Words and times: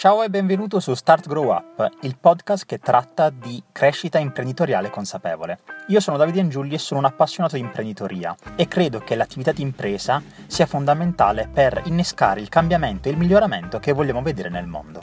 Ciao 0.00 0.22
e 0.22 0.30
benvenuto 0.30 0.80
su 0.80 0.94
Start 0.94 1.28
Grow 1.28 1.50
Up, 1.50 1.86
il 2.04 2.16
podcast 2.18 2.64
che 2.64 2.78
tratta 2.78 3.28
di 3.28 3.62
crescita 3.70 4.18
imprenditoriale 4.18 4.88
consapevole. 4.88 5.58
Io 5.88 6.00
sono 6.00 6.16
Davide 6.16 6.40
Angiulli 6.40 6.72
e 6.72 6.78
sono 6.78 7.00
un 7.00 7.04
appassionato 7.04 7.56
di 7.56 7.60
imprenditoria 7.60 8.34
e 8.56 8.66
credo 8.66 9.00
che 9.00 9.14
l'attività 9.14 9.52
di 9.52 9.60
impresa 9.60 10.22
sia 10.46 10.64
fondamentale 10.64 11.50
per 11.52 11.82
innescare 11.84 12.40
il 12.40 12.48
cambiamento 12.48 13.08
e 13.08 13.10
il 13.10 13.18
miglioramento 13.18 13.78
che 13.78 13.92
vogliamo 13.92 14.22
vedere 14.22 14.48
nel 14.48 14.66
mondo. 14.66 15.02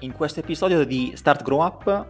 In 0.00 0.14
questo 0.14 0.40
episodio 0.40 0.84
di 0.84 1.12
Start 1.14 1.44
Grow 1.44 1.62
Up 1.62 2.06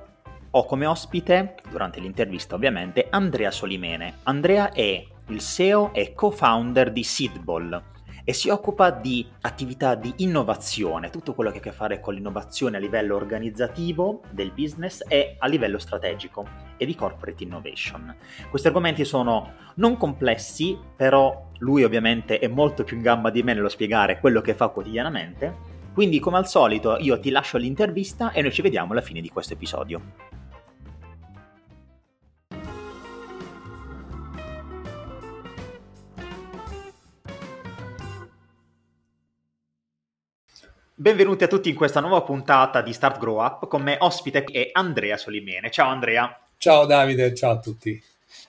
ho 0.53 0.65
come 0.65 0.87
ospite, 0.87 1.57
durante 1.69 2.01
l'intervista 2.01 2.55
ovviamente, 2.55 3.07
Andrea 3.11 3.51
Solimene. 3.51 4.21
Andrea 4.23 4.73
è 4.73 5.07
il 5.27 5.41
CEO 5.41 5.93
e 5.93 6.15
co-founder 6.15 6.91
di 6.91 7.05
Seedball, 7.05 7.83
e 8.31 8.33
si 8.33 8.49
occupa 8.49 8.91
di 8.91 9.27
attività 9.41 9.97
di 9.97 10.15
innovazione, 10.19 11.11
tutto 11.11 11.35
quello 11.35 11.51
che 11.51 11.57
ha 11.57 11.61
a 11.61 11.65
che 11.65 11.73
fare 11.73 11.99
con 11.99 12.15
l'innovazione 12.15 12.77
a 12.77 12.79
livello 12.79 13.17
organizzativo 13.17 14.21
del 14.31 14.53
business 14.53 15.03
e 15.09 15.35
a 15.37 15.49
livello 15.49 15.81
strategico 15.81 16.47
e 16.77 16.87
di 16.87 16.95
corporate 16.95 17.43
innovation. 17.43 18.15
Questi 18.49 18.69
argomenti 18.69 19.05
sono 19.05 19.55
non 19.75 19.97
complessi, 19.97 20.79
però 20.95 21.49
lui 21.59 21.83
ovviamente 21.83 22.39
è 22.39 22.47
molto 22.47 22.85
più 22.85 22.99
in 22.99 23.03
gamba 23.03 23.31
di 23.31 23.43
me 23.43 23.53
nello 23.53 23.69
spiegare 23.69 24.21
quello 24.21 24.41
che 24.41 24.55
fa 24.55 24.69
quotidianamente. 24.69 25.53
Quindi 25.93 26.21
come 26.21 26.37
al 26.37 26.47
solito 26.47 26.99
io 26.99 27.19
ti 27.19 27.31
lascio 27.31 27.59
l'intervista 27.59 28.31
e 28.31 28.43
noi 28.43 28.53
ci 28.53 28.63
vediamo 28.63 28.93
alla 28.93 29.01
fine 29.01 29.21
di 29.21 29.29
questo 29.29 29.55
episodio. 29.55 30.40
Benvenuti 41.01 41.45
a 41.45 41.49
tutti 41.49 41.71
in 41.71 41.75
questa 41.75 42.01
nuova 42.01 42.21
puntata 42.21 42.83
di 42.83 42.93
Start 42.93 43.19
Grow 43.19 43.43
Up. 43.43 43.69
Con 43.69 43.81
me 43.81 43.97
ospite 44.01 44.45
è 44.45 44.69
Andrea 44.71 45.17
Solimene. 45.17 45.71
Ciao 45.71 45.89
Andrea. 45.89 46.39
Ciao 46.59 46.85
Davide, 46.85 47.35
ciao 47.35 47.53
a 47.53 47.59
tutti. 47.59 47.99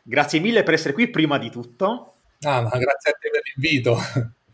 Grazie 0.03 0.41
mille 0.41 0.61
per 0.63 0.73
essere 0.73 0.91
qui 0.91 1.09
prima 1.09 1.37
di 1.37 1.49
tutto. 1.49 2.15
Ah, 2.41 2.59
ma 2.59 2.71
grazie 2.71 3.11
a 3.11 3.17
te 3.17 3.29
per 3.29 3.41
l'invito. 3.55 3.97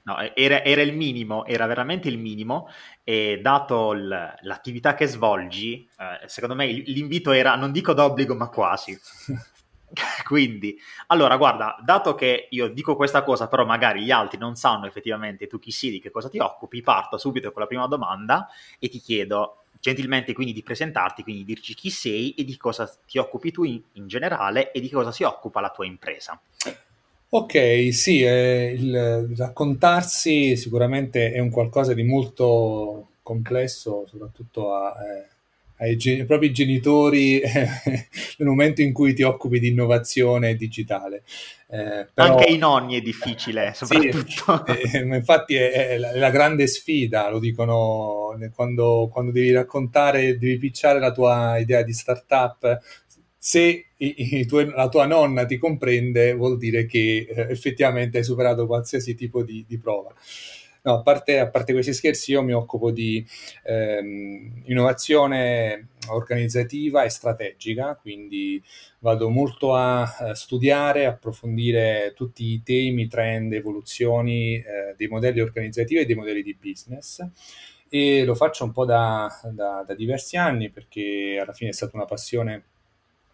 No, 0.04 0.16
era, 0.36 0.64
era, 0.64 0.84
il 0.84 0.96
minimo, 0.96 1.44
era 1.44 1.66
veramente 1.66 2.08
il 2.08 2.20
minimo 2.20 2.70
e 3.04 3.40
dato 3.42 3.94
l'attività 3.94 4.94
che 4.94 5.08
svolgi, 5.08 5.90
eh, 5.98 6.28
secondo 6.28 6.54
me 6.54 6.68
l'invito 6.68 7.32
era, 7.32 7.56
non 7.56 7.72
dico 7.72 7.94
d'obbligo, 7.94 8.36
ma 8.36 8.48
quasi. 8.48 8.96
Quindi, 10.26 10.78
allora, 11.08 11.38
guarda, 11.38 11.78
dato 11.84 12.16
che 12.16 12.48
io 12.52 12.68
dico 12.68 12.96
questa 12.96 13.24
cosa, 13.24 13.48
però 13.48 13.66
magari 13.66 14.04
gli 14.04 14.12
altri 14.12 14.38
non 14.38 14.56
sanno 14.56 14.86
effettivamente 14.86 15.48
tu 15.48 15.60
chi 15.60 15.72
sei, 15.72 15.92
di 15.92 16.00
che 16.00 16.12
cosa 16.12 16.30
ti 16.30 16.40
occupi, 16.40 16.82
parto 16.82 17.18
subito 17.18 17.52
con 17.52 17.62
la 17.62 17.68
prima 17.68 17.88
domanda 17.88 18.48
e 18.80 18.90
ti 18.90 19.00
chiedo 19.00 19.64
gentilmente 19.80 20.34
quindi 20.34 20.54
di 20.54 20.64
presentarti, 20.64 21.24
quindi 21.24 21.44
dirci 21.44 21.74
chi 21.74 21.90
sei 21.90 22.34
e 22.34 22.44
di 22.44 22.58
cosa 22.58 22.92
ti 23.06 23.18
occupi 23.18 23.52
tu 23.52 23.64
in, 23.64 23.82
in 23.94 24.08
generale 24.08 24.72
e 24.72 24.82
di 24.82 24.90
cosa 24.90 25.12
si 25.12 25.24
occupa 25.24 25.62
la 25.62 25.70
tua 25.70 25.86
impresa. 25.86 26.40
Ok, 27.30 27.94
sì, 27.94 28.22
eh, 28.22 28.74
il 28.78 29.36
raccontarsi 29.36 30.56
sicuramente 30.56 31.32
è 31.32 31.40
un 31.40 31.50
qualcosa 31.50 31.94
di 31.94 32.04
molto 32.04 33.10
complesso, 33.22 34.06
soprattutto 34.08 34.74
a... 34.74 34.94
Eh, 35.04 35.36
ai, 35.78 35.98
ai 36.04 36.26
propri 36.26 36.52
genitori 36.52 37.42
nel 38.38 38.48
momento 38.48 38.82
in 38.82 38.94
cui 38.94 39.14
ti 39.14 39.24
occupi 39.24 39.60
di 39.60 39.70
innovazione 39.70 40.56
digitale. 40.56 41.24
Eh, 41.70 42.08
però, 42.14 42.34
Anche 42.34 42.46
ai 42.46 42.58
nonni 42.58 42.96
è 42.96 43.02
difficile, 43.02 43.74
soprattutto. 43.76 44.64
Sì, 44.66 44.96
eh, 44.98 45.00
infatti 45.00 45.56
è, 45.56 45.90
è, 45.90 45.98
la, 45.98 46.12
è, 46.12 46.18
la, 46.18 46.30
grande 46.30 46.66
sfida, 46.68 47.30
lo 47.30 47.40
dicono 47.40 48.38
quando, 48.54 49.10
quando 49.12 49.32
devi 49.32 49.52
raccontare, 49.52 50.38
devi 50.38 50.58
picciare 50.58 51.00
la 51.00 51.12
tua 51.12 51.58
idea 51.58 51.84
di 51.84 51.94
startup. 51.94 52.80
Se 53.38 53.86
i, 53.98 54.16
i 54.40 54.46
tuoi, 54.46 54.70
la 54.70 54.90
tua 54.90 55.06
nonna 55.06 55.46
ti 55.46 55.58
comprende, 55.58 56.34
vuol 56.34 56.58
dire 56.58 56.86
che 56.86 57.28
eh, 57.30 57.48
effettivamente 57.50 58.18
hai 58.18 58.24
superato 58.24 58.66
qualsiasi 58.66 59.16
tipo 59.16 59.44
di, 59.44 59.66
di 59.68 59.78
prova. 59.78 60.14
No, 60.84 60.94
a 60.94 61.02
parte, 61.02 61.40
a 61.40 61.50
parte, 61.50 61.74
questi 61.74 61.94
scherzi, 61.94 62.32
io 62.32 62.42
mi 62.42 62.54
occupo 62.54 62.92
di 62.92 63.26
ehm, 63.64 64.64
innovazione 64.66 65.90
organizzativa 66.10 67.04
e 67.04 67.10
strategica, 67.10 67.96
quindi 67.96 68.64
vado 69.00 69.30
molto 69.30 69.76
a, 69.76 70.34
studiare, 70.34 71.06
approfondire 71.06 72.14
tutti 72.16 72.46
i 72.46 72.62
temi, 72.64 73.08
trend, 73.08 73.54
evoluzioni 73.54 74.56
eh, 74.56 74.94
dei 74.96 75.08
modelli 75.08 75.42
organizzativi 75.42 76.02
e 76.02 76.06
dei 76.06 76.16
modelli 76.16 76.42
di 76.42 76.58
business. 76.60 77.26
E 77.90 78.26
lo 78.26 78.36
faccio 78.36 78.66
un 78.66 78.72
po' 78.72 78.86
da, 78.86 79.30
da, 79.52 79.84
da 79.86 79.96
diversi 79.96 80.36
anni 80.36 80.70
perché 80.70 81.40
alla 81.42 81.54
fine 81.54 81.70
è 81.70 81.74
stata 81.74 81.96
una 81.96 82.06
passione 82.06 82.64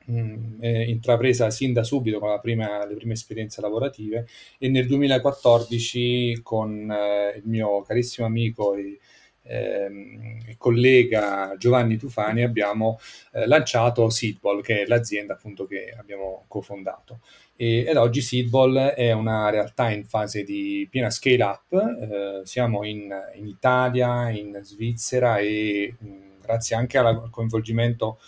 mh, 0.05 0.57
eh, 0.59 0.89
intrapresa 0.89 1.49
sin 1.49 1.73
da 1.73 1.83
subito 1.83 2.19
con 2.19 2.37
prima, 2.41 2.85
le 2.85 2.95
prime 2.95 3.13
esperienze 3.13 3.61
lavorative 3.61 4.27
e 4.57 4.69
nel 4.69 4.87
2014 4.87 6.41
con 6.41 6.91
eh, 6.91 7.37
il 7.37 7.43
mio 7.45 7.81
carissimo 7.81 8.27
amico 8.27 8.75
e, 8.75 8.99
ehm, 9.43 10.43
e 10.47 10.55
collega 10.57 11.55
Giovanni 11.57 11.97
Tufani 11.97 12.43
abbiamo 12.43 12.99
eh, 13.33 13.45
lanciato 13.47 14.09
Seedball 14.09 14.61
che 14.61 14.83
è 14.83 14.85
l'azienda 14.85 15.33
appunto 15.33 15.65
che 15.65 15.93
abbiamo 15.97 16.45
cofondato. 16.47 17.19
E, 17.55 17.85
ed 17.87 17.97
oggi 17.97 18.21
Seedball 18.21 18.77
è 18.77 19.11
una 19.11 19.49
realtà 19.49 19.91
in 19.91 20.05
fase 20.05 20.43
di 20.43 20.87
piena 20.89 21.09
scale 21.09 21.43
up 21.43 21.71
eh, 21.73 22.41
siamo 22.45 22.83
in, 22.83 23.13
in, 23.35 23.47
Italia, 23.47 24.29
in 24.29 24.59
Svizzera 24.63 25.37
e 25.37 25.93
mh, 25.97 26.41
grazie 26.41 26.75
anche 26.75 26.97
al 26.97 27.29
coinvolgimento 27.29 28.19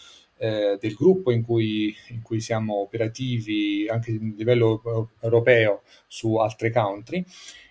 eh, 0.45 0.78
del 0.79 0.94
gruppo 0.94 1.31
in 1.31 1.44
cui, 1.44 1.95
in 2.09 2.22
cui, 2.22 2.39
siamo 2.39 2.75
operativi 2.75 3.88
anche 3.89 4.11
a 4.11 4.17
livello 4.35 5.09
europeo 5.19 5.81
su 6.07 6.35
altre 6.35 6.72
country 6.72 7.25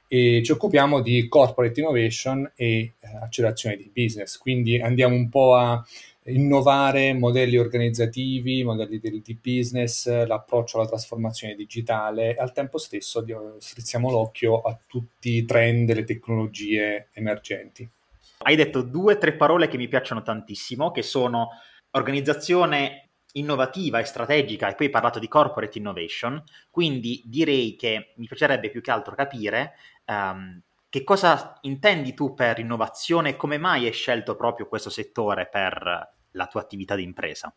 e 0.08 0.42
ci 0.44 0.52
occupiamo 0.52 1.00
di 1.00 1.28
corporate 1.28 1.80
innovation 1.80 2.50
e 2.54 2.66
eh, 2.78 2.92
accelerazione 3.22 3.76
di 3.76 3.90
business, 3.92 4.36
quindi 4.38 4.80
andiamo 4.80 5.14
un 5.14 5.28
po' 5.28 5.54
a 5.54 5.84
innovare 6.26 7.12
modelli 7.12 7.58
organizzativi, 7.58 8.64
modelli 8.64 8.98
di, 8.98 9.22
di 9.22 9.38
business, 9.40 10.08
l'approccio 10.26 10.78
alla 10.78 10.88
trasformazione 10.88 11.54
digitale 11.54 12.34
e 12.34 12.40
al 12.40 12.52
tempo 12.52 12.78
stesso 12.78 13.24
strizziamo 13.58 14.10
l'occhio 14.10 14.60
a 14.62 14.78
tutti 14.86 15.32
i 15.32 15.44
trend 15.44 15.90
e 15.90 15.94
le 15.94 16.04
tecnologie 16.04 17.08
emergenti. 17.12 17.86
Hai 18.38 18.56
detto 18.56 18.82
due 18.82 19.14
o 19.14 19.18
tre 19.18 19.32
parole 19.32 19.68
che 19.68 19.76
mi 19.76 19.88
piacciono 19.88 20.22
tantissimo, 20.22 20.90
che 20.90 21.02
sono 21.02 21.48
organizzazione 21.94 23.10
innovativa 23.34 23.98
e 23.98 24.04
strategica 24.04 24.68
e 24.68 24.74
poi 24.74 24.86
hai 24.86 24.92
parlato 24.92 25.18
di 25.18 25.28
corporate 25.28 25.78
innovation, 25.78 26.42
quindi 26.70 27.22
direi 27.24 27.76
che 27.76 28.12
mi 28.16 28.26
piacerebbe 28.26 28.70
più 28.70 28.80
che 28.80 28.90
altro 28.90 29.14
capire 29.14 29.72
um, 30.06 30.60
che 30.88 31.02
cosa 31.02 31.58
intendi 31.62 32.14
tu 32.14 32.34
per 32.34 32.58
innovazione 32.60 33.30
e 33.30 33.36
come 33.36 33.58
mai 33.58 33.86
hai 33.86 33.92
scelto 33.92 34.36
proprio 34.36 34.68
questo 34.68 34.90
settore 34.90 35.48
per 35.50 36.12
la 36.30 36.46
tua 36.46 36.60
attività 36.60 36.94
di 36.94 37.02
impresa. 37.02 37.52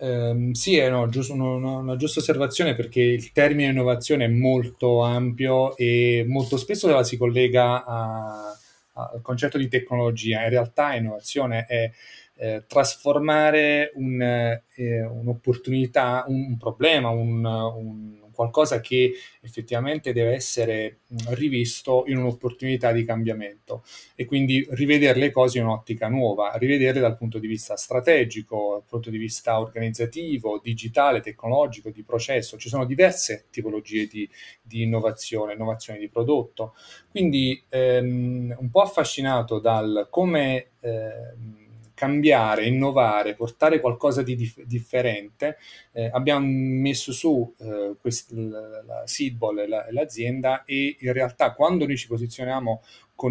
Um, 0.00 0.52
sì, 0.52 0.76
è 0.76 0.88
no, 0.88 1.08
giusto, 1.08 1.34
una, 1.34 1.78
una, 1.78 1.96
giusta 1.96 2.20
osservazione 2.20 2.76
perché 2.76 3.00
il 3.00 3.32
termine 3.32 3.70
innovazione 3.70 4.26
è 4.26 4.28
molto 4.28 5.02
ampio 5.02 5.76
e 5.76 6.24
molto 6.28 6.56
spesso 6.56 7.02
si 7.02 7.16
collega 7.16 7.84
a, 7.84 8.48
a, 8.92 9.10
al 9.12 9.20
concetto 9.22 9.58
di 9.58 9.68
tecnologia. 9.68 10.42
In 10.42 10.50
realtà 10.50 10.94
innovazione 10.94 11.64
è 11.66 11.90
eh, 12.40 12.64
trasformare 12.66 13.90
un, 13.94 14.22
eh, 14.22 15.02
un'opportunità, 15.02 16.24
un, 16.28 16.56
problema, 16.56 17.10
un, 17.10 17.44
un, 17.44 18.18
qualcosa 18.32 18.80
che 18.80 19.14
effettivamente 19.40 20.12
deve 20.12 20.34
essere 20.34 21.00
rivisto 21.30 22.04
in 22.06 22.18
un'opportunità 22.18 22.92
di 22.92 23.04
cambiamento 23.04 23.82
e 24.14 24.26
quindi 24.26 24.64
rivedere 24.70 25.18
le 25.18 25.32
cose 25.32 25.58
in 25.58 25.64
un'ottica 25.64 26.06
nuova, 26.06 26.52
rivederle 26.54 27.00
dal 27.00 27.16
punto 27.16 27.40
di 27.40 27.48
vista 27.48 27.74
strategico, 27.74 28.74
dal 28.74 28.84
punto 28.88 29.10
di 29.10 29.18
vista 29.18 29.58
organizzativo, 29.58 30.60
digitale, 30.62 31.18
tecnologico, 31.18 31.90
di 31.90 32.04
processo. 32.04 32.56
Ci 32.56 32.68
sono 32.68 32.84
diverse 32.84 33.46
tipologie 33.50 34.06
di, 34.06 34.30
di 34.62 34.82
innovazione, 34.82 35.54
innovazione 35.54 35.98
di 35.98 36.08
prodotto. 36.08 36.76
Quindi 37.10 37.60
ehm, 37.68 38.54
un 38.56 38.70
po' 38.70 38.82
affascinato 38.82 39.58
dal 39.58 40.06
come... 40.08 40.68
Ehm, 40.78 41.57
cambiare, 41.98 42.64
innovare, 42.66 43.34
portare 43.34 43.80
qualcosa 43.80 44.22
di 44.22 44.36
dif- 44.36 44.62
differente, 44.62 45.56
eh, 45.90 46.08
abbiamo 46.12 46.46
messo 46.46 47.10
su 47.12 47.52
eh, 47.58 47.96
quest- 48.00 48.30
la, 48.30 48.82
la 48.86 49.02
Seedball 49.04 49.68
la, 49.68 49.84
l'azienda 49.90 50.62
e 50.64 50.96
in 51.00 51.12
realtà 51.12 51.52
quando 51.54 51.86
noi 51.86 51.96
ci 51.96 52.06
posizioniamo 52.06 52.82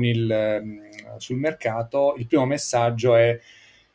il, 0.01 0.61
mm, 0.61 0.79
sul 1.15 1.37
mercato, 1.37 2.15
il 2.17 2.27
primo 2.27 2.45
messaggio 2.45 3.15
è 3.15 3.39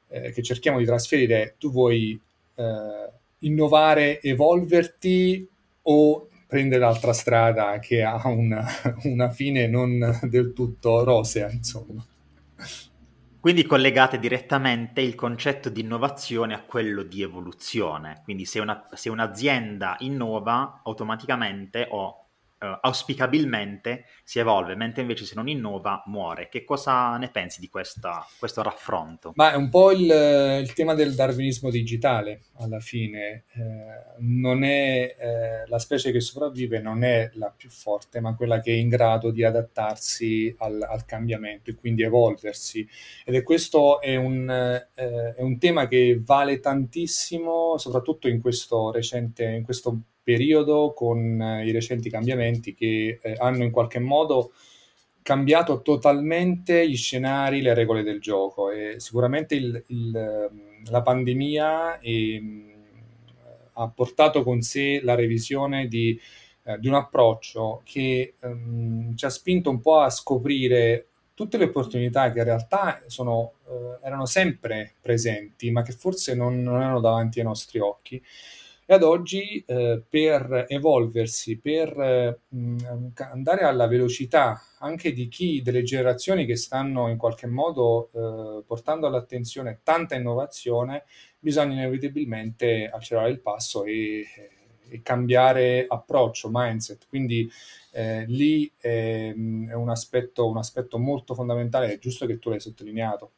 eh, 0.09 0.33
che 0.33 0.43
cerchiamo 0.43 0.79
di 0.79 0.87
trasferire, 0.87 1.57
tu 1.59 1.71
vuoi 1.71 2.19
eh, 2.55 3.11
innovare, 3.41 4.23
evolverti 4.23 5.47
o 5.83 6.29
prendere 6.47 6.81
l'altra 6.81 7.13
strada 7.13 7.79
che 7.79 8.03
ha 8.03 8.27
una, 8.27 8.67
una 9.05 9.29
fine 9.29 9.67
non 9.67 10.19
del 10.25 10.55
tutto 10.55 11.05
rosea, 11.05 11.51
insomma. 11.51 12.03
Quindi 13.43 13.67
collegate 13.67 14.21
direttamente 14.21 15.01
il 15.01 15.17
concetto 15.17 15.69
di 15.69 15.81
innovazione 15.81 16.55
a 16.55 16.63
quello 16.63 17.03
di 17.03 17.23
evoluzione. 17.23 18.21
Quindi 18.23 18.45
se, 18.45 18.61
una, 18.61 18.87
se 18.93 19.11
un'azienda 19.11 19.97
innova, 19.99 20.83
automaticamente 20.85 21.89
o 21.91 22.22
uh, 22.63 22.79
auspicabilmente 22.81 24.05
si 24.25 24.39
evolve, 24.39 24.75
mentre 24.77 25.03
invece 25.03 25.25
se 25.25 25.35
non 25.35 25.49
innova 25.49 26.03
muore. 26.07 26.49
Che 26.49 26.65
cosa 26.65 27.17
ne 27.17 27.29
pensi 27.29 27.61
di 27.61 27.69
questa, 27.69 28.27
questo 28.39 28.63
raffronto? 28.63 29.33
Ma 29.35 29.53
è 29.53 29.57
un 29.57 29.69
po' 29.69 29.91
il, 29.91 30.07
il, 30.63 30.73
tema 30.73 30.95
del 30.95 31.15
darwinismo 31.15 31.71
digitale, 31.71 32.43
alla 32.59 32.81
fine. 32.81 33.45
Eh, 33.55 34.21
non 34.21 34.65
è 34.65 35.17
eh, 35.19 35.67
la 35.67 35.79
specie 35.79 36.13
che 36.13 36.21
sopravvive, 36.21 36.81
non 36.81 37.05
è 37.05 37.31
la 37.35 37.53
più 37.55 37.69
forte, 37.69 38.21
ma 38.21 38.35
quella 38.35 38.61
che 38.61 38.73
è 38.73 38.77
in 38.77 38.89
grado 38.89 39.31
di 39.31 39.45
adattarsi 39.45 40.55
al, 40.59 40.81
al 40.83 41.05
cambiamento 41.05 41.71
e 41.71 41.75
quindi 41.75 42.03
evolversi. 42.03 42.87
Ed 43.25 43.35
è 43.35 43.43
questo 43.43 44.01
è 44.01 44.17
un, 44.17 44.49
eh, 44.49 45.35
è 45.35 45.43
un 45.43 45.59
tema 45.59 45.89
che 45.89 46.21
vale 46.25 46.61
tantissimo, 46.61 47.77
soprattutto 47.79 48.29
in 48.29 48.41
questo 48.41 48.91
recente, 48.91 49.45
in 49.45 49.63
questo 49.63 50.03
periodo 50.23 50.93
con 50.95 51.41
eh, 51.41 51.67
i 51.67 51.73
recenti 51.73 52.11
cambiamenti 52.11 52.75
che 52.75 53.19
eh, 53.21 53.35
hanno 53.39 53.65
in 53.65 53.71
qualche 53.71 53.99
modo 53.99 54.53
cambiato 55.23 55.83
totalmente 55.83 56.89
gli 56.89 56.97
scenari, 56.97 57.63
le 57.63 57.75
regole 57.75 58.03
del 58.03 58.21
gioco. 58.21 58.71
E 58.71 58.97
sicuramente 58.99 59.55
il, 59.55 59.83
il, 59.89 60.17
ehm, 60.17 60.91
la 60.91 61.03
pandemia 61.03 62.01
è, 62.01 62.09
ehm, 62.09 62.71
ha 63.75 63.89
portato 63.89 64.43
con 64.43 64.61
sé 64.61 65.01
la 65.03 65.15
revisione 65.15 65.87
di, 65.89 66.19
eh, 66.65 66.79
di 66.79 66.89
un 66.89 66.95
approccio 66.95 67.81
che 67.85 68.35
um, 68.41 69.15
ci 69.17 69.25
ha 69.25 69.31
spinto 69.31 69.71
un 69.71 69.81
po' 69.81 70.01
a 70.01 70.11
scoprire 70.11 71.07
tutte 71.35 71.57
le 71.57 71.65
opportunità 71.65 72.31
che 72.31 72.39
in 72.39 72.45
realtà 72.45 73.03
sono, 73.07 73.55
eh, 73.67 74.07
erano 74.07 74.27
sempre 74.27 74.95
presenti, 75.01 75.71
ma 75.71 75.83
che 75.83 75.93
forse 75.93 76.35
non, 76.35 76.63
non 76.63 76.81
erano 76.81 77.01
davanti 77.01 77.39
ai 77.39 77.47
nostri 77.47 77.79
occhi 77.79 78.23
e 78.85 78.95
ad 78.95 79.03
oggi 79.03 79.63
eh, 79.67 80.03
per 80.09 80.67
evolversi, 80.69 81.59
per 81.59 81.99
eh, 82.01 82.39
andare 83.31 83.63
alla 83.63 83.87
velocità 83.87 84.61
anche 84.79 85.13
di 85.13 85.29
chi, 85.29 85.63
delle 85.63 85.83
generazioni 85.83 86.45
che 86.45 86.57
stanno 86.57 87.09
in 87.09 87.17
qualche 87.17 87.47
modo 87.47 88.11
eh, 88.13 88.63
portando 88.67 89.07
all'attenzione 89.07 89.81
tanta 89.83 90.17
innovazione, 90.17 91.05
bisogna 91.39 91.75
inevitabilmente 91.75 92.91
accelerare 92.93 93.33
il 93.33 93.41
passo 93.41 93.85
e, 93.85 94.27
e 94.89 95.03
cambiare 95.03 95.87
approccio, 95.89 96.49
mindset. 96.51 97.07
Quindi 97.09 97.49
eh, 97.93 98.25
lì 98.27 98.71
è, 98.79 99.29
è 99.29 99.75
un, 99.75 99.89
aspetto, 99.89 100.49
un 100.49 100.57
aspetto 100.57 100.99
molto 100.99 101.35
fondamentale, 101.35 101.93
è 101.93 101.99
giusto 101.99 102.27
che 102.27 102.39
tu 102.39 102.51
l'hai 102.51 102.61
sottolineato. 102.61 103.31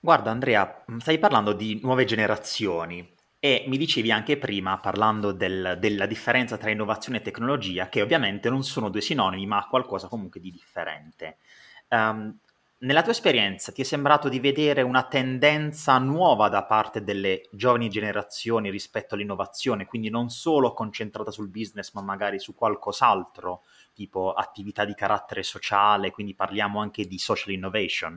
Guarda 0.00 0.30
Andrea, 0.30 0.84
stai 0.98 1.18
parlando 1.18 1.52
di 1.52 1.80
nuove 1.82 2.04
generazioni. 2.04 3.16
E 3.40 3.64
mi 3.68 3.76
dicevi 3.76 4.10
anche 4.10 4.36
prima, 4.36 4.78
parlando 4.78 5.30
del, 5.30 5.76
della 5.78 6.06
differenza 6.06 6.56
tra 6.56 6.70
innovazione 6.70 7.18
e 7.18 7.22
tecnologia, 7.22 7.88
che 7.88 8.02
ovviamente 8.02 8.50
non 8.50 8.64
sono 8.64 8.88
due 8.88 9.00
sinonimi, 9.00 9.46
ma 9.46 9.66
qualcosa 9.68 10.08
comunque 10.08 10.40
di 10.40 10.50
differente. 10.50 11.38
Um, 11.88 12.36
nella 12.80 13.02
tua 13.02 13.10
esperienza 13.10 13.72
ti 13.72 13.80
è 13.80 13.84
sembrato 13.84 14.28
di 14.28 14.38
vedere 14.38 14.82
una 14.82 15.02
tendenza 15.02 15.98
nuova 15.98 16.48
da 16.48 16.64
parte 16.64 17.02
delle 17.02 17.48
giovani 17.50 17.88
generazioni 17.88 18.70
rispetto 18.70 19.14
all'innovazione, 19.14 19.86
quindi 19.86 20.10
non 20.10 20.30
solo 20.30 20.72
concentrata 20.72 21.32
sul 21.32 21.48
business, 21.48 21.92
ma 21.94 22.02
magari 22.02 22.38
su 22.38 22.54
qualcos'altro, 22.54 23.62
tipo 23.94 24.32
attività 24.32 24.84
di 24.84 24.94
carattere 24.94 25.42
sociale, 25.42 26.12
quindi 26.12 26.34
parliamo 26.34 26.80
anche 26.80 27.06
di 27.06 27.18
social 27.18 27.52
innovation? 27.52 28.16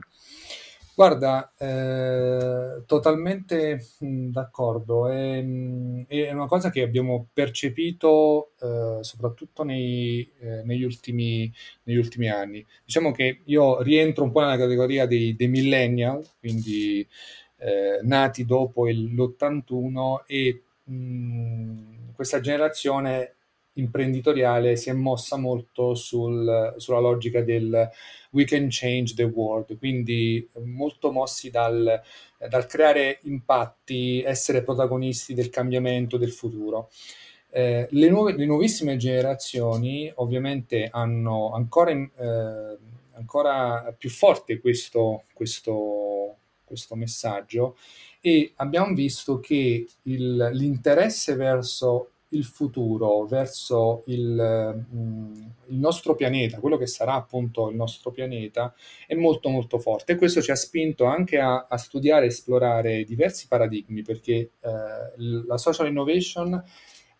Guarda, 0.94 1.52
eh, 1.56 2.82
totalmente 2.86 3.80
d'accordo. 4.00 5.08
È, 5.08 5.40
mh, 5.40 6.04
è 6.06 6.30
una 6.32 6.46
cosa 6.46 6.70
che 6.70 6.82
abbiamo 6.82 7.28
percepito 7.32 8.52
eh, 8.60 8.98
soprattutto 9.02 9.62
nei, 9.64 10.30
eh, 10.40 10.62
negli 10.64 10.82
ultimi, 10.84 11.50
negli 11.84 11.96
ultimi 11.96 12.28
anni. 12.28 12.64
Diciamo 12.84 13.10
che 13.12 13.40
io 13.44 13.80
rientro 13.82 14.24
un 14.24 14.32
po' 14.32 14.40
nella 14.40 14.58
categoria 14.58 15.06
dei, 15.06 15.34
dei 15.34 15.48
millennial, 15.48 16.22
quindi 16.38 17.06
eh, 17.56 18.00
nati 18.02 18.44
dopo 18.44 18.88
il- 18.88 19.14
l'81 19.14 20.24
e 20.26 20.62
mh, 20.84 22.12
questa 22.14 22.40
generazione 22.40 23.36
imprenditoriale 23.74 24.76
si 24.76 24.90
è 24.90 24.92
mossa 24.92 25.36
molto 25.36 25.94
sul- 25.94 26.74
sulla 26.76 26.98
logica 26.98 27.42
del 27.42 27.90
we 28.30 28.44
can 28.44 28.68
change 28.70 29.14
the 29.14 29.24
world, 29.24 29.76
quindi 29.78 30.48
molto 30.64 31.12
mossi 31.12 31.50
dal, 31.50 32.00
dal 32.48 32.66
creare 32.66 33.20
impatti, 33.22 34.22
essere 34.22 34.62
protagonisti 34.62 35.34
del 35.34 35.50
cambiamento 35.50 36.16
del 36.16 36.32
futuro. 36.32 36.90
Eh, 37.54 37.86
le, 37.90 38.08
nuove, 38.08 38.34
le, 38.34 38.46
nuovissime 38.46 38.96
generazioni 38.96 40.10
ovviamente 40.16 40.88
hanno 40.90 41.52
ancora, 41.52 41.90
eh, 41.90 42.78
ancora 43.12 43.94
più 43.96 44.08
forte 44.08 44.58
questo, 44.58 45.24
questo, 45.34 46.36
questo, 46.64 46.94
messaggio 46.94 47.76
e 48.22 48.52
abbiamo 48.56 48.94
visto 48.94 49.38
che 49.38 49.86
il, 50.04 50.50
l'interesse 50.54 51.34
verso 51.34 52.11
il 52.32 52.44
futuro, 52.44 53.24
verso 53.26 54.02
il, 54.06 54.84
mm, 54.94 55.34
il, 55.68 55.76
nostro 55.76 56.14
pianeta, 56.14 56.58
quello 56.58 56.76
che 56.76 56.86
sarà 56.86 57.14
appunto 57.14 57.68
il 57.68 57.76
nostro 57.76 58.10
pianeta, 58.10 58.74
è 59.06 59.14
molto 59.14 59.48
molto 59.48 59.78
forte. 59.78 60.12
E 60.12 60.16
questo 60.16 60.42
ci 60.42 60.50
ha 60.50 60.56
spinto 60.56 61.04
anche 61.04 61.38
a, 61.38 61.66
a 61.68 61.76
studiare 61.76 62.24
e 62.24 62.28
esplorare 62.28 63.04
diversi 63.04 63.48
paradigmi 63.48 64.02
perché 64.02 64.32
eh, 64.32 64.50
la 65.16 65.58
social 65.58 65.88
innovation 65.88 66.62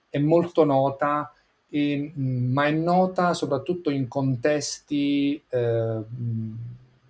è 0.08 0.18
molto 0.18 0.64
nota, 0.64 1.32
e, 1.68 2.12
mm, 2.16 2.52
ma 2.52 2.66
è 2.66 2.70
nota 2.70 3.34
soprattutto 3.34 3.90
in 3.90 4.08
contesti 4.08 5.42
eh, 5.48 6.00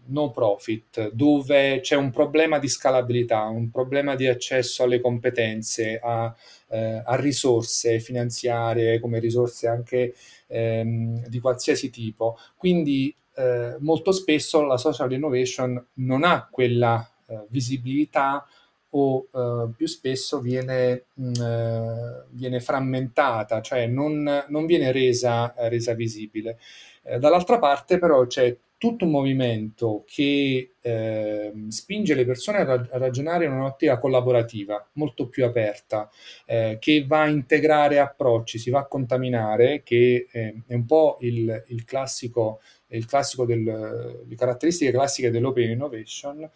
no 0.07 0.31
profit, 0.31 1.11
dove 1.13 1.81
c'è 1.81 1.97
un 1.97 2.11
problema 2.11 2.59
di 2.59 2.69
scalabilità, 2.69 3.45
un 3.45 3.71
problema 3.71 4.15
di 4.15 4.27
accesso 4.27 4.83
alle 4.83 5.01
competenze, 5.01 5.99
a, 6.03 6.35
eh, 6.69 7.03
a 7.05 7.15
risorse 7.17 8.01
finanziarie, 8.01 9.01
come 9.01 9.19
risorse 9.19 9.69
anche 9.69 10.15
ehm, 10.49 11.27
di 11.27 11.41
qualsiasi 11.41 11.91
tipo. 11.91 12.39
Quindi 12.57 13.15
eh, 13.35 13.77
molto 13.79 14.13
spesso 14.13 14.63
la 14.63 14.77
social 14.77 15.13
innovation 15.13 15.83
non 15.95 16.25
ha 16.25 16.49
quella 16.51 17.09
eh, 17.27 17.47
visibilità 17.49 18.47
o 18.95 19.27
eh, 19.33 19.71
più 19.75 19.87
spesso 19.87 20.41
viene, 20.41 21.05
mh, 21.15 21.29
mm, 21.29 21.33
eh, 21.43 22.25
viene, 22.31 22.61
frammentata, 22.61 23.61
cioè 23.63 23.87
non, 23.87 24.45
non 24.49 24.67
viene 24.67 24.93
resa, 24.93 25.55
resa 25.57 25.95
visibile. 25.95 26.59
Eh, 27.03 27.19
dall'altra 27.19 27.59
parte 27.59 27.99
però 27.99 28.27
c'è 28.27 28.55
tutto 28.83 29.05
un 29.05 29.13
movimento 29.13 30.03
che 30.09 30.73
eh, 30.81 31.53
spinge 31.69 32.17
le 32.17 32.25
persone 32.25 32.59
a, 32.59 32.65
ra- 32.65 32.89
a, 32.91 32.99
ragionare 32.99 33.45
in 33.45 33.53
un'ottica 33.53 33.97
collaborativa, 33.97 34.85
molto 34.95 35.29
più 35.29 35.45
aperta, 35.45 36.11
eh, 36.47 36.79
che 36.81 37.05
va 37.07 37.21
a 37.21 37.29
integrare 37.29 38.01
approcci, 38.01 38.59
si 38.59 38.71
va 38.71 38.81
a 38.81 38.87
contaminare, 38.87 39.85
che 39.85 40.27
eh, 40.29 40.63
è 40.67 40.75
un 40.75 40.85
po' 40.85 41.19
il, 41.21 41.63
il 41.69 41.85
classico, 41.85 42.61
il 42.89 43.07
classico 43.07 43.45
del, 43.45 44.25
le 44.27 44.35
caratteristiche 44.35 44.91
classiche 44.91 45.31
dell'open 45.31 45.71
innovation. 45.71 46.51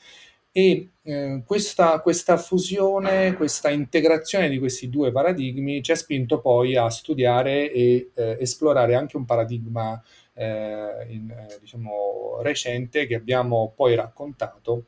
E 0.50 0.88
eh, 1.02 1.42
questa, 1.47 2.00
questa 2.00 2.38
fusione, 2.38 3.35
questa 3.37 3.71
integrazione 3.71 4.49
di 4.49 4.59
questi 4.59 4.88
due 4.90 5.12
paradigmi 5.12 5.80
ci 5.80 5.92
ha 5.92 5.97
spinto 5.97 6.40
poi 6.40 6.75
a 6.75 6.90
studiare 6.90 7.71
e 7.71 8.11
eh, 8.14 8.37
esplorare 8.40 8.97
anche 8.97 9.16
un 9.16 9.26
paradigma 9.26 10.02
eh, 10.37 11.07
in, 11.09 11.31
eh, 11.31 11.59
diciamo, 11.61 12.40
recente 12.43 13.07
che 13.07 13.14
abbiamo 13.14 13.73
poi 13.75 13.95
raccontato 13.95 14.87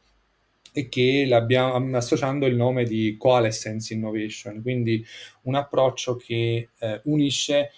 e 0.72 0.88
che 0.88 1.24
l'abbiamo 1.26 1.96
associando 1.96 2.46
il 2.46 2.54
nome 2.54 2.84
di 2.84 3.16
Coalescence 3.18 3.92
Innovation, 3.94 4.60
quindi 4.62 5.04
un 5.42 5.54
approccio 5.54 6.16
che 6.16 6.68
eh, 6.78 7.00
unisce 7.04 7.70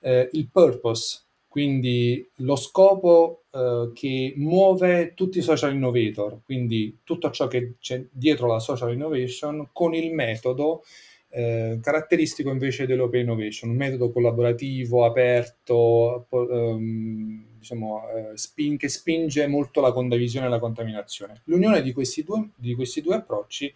eh, 0.00 0.28
il 0.32 0.48
purpose, 0.50 1.22
quindi 1.48 2.26
lo 2.36 2.56
scopo 2.56 3.42
eh, 3.50 3.90
che 3.92 4.34
muove 4.36 5.14
tutti 5.14 5.38
i 5.38 5.42
social 5.42 5.74
innovator, 5.74 6.40
quindi 6.44 6.98
tutto 7.02 7.30
ciò 7.30 7.48
che 7.48 7.74
c'è 7.80 8.04
dietro 8.10 8.46
la 8.46 8.60
social 8.60 8.92
innovation 8.92 9.68
con 9.72 9.94
il 9.94 10.14
metodo 10.14 10.84
eh, 11.28 11.78
caratteristico 11.82 12.50
invece 12.50 12.86
dell'open 12.86 13.22
innovation, 13.22 13.70
un 13.70 13.76
metodo 13.76 14.10
collaborativo, 14.10 15.04
aperto, 15.04 16.26
ehm, 16.30 17.58
diciamo, 17.58 18.02
eh, 18.10 18.36
spin, 18.36 18.76
che 18.76 18.88
spinge 18.88 19.46
molto 19.46 19.80
la 19.80 19.92
condivisione 19.92 20.46
e 20.46 20.48
la 20.48 20.58
contaminazione. 20.58 21.42
L'unione 21.44 21.82
di 21.82 21.92
questi 21.92 22.22
due, 22.22 22.50
di 22.56 22.74
questi 22.74 23.02
due 23.02 23.16
approcci 23.16 23.72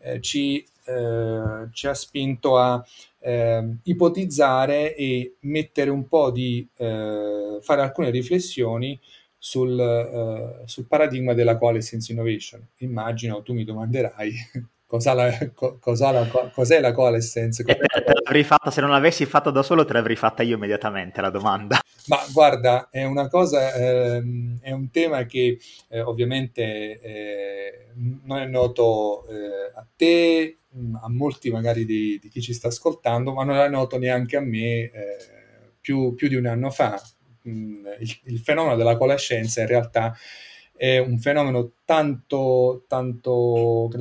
eh, 0.00 0.20
ci, 0.20 0.64
eh, 0.84 1.68
ci, 1.72 1.86
ha 1.86 1.94
spinto 1.94 2.58
a 2.58 2.84
ehm, 3.20 3.80
ipotizzare 3.84 4.94
e 4.94 5.36
mettere 5.40 5.90
un 5.90 6.06
po' 6.08 6.30
di, 6.30 6.66
eh, 6.76 7.58
fare 7.60 7.80
alcune 7.80 8.10
riflessioni 8.10 8.98
sul, 9.40 9.78
uh, 9.78 10.66
sul 10.66 10.86
paradigma 10.86 11.32
della 11.32 11.56
quale 11.56 11.80
sense 11.80 12.12
innovation. 12.12 12.66
Immagino 12.78 13.42
tu 13.42 13.54
mi 13.54 13.64
domanderai 13.64 14.32
Cos'ha 14.88 15.12
la, 15.12 15.50
co, 15.52 15.76
cos'ha 15.78 16.10
la, 16.12 16.50
cos'è 16.50 16.80
la 16.80 16.92
coalescenza? 16.92 17.62
Te, 17.62 17.76
te 17.76 18.42
fatta, 18.42 18.70
se 18.70 18.80
non 18.80 18.88
l'avessi 18.88 19.26
fatta 19.26 19.50
da 19.50 19.62
solo, 19.62 19.84
te 19.84 19.92
l'avrei 19.92 20.16
fatta 20.16 20.42
io 20.42 20.54
immediatamente 20.54 21.20
la 21.20 21.28
domanda. 21.28 21.78
Ma 22.06 22.16
guarda, 22.32 22.88
è 22.90 23.04
una 23.04 23.28
cosa, 23.28 23.74
ehm, 23.74 24.60
è 24.62 24.70
un 24.70 24.90
tema 24.90 25.26
che 25.26 25.58
eh, 25.90 26.00
ovviamente 26.00 27.00
eh, 27.02 27.88
non 28.24 28.38
è 28.38 28.46
noto 28.46 29.26
eh, 29.28 29.72
a 29.74 29.86
te, 29.94 30.60
a 31.02 31.10
molti 31.10 31.50
magari 31.50 31.84
di, 31.84 32.18
di, 32.18 32.30
chi 32.30 32.40
ci 32.40 32.54
sta 32.54 32.68
ascoltando, 32.68 33.34
ma 33.34 33.44
non 33.44 33.56
è 33.56 33.68
noto 33.68 33.98
neanche 33.98 34.38
a 34.38 34.40
me 34.40 34.84
eh, 34.84 34.90
più, 35.82 36.14
più, 36.14 36.28
di 36.28 36.36
un 36.36 36.46
anno 36.46 36.70
fa. 36.70 36.98
Mm, 37.46 37.86
il, 38.00 38.20
il 38.24 38.38
fenomeno 38.38 38.74
della 38.74 38.96
coalescenza 38.96 39.60
in 39.60 39.66
realtà 39.66 40.14
è 40.14 40.47
un 40.78 41.18
fenomeno 41.18 41.72
tanto, 41.84 42.84
tanto 42.86 43.88
che, 43.90 43.96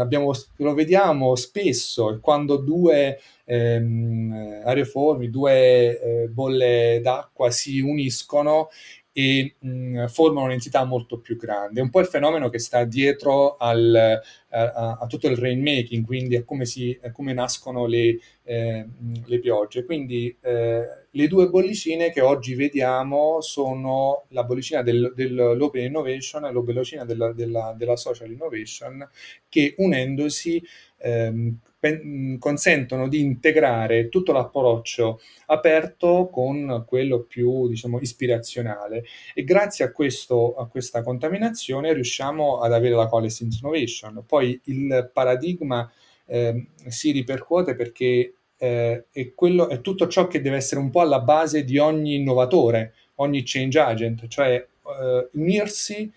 lo 0.57 0.73
vediamo 0.73 1.35
spesso, 1.35 2.19
quando 2.21 2.57
due 2.57 3.19
ehm, 3.45 4.61
aeroformi, 4.63 5.29
due 5.29 5.99
eh, 5.99 6.27
bolle 6.27 6.99
d'acqua 7.01 7.49
si 7.49 7.79
uniscono 7.79 8.69
e 9.17 9.55
mh, 9.57 10.05
formano 10.09 10.45
un'entità 10.45 10.83
molto 10.85 11.17
più 11.17 11.37
grande. 11.37 11.79
È 11.79 11.83
un 11.83 11.89
po' 11.89 12.01
il 12.01 12.05
fenomeno 12.05 12.49
che 12.49 12.59
sta 12.59 12.83
dietro 12.83 13.57
al, 13.57 14.21
a, 14.49 14.97
a, 14.99 15.07
tutto 15.07 15.27
il 15.27 15.37
rainmaking, 15.37 16.05
quindi 16.05 16.35
a 16.35 16.43
come, 16.43 16.65
si, 16.65 16.95
a 17.01 17.11
come 17.11 17.33
nascono 17.33 17.87
le, 17.87 18.19
eh, 18.43 18.85
le 19.25 19.39
piogge. 19.39 19.85
Quindi 19.85 20.37
eh, 20.39 20.85
le 21.09 21.27
due 21.27 21.49
bollicine 21.49 22.11
che 22.11 22.21
oggi 22.21 22.53
vediamo 22.53 23.41
sono 23.41 24.25
la 24.29 24.43
bollicina 24.43 24.83
del, 24.83 25.11
dell'Open 25.15 25.85
Innovation 25.85 26.45
e 26.45 26.53
la 26.53 26.61
bollicina 26.61 27.03
della, 27.03 27.33
della, 27.33 27.73
della 27.75 27.95
Social 27.95 28.29
Innovation, 28.29 29.03
che 29.49 29.73
unendosi 29.77 30.63
ehm, 30.97 31.57
pen- 31.79 32.37
consentono 32.39 33.07
di 33.07 33.19
integrare 33.19 34.09
tutto 34.09 34.31
l'approccio 34.31 35.19
aperto 35.47 36.29
con 36.31 36.83
quello 36.87 37.21
più 37.21 37.67
diciamo 37.67 37.99
ispirazionale 37.99 39.05
e 39.33 39.43
grazie 39.43 39.85
a, 39.85 39.91
questo, 39.91 40.55
a 40.55 40.67
questa 40.67 41.03
contaminazione 41.03 41.93
riusciamo 41.93 42.59
ad 42.59 42.73
avere 42.73 42.95
la 42.95 43.07
coalescence 43.07 43.59
innovation. 43.61 44.23
Poi 44.25 44.59
il 44.65 45.09
paradigma 45.13 45.89
eh, 46.25 46.67
si 46.87 47.11
ripercuote 47.11 47.75
perché 47.75 48.33
eh, 48.57 49.05
è, 49.11 49.33
quello, 49.33 49.69
è 49.69 49.81
tutto 49.81 50.07
ciò 50.07 50.27
che 50.27 50.41
deve 50.41 50.57
essere 50.57 50.81
un 50.81 50.89
po' 50.89 51.01
alla 51.01 51.19
base 51.19 51.63
di 51.63 51.77
ogni 51.77 52.15
innovatore, 52.15 52.93
ogni 53.15 53.43
change 53.45 53.79
agent, 53.79 54.27
cioè 54.27 54.53
eh, 54.55 55.29
unirsi 55.33 56.11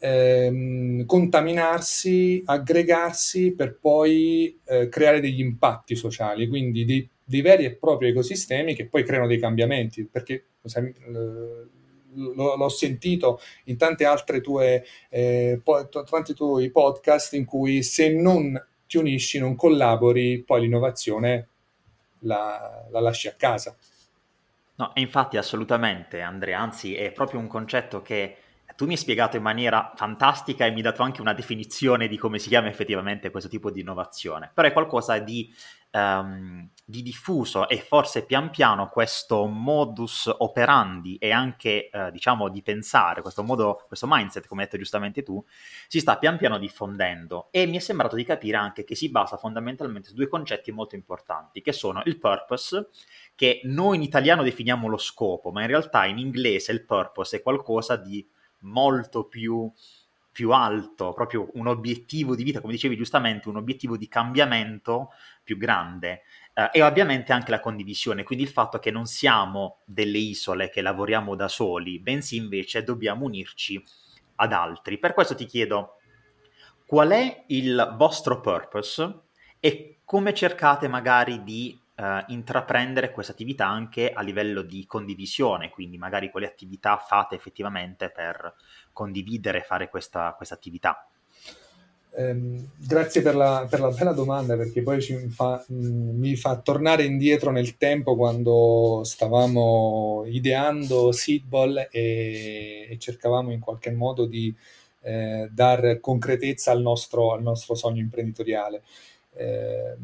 ehm, 0.00 1.04
contaminarsi, 1.04 2.42
aggregarsi 2.44 3.52
per 3.52 3.78
poi 3.78 4.58
eh, 4.64 4.88
creare 4.88 5.20
degli 5.20 5.40
impatti 5.40 5.94
sociali, 5.94 6.48
quindi 6.48 6.84
dei, 6.84 7.08
dei, 7.22 7.42
veri 7.42 7.64
e 7.66 7.74
propri 7.76 8.08
ecosistemi 8.08 8.74
che 8.74 8.86
poi 8.86 9.04
creano 9.04 9.26
dei 9.26 9.38
cambiamenti, 9.38 10.04
perché 10.04 10.46
sai, 10.64 10.92
l'ho 12.14 12.68
sentito 12.68 13.40
in 13.64 13.76
tante 13.76 14.04
altre 14.04 14.40
tue, 14.40 14.84
eh, 15.08 15.60
po- 15.62 15.88
tanti 15.88 16.34
tuoi 16.34 16.70
podcast 16.70 17.34
in 17.34 17.44
cui 17.44 17.82
se 17.82 18.12
non 18.12 18.60
ti 18.86 18.96
unisci, 18.96 19.38
non 19.38 19.54
collabori, 19.54 20.42
poi 20.42 20.62
l'innovazione 20.62 21.48
la, 22.20 22.86
la 22.90 23.00
lasci 23.00 23.28
a 23.28 23.34
casa. 23.34 23.76
No, 24.76 24.92
infatti 24.94 25.36
assolutamente 25.36 26.22
Andrea, 26.22 26.58
anzi 26.58 26.96
è 26.96 27.12
proprio 27.12 27.38
un 27.38 27.46
concetto 27.46 28.00
che 28.00 28.36
tu 28.80 28.86
mi 28.86 28.92
hai 28.92 28.98
spiegato 28.98 29.36
in 29.36 29.42
maniera 29.42 29.92
fantastica 29.94 30.64
e 30.64 30.70
mi 30.70 30.76
hai 30.76 30.82
dato 30.82 31.02
anche 31.02 31.20
una 31.20 31.34
definizione 31.34 32.08
di 32.08 32.16
come 32.16 32.38
si 32.38 32.48
chiama 32.48 32.68
effettivamente 32.68 33.30
questo 33.30 33.50
tipo 33.50 33.70
di 33.70 33.80
innovazione, 33.80 34.50
però 34.54 34.66
è 34.66 34.72
qualcosa 34.72 35.18
di, 35.18 35.54
um, 35.90 36.66
di 36.82 37.02
diffuso 37.02 37.68
e 37.68 37.76
forse 37.76 38.24
pian 38.24 38.48
piano 38.48 38.88
questo 38.88 39.44
modus 39.44 40.34
operandi 40.34 41.16
e 41.16 41.30
anche 41.30 41.90
uh, 41.92 42.10
diciamo 42.10 42.48
di 42.48 42.62
pensare, 42.62 43.20
questo 43.20 43.42
modo, 43.42 43.84
questo 43.86 44.06
mindset, 44.08 44.46
come 44.46 44.62
hai 44.62 44.66
detto 44.68 44.78
giustamente 44.78 45.22
tu, 45.22 45.44
si 45.86 46.00
sta 46.00 46.16
pian 46.16 46.38
piano 46.38 46.56
diffondendo. 46.56 47.48
E 47.50 47.66
mi 47.66 47.76
è 47.76 47.80
sembrato 47.80 48.16
di 48.16 48.24
capire 48.24 48.56
anche 48.56 48.84
che 48.84 48.94
si 48.94 49.10
basa 49.10 49.36
fondamentalmente 49.36 50.08
su 50.08 50.14
due 50.14 50.28
concetti 50.28 50.72
molto 50.72 50.94
importanti, 50.94 51.60
che 51.60 51.72
sono 51.72 52.00
il 52.06 52.18
purpose, 52.18 52.88
che 53.34 53.60
noi 53.64 53.96
in 53.96 54.02
italiano 54.02 54.42
definiamo 54.42 54.88
lo 54.88 54.96
scopo, 54.96 55.50
ma 55.50 55.60
in 55.60 55.66
realtà 55.66 56.06
in 56.06 56.16
inglese 56.16 56.72
il 56.72 56.86
purpose 56.86 57.36
è 57.36 57.42
qualcosa 57.42 57.96
di 57.96 58.26
molto 58.60 59.24
più, 59.24 59.70
più 60.32 60.52
alto, 60.52 61.12
proprio 61.12 61.50
un 61.54 61.66
obiettivo 61.66 62.34
di 62.34 62.44
vita, 62.44 62.60
come 62.60 62.72
dicevi 62.72 62.96
giustamente, 62.96 63.48
un 63.48 63.56
obiettivo 63.56 63.96
di 63.96 64.08
cambiamento 64.08 65.10
più 65.42 65.56
grande. 65.56 66.22
Uh, 66.54 66.68
e 66.72 66.82
ovviamente 66.82 67.32
anche 67.32 67.50
la 67.50 67.60
condivisione, 67.60 68.24
quindi 68.24 68.44
il 68.44 68.50
fatto 68.50 68.78
che 68.78 68.90
non 68.90 69.06
siamo 69.06 69.78
delle 69.84 70.18
isole 70.18 70.68
che 70.68 70.82
lavoriamo 70.82 71.34
da 71.34 71.48
soli, 71.48 72.00
bensì 72.00 72.36
invece 72.36 72.82
dobbiamo 72.82 73.24
unirci 73.24 73.82
ad 74.36 74.52
altri. 74.52 74.98
Per 74.98 75.14
questo 75.14 75.34
ti 75.34 75.44
chiedo 75.46 75.96
qual 76.86 77.10
è 77.10 77.44
il 77.48 77.94
vostro 77.96 78.40
purpose 78.40 79.20
e 79.60 80.00
come 80.04 80.34
cercate 80.34 80.88
magari 80.88 81.44
di 81.44 81.78
uh, 82.00 82.32
intraprendere 82.32 83.10
questa 83.10 83.32
attività 83.32 83.66
anche 83.66 84.10
a 84.10 84.22
livello 84.22 84.62
di 84.62 84.86
condivisione, 84.86 85.68
quindi 85.68 85.98
magari 85.98 86.30
quale 86.30 86.46
attività 86.46 86.96
fate 86.96 87.34
effettivamente 87.34 88.10
per 88.10 88.54
condividere 88.92 89.58
e 89.58 89.62
fare 89.62 89.88
questa, 89.90 90.32
questa 90.36 90.54
attività. 90.54 91.06
Eh, 92.12 92.64
grazie 92.76 93.22
per 93.22 93.36
la, 93.36 93.68
per 93.70 93.78
la, 93.78 93.90
bella 93.90 94.12
domanda 94.12 94.56
perché 94.56 94.82
poi 94.82 95.00
fa, 95.28 95.64
mh, 95.68 95.74
mm, 95.74 96.18
mi 96.18 96.34
fa 96.34 96.58
tornare 96.58 97.04
indietro 97.04 97.52
nel 97.52 97.76
tempo 97.76 98.16
quando 98.16 99.02
stavamo 99.04 100.24
ideando 100.26 101.12
Seedball 101.12 101.86
e, 101.88 102.88
e 102.90 102.98
cercavamo 102.98 103.52
in 103.52 103.60
qualche 103.60 103.92
modo 103.92 104.26
di 104.26 104.52
eh, 105.02 105.48
dare 105.52 106.00
concretezza 106.00 106.72
al 106.72 106.80
nostro, 106.80 107.32
al 107.32 107.42
nostro 107.42 107.76
sogno 107.76 108.00
imprenditoriale. 108.00 108.82
Eh, 109.34 109.96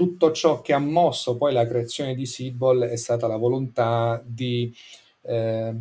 tutto 0.00 0.32
ciò 0.32 0.62
che 0.62 0.72
ha 0.72 0.78
mosso 0.78 1.36
poi 1.36 1.52
la 1.52 1.66
creazione 1.66 2.14
di 2.14 2.24
Seedball 2.24 2.84
è 2.84 2.96
stata 2.96 3.26
la 3.26 3.36
volontà 3.36 4.22
di, 4.24 4.74
eh, 5.20 5.74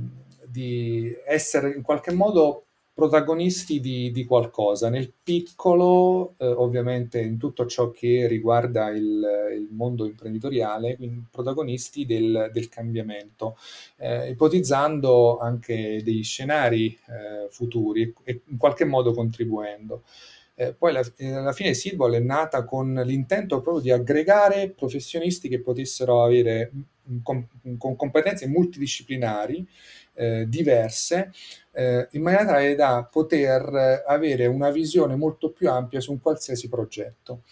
di 0.45 1.15
essere 1.25 1.71
in 1.73 1.81
qualche 1.81 2.11
modo 2.11 2.65
protagonisti 2.93 3.79
di, 3.79 4.11
di 4.11 4.25
qualcosa, 4.25 4.89
nel 4.89 5.13
piccolo 5.23 6.33
eh, 6.37 6.47
ovviamente 6.47 7.21
in 7.21 7.37
tutto 7.37 7.65
ciò 7.65 7.91
che 7.91 8.27
riguarda 8.27 8.89
il, 8.89 9.25
il 9.55 9.69
mondo 9.71 10.05
imprenditoriale, 10.05 10.97
quindi 10.97 11.23
protagonisti 11.31 12.05
del, 12.05 12.49
del 12.51 12.67
cambiamento, 12.67 13.55
eh, 13.99 14.31
ipotizzando 14.31 15.37
anche 15.37 16.01
degli 16.03 16.25
scenari 16.25 16.87
eh, 17.07 17.47
futuri 17.49 18.13
e 18.25 18.41
in 18.47 18.57
qualche 18.57 18.83
modo 18.83 19.13
contribuendo. 19.13 20.03
Eh, 20.59 20.73
poi 20.73 20.89
alla, 20.89 21.05
eh, 21.15 21.31
alla 21.31 21.53
fine 21.53 21.73
Seedball 21.73 22.15
è 22.15 22.19
nata 22.19 22.65
con 22.65 22.93
l'intento 23.05 23.61
proprio 23.61 23.81
di 23.81 23.91
aggregare 23.91 24.69
professionisti 24.71 25.47
che 25.47 25.61
potessero 25.61 26.21
avere 26.21 26.69
con, 27.23 27.47
con 27.77 27.95
competenze 27.95 28.45
multidisciplinari 28.45 29.65
eh, 30.15 30.49
diverse 30.49 31.31
eh, 31.71 32.09
in 32.11 32.21
maniera 32.21 32.45
tale 32.45 32.75
da 32.75 33.07
poter 33.09 34.03
avere 34.05 34.47
una 34.47 34.69
visione 34.69 35.15
molto 35.15 35.49
più 35.51 35.69
ampia 35.69 36.01
su 36.01 36.11
un 36.11 36.19
qualsiasi 36.19 36.67
progetto. 36.67 37.43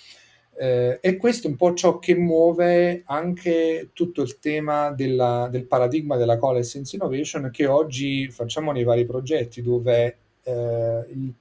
Eh, 0.58 0.98
e 1.02 1.16
questo 1.16 1.48
è 1.48 1.50
un 1.50 1.56
po' 1.56 1.74
ciò 1.76 2.00
che 2.00 2.14
muove 2.14 3.04
anche 3.06 3.92
tutto 3.94 4.22
il 4.22 4.38
tema 4.40 4.92
della, 4.92 5.48
del 5.50 5.64
paradigma 5.64 6.18
della 6.18 6.38
Coalescence 6.38 6.98
Innovation 6.98 7.52
che 7.54 7.68
oggi 7.68 8.30
facciamo 8.30 8.74
nei 8.74 8.84
vari 8.84 9.06
progetti 9.06 9.62
dove 9.62 10.18
eh, 10.44 11.06
il, 11.08 11.34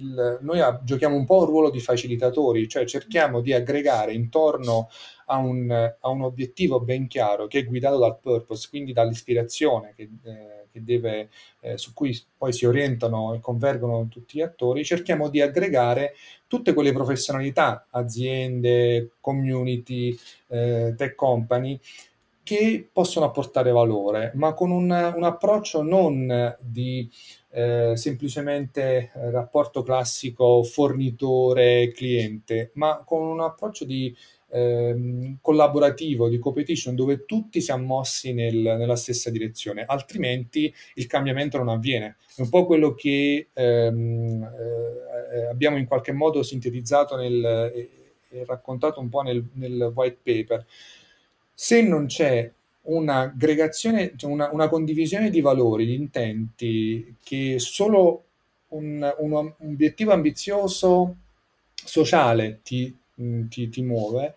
il, 0.00 0.38
noi 0.42 0.60
giochiamo 0.82 1.14
un 1.14 1.24
po' 1.24 1.40
un 1.40 1.46
ruolo 1.46 1.70
di 1.70 1.80
facilitatori, 1.80 2.68
cioè 2.68 2.84
cerchiamo 2.84 3.40
di 3.40 3.52
aggregare 3.52 4.12
intorno 4.12 4.88
a 5.26 5.36
un, 5.36 5.70
a 5.70 6.08
un 6.08 6.22
obiettivo 6.22 6.80
ben 6.80 7.06
chiaro 7.06 7.46
che 7.46 7.60
è 7.60 7.64
guidato 7.64 7.98
dal 7.98 8.18
purpose, 8.18 8.68
quindi 8.68 8.92
dall'ispirazione 8.92 9.92
che, 9.94 10.08
eh, 10.24 10.66
che 10.72 10.82
deve, 10.82 11.28
eh, 11.60 11.78
su 11.78 11.92
cui 11.92 12.18
poi 12.36 12.52
si 12.52 12.66
orientano 12.66 13.34
e 13.34 13.40
convergono 13.40 14.08
tutti 14.08 14.38
gli 14.38 14.42
attori, 14.42 14.84
cerchiamo 14.84 15.28
di 15.28 15.40
aggregare 15.40 16.14
tutte 16.46 16.74
quelle 16.74 16.92
professionalità, 16.92 17.86
aziende, 17.90 19.12
community, 19.20 20.16
eh, 20.48 20.94
tech 20.96 21.14
company, 21.14 21.78
che 22.42 22.88
possono 22.92 23.26
apportare 23.26 23.70
valore, 23.70 24.32
ma 24.34 24.54
con 24.54 24.72
un, 24.72 24.90
un 24.90 25.22
approccio 25.22 25.82
non 25.82 26.56
di 26.58 27.08
eh, 27.52 27.94
semplicemente 27.96 29.10
rapporto 29.14 29.82
classico 29.82 30.62
fornitore-cliente, 30.62 32.70
ma 32.74 33.02
con 33.04 33.26
un 33.26 33.40
approccio 33.40 33.84
di 33.84 34.14
ehm, 34.50 35.38
collaborativo, 35.40 36.28
di 36.28 36.38
competition, 36.38 36.94
dove 36.94 37.24
tutti 37.24 37.60
siamo 37.60 37.84
mossi 37.84 38.32
nel, 38.32 38.56
nella 38.56 38.96
stessa 38.96 39.30
direzione, 39.30 39.84
altrimenti 39.86 40.72
il 40.94 41.06
cambiamento 41.06 41.58
non 41.58 41.68
avviene. 41.68 42.16
È 42.34 42.42
un 42.42 42.48
po' 42.48 42.66
quello 42.66 42.94
che 42.94 43.48
ehm, 43.52 44.50
eh, 45.32 45.46
abbiamo 45.46 45.76
in 45.76 45.86
qualche 45.86 46.12
modo 46.12 46.42
sintetizzato 46.42 47.18
e, 47.18 47.90
e 48.30 48.44
raccontato 48.44 49.00
un 49.00 49.08
po' 49.08 49.22
nel, 49.22 49.44
nel 49.54 49.92
white 49.94 50.18
paper. 50.22 50.64
Se 51.52 51.82
non 51.82 52.06
c'è 52.06 52.50
un'aggregazione, 52.82 54.12
cioè 54.16 54.30
una, 54.30 54.50
una, 54.52 54.68
condivisione 54.68 55.30
di 55.30 55.40
valori, 55.40 55.86
di 55.86 55.94
intenti, 55.94 57.16
che 57.22 57.58
solo 57.58 58.24
un, 58.68 59.14
un, 59.18 59.52
obiettivo 59.58 60.12
ambizioso 60.12 61.16
sociale 61.74 62.60
ti, 62.62 62.96
ti, 63.14 63.68
ti 63.68 63.82
muove, 63.82 64.34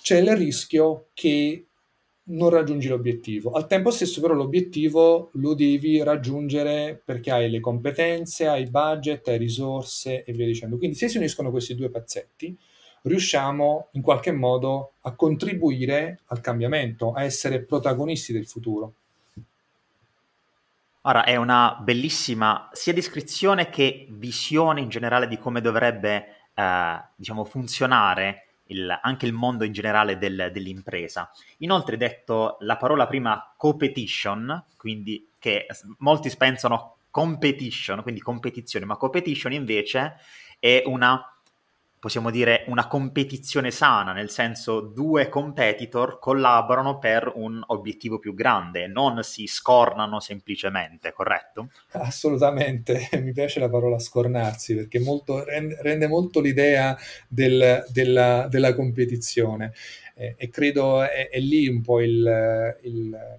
c'è 0.00 0.18
il 0.18 0.36
rischio 0.36 1.06
che 1.14 1.64
non 2.30 2.50
raggiungi 2.50 2.88
l'obiettivo. 2.88 3.52
Al 3.52 3.66
tempo 3.66 3.90
stesso, 3.90 4.20
però, 4.20 4.34
l'obiettivo 4.34 5.30
lo 5.34 5.54
devi 5.54 6.02
raggiungere 6.02 7.00
perché 7.02 7.30
hai 7.30 7.50
le 7.50 7.60
competenze, 7.60 8.46
hai 8.46 8.68
budget, 8.68 9.28
hai 9.28 9.38
risorse 9.38 10.24
e 10.24 10.32
via 10.32 10.46
dicendo. 10.46 10.76
Quindi, 10.76 10.96
se 10.96 11.08
si 11.08 11.16
uniscono 11.16 11.50
questi 11.50 11.74
due 11.74 11.90
pezzetti, 11.90 12.56
riusciamo 13.08 13.88
in 13.92 14.02
qualche 14.02 14.30
modo 14.32 14.92
a 15.02 15.12
contribuire 15.12 16.20
al 16.26 16.40
cambiamento, 16.40 17.12
a 17.12 17.22
essere 17.22 17.60
protagonisti 17.60 18.32
del 18.32 18.46
futuro. 18.46 18.92
Ora, 21.02 21.24
è 21.24 21.36
una 21.36 21.76
bellissima 21.80 22.68
sia 22.72 22.92
descrizione 22.92 23.70
che 23.70 24.06
visione 24.10 24.80
in 24.80 24.88
generale 24.88 25.26
di 25.26 25.38
come 25.38 25.60
dovrebbe, 25.60 26.36
eh, 26.54 27.00
diciamo, 27.16 27.44
funzionare 27.44 28.48
il, 28.66 28.98
anche 29.02 29.26
il 29.26 29.32
mondo 29.32 29.64
in 29.64 29.72
generale 29.72 30.18
del, 30.18 30.50
dell'impresa. 30.52 31.30
Inoltre, 31.58 31.96
detto 31.96 32.58
la 32.60 32.76
parola 32.76 33.06
prima 33.06 33.54
competition, 33.56 34.64
quindi 34.76 35.30
che 35.38 35.66
molti 35.98 36.30
pensano 36.36 36.96
competition, 37.10 38.02
quindi 38.02 38.20
competizione, 38.20 38.84
ma 38.84 38.96
competition 38.96 39.52
invece 39.52 40.16
è 40.58 40.82
una 40.84 41.32
possiamo 41.98 42.30
dire, 42.30 42.64
una 42.68 42.86
competizione 42.86 43.70
sana, 43.70 44.12
nel 44.12 44.30
senso 44.30 44.80
due 44.80 45.28
competitor 45.28 46.18
collaborano 46.18 46.98
per 46.98 47.32
un 47.34 47.62
obiettivo 47.66 48.18
più 48.18 48.34
grande, 48.34 48.86
non 48.86 49.22
si 49.22 49.46
scornano 49.46 50.20
semplicemente, 50.20 51.12
corretto? 51.12 51.70
Assolutamente, 51.92 53.08
mi 53.20 53.32
piace 53.32 53.58
la 53.60 53.68
parola 53.68 53.98
scornarsi 53.98 54.74
perché 54.74 55.00
molto, 55.00 55.44
rende 55.44 56.06
molto 56.06 56.40
l'idea 56.40 56.96
del, 57.26 57.84
della, 57.88 58.46
della, 58.48 58.74
competizione 58.74 59.72
e 60.14 60.48
credo 60.50 61.02
è, 61.02 61.28
è, 61.28 61.38
lì 61.38 61.68
un 61.68 61.80
po' 61.80 62.00
il, 62.00 62.76
il, 62.82 63.38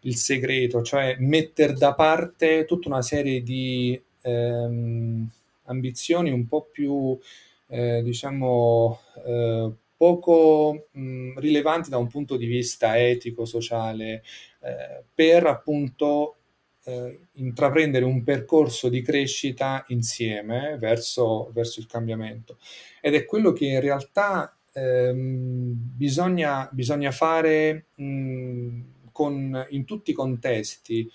il 0.00 0.16
segreto, 0.16 0.82
cioè 0.82 1.16
mettere 1.18 1.72
da 1.74 1.94
parte 1.94 2.64
tutta 2.64 2.88
una 2.88 3.02
serie 3.02 3.42
di 3.42 4.00
ehm, 4.22 5.28
ambizioni 5.64 6.30
un 6.30 6.46
po' 6.46 6.68
più 6.70 7.18
eh, 7.66 8.02
diciamo, 8.02 9.00
eh, 9.26 9.72
poco 9.96 10.88
mh, 10.90 11.38
rilevanti 11.38 11.90
da 11.90 11.98
un 11.98 12.08
punto 12.08 12.36
di 12.36 12.46
vista 12.46 12.98
etico, 12.98 13.44
sociale, 13.44 14.22
eh, 14.60 15.04
per 15.14 15.46
appunto 15.46 16.36
eh, 16.84 17.28
intraprendere 17.34 18.04
un 18.04 18.22
percorso 18.22 18.88
di 18.88 19.02
crescita 19.02 19.84
insieme 19.88 20.76
verso, 20.78 21.50
verso, 21.52 21.80
il 21.80 21.86
cambiamento. 21.86 22.58
Ed 23.00 23.14
è 23.14 23.24
quello 23.24 23.52
che 23.52 23.66
in 23.66 23.80
realtà 23.80 24.56
ehm, 24.72 25.72
bisogna, 25.74 26.68
bisogna, 26.72 27.10
fare 27.10 27.86
mh, 27.94 28.80
con, 29.12 29.66
in 29.70 29.84
tutti 29.84 30.10
i 30.10 30.14
contesti. 30.14 31.10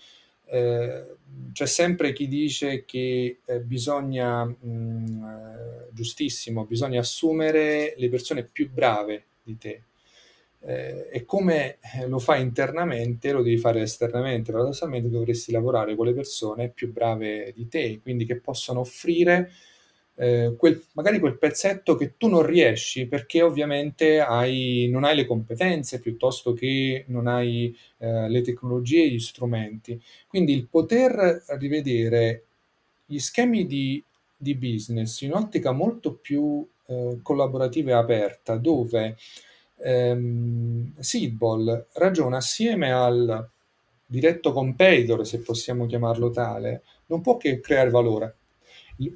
Eh, 0.51 1.18
c'è 1.53 1.65
sempre 1.65 2.13
chi 2.13 2.27
dice 2.27 2.86
che 2.86 3.39
eh, 3.46 3.60
bisogna, 3.60 4.46
mh, 4.46 4.56
mm, 4.65 5.24
eh, 5.24 5.88
giustissimo, 5.91 6.65
bisogna 6.65 7.00
assumere 7.00 7.94
le 7.98 8.09
persone 8.09 8.44
più 8.44 8.70
brave 8.72 9.25
di 9.44 9.57
te. 9.57 9.83
Eh, 10.62 11.07
e 11.12 11.25
come 11.25 11.77
eh, 11.96 12.07
lo 12.07 12.20
fai 12.20 12.42
internamente, 12.42 13.31
lo 13.31 13.42
devi 13.42 13.57
fare 13.57 13.81
esternamente. 13.81 14.51
Paradossalmente 14.51 15.09
dovresti 15.09 15.51
lavorare 15.51 15.96
con 15.96 16.05
le 16.05 16.14
persone 16.14 16.70
più 16.70 16.92
brave 16.92 17.53
di 17.55 17.68
te, 17.68 18.00
quindi 18.01 18.25
che 18.25 18.40
possono 18.40 18.81
offrire 18.81 19.51
eh, 20.22 20.55
quel, 20.58 20.84
magari 20.94 21.18
quel 21.18 21.38
pezzetto 21.38 21.96
che 21.96 22.18
tu 22.18 22.27
non 22.27 22.46
riesci 22.46 23.08
perché 23.08 23.42
ovviamente 23.42 24.20
hai, 24.20 24.90
non 24.92 25.05
hai 25.05 25.16
le 25.16 25.25
competenze 25.25 26.01
piuttosto 26.01 26.51
che 26.51 27.05
non 27.08 27.27
hai 27.27 27.74
eh, 28.00 28.27
le 28.27 28.42
tecnologie 28.42 29.03
e 29.03 29.12
gli 29.12 29.20
strumenti. 29.20 30.00
Quindi 30.27 30.53
il 30.53 30.68
poter 30.68 31.46
rivedere 31.58 32.44
gli 33.05 33.18
schemi 33.18 33.66
di, 33.66 34.03
di 34.36 34.55
business 34.55 35.22
in 35.22 35.32
un'ottica 35.32 35.72
molto 35.72 36.16
più 36.16 36.68
eh, 36.88 37.20
collaborativa 37.22 37.92
e 37.92 37.94
aperta, 37.94 38.58
dove 38.58 39.16
ehm, 39.77 41.00
Seedball 41.00 41.88
ragiona 41.94 42.38
assieme 42.38 42.92
al 42.92 43.50
diretto 44.05 44.51
competitor, 44.51 45.25
se 45.25 45.40
possiamo 45.40 45.86
chiamarlo 45.86 46.29
tale, 46.29 46.84
non 47.05 47.22
può 47.22 47.38
che 47.38 47.62
creare 47.62 47.90
valore 47.90 48.38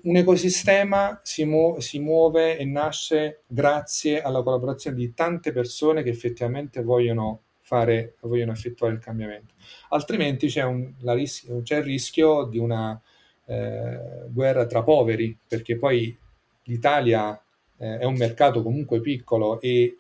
un 0.04 0.16
ecosistema 0.16 1.20
si, 1.24 1.44
mu- 1.44 1.78
si, 1.80 2.00
muove 2.00 2.58
e 2.58 2.66
nasce 2.66 3.42
grazie 3.48 4.22
alla 4.22 4.42
collaborazione 4.42 4.96
di 4.96 5.14
tante 5.14 5.52
persone 5.52 6.04
che 6.04 6.10
effettivamente 6.10 6.82
vogliono, 6.82 7.42
fare, 7.60 8.16
vogliono 8.22 8.54
effettuare 8.54 8.94
il 8.94 9.00
cambiamento. 9.00 9.54
Altrimenti 9.90 10.48
c'è, 10.48 10.64
un, 10.64 10.94
ris- 11.02 11.62
c'è 11.64 11.78
il 11.78 11.84
rischio 11.84 12.46
di 12.46 12.58
una 12.58 13.00
eh, 13.46 14.00
guerra 14.30 14.66
tra 14.66 14.84
poveri, 14.84 15.38
perché 15.46 15.78
poi 15.78 16.18
l'Italia 16.64 17.38
eh, 17.78 18.00
è 18.00 18.06
un 18.06 18.16
mercato 18.16 18.64
comunque 18.64 19.02
piccolo 19.02 19.60
e 19.60 19.98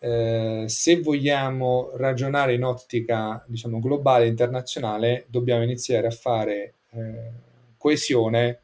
eh, 0.00 0.64
se 0.66 1.00
vogliamo 1.00 1.92
ragionare 1.94 2.54
in 2.54 2.64
ottica 2.64 3.44
diciamo, 3.46 3.78
globale 3.78 4.24
e 4.24 4.28
internazionale, 4.28 5.26
dobbiamo 5.28 5.62
iniziare 5.62 6.08
a 6.08 6.10
fare 6.10 6.74
eh, 6.90 7.30
coesione 7.76 8.62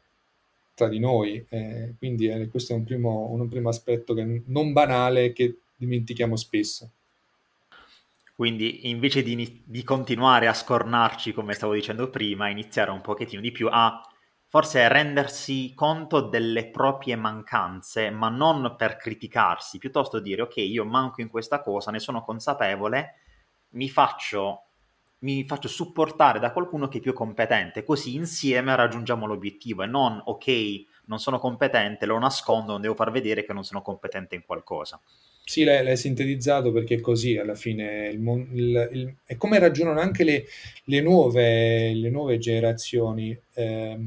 tra 0.79 0.87
di 0.87 0.99
noi. 0.99 1.45
Eh, 1.49 1.95
quindi 1.97 2.27
eh, 2.27 2.47
questo 2.47 2.71
è 2.71 2.75
un 2.77 2.85
primo, 2.85 3.29
un 3.31 3.47
primo 3.49 3.67
aspetto 3.67 4.13
che, 4.13 4.43
non 4.45 4.71
banale 4.71 5.33
che 5.33 5.59
dimentichiamo 5.75 6.37
spesso. 6.37 6.91
Quindi 8.33 8.89
invece 8.89 9.21
di, 9.21 9.63
di, 9.65 9.83
continuare 9.83 10.47
a 10.47 10.53
scornarci, 10.53 11.33
come 11.33 11.53
stavo 11.53 11.73
dicendo 11.73 12.09
prima, 12.09 12.47
iniziare 12.47 12.91
un 12.91 13.01
pochettino 13.01 13.41
di 13.41 13.51
più 13.51 13.67
a 13.69 14.01
forse 14.47 14.87
rendersi 14.87 15.73
conto 15.75 16.21
delle 16.21 16.67
proprie 16.67 17.17
mancanze, 17.17 18.09
ma 18.09 18.29
non 18.29 18.75
per 18.77 18.95
criticarsi, 18.95 19.77
piuttosto 19.77 20.21
dire 20.21 20.43
ok, 20.43 20.55
io 20.55 20.85
manco 20.85 21.19
in 21.19 21.27
questa 21.27 21.61
cosa, 21.61 21.91
ne 21.91 21.99
sono 21.99 22.23
consapevole, 22.23 23.15
mi 23.71 23.89
faccio 23.89 24.68
mi 25.19 25.45
faccio 25.45 25.67
supportare 25.67 26.39
da 26.39 26.51
qualcuno 26.51 26.87
che 26.87 26.99
è 26.99 27.01
più 27.01 27.13
competente, 27.13 27.83
così 27.83 28.15
insieme 28.15 28.75
raggiungiamo 28.75 29.25
l'obiettivo 29.25 29.83
e 29.83 29.87
non 29.87 30.21
ok, 30.23 30.85
non 31.05 31.19
sono 31.19 31.39
competente, 31.39 32.05
lo 32.05 32.17
nascondo, 32.19 32.71
non 32.71 32.81
devo 32.81 32.95
far 32.95 33.11
vedere 33.11 33.43
che 33.43 33.53
non 33.53 33.63
sono 33.63 33.81
competente 33.81 34.35
in 34.35 34.43
qualcosa. 34.45 34.99
Sì, 35.43 35.63
l'hai, 35.63 35.83
l'hai 35.83 35.97
sintetizzato 35.97 36.71
perché 36.71 36.95
è 36.95 37.01
così 37.01 37.35
alla 37.37 37.55
fine, 37.55 38.09
il, 38.09 38.19
il, 38.53 38.89
il, 38.91 39.15
è 39.25 39.35
come 39.35 39.57
ragionano 39.57 39.99
anche 39.99 40.23
le, 40.23 40.45
le, 40.83 41.01
nuove, 41.01 41.93
le 41.93 42.09
nuove, 42.11 42.37
generazioni. 42.37 43.37
Eh, 43.55 43.97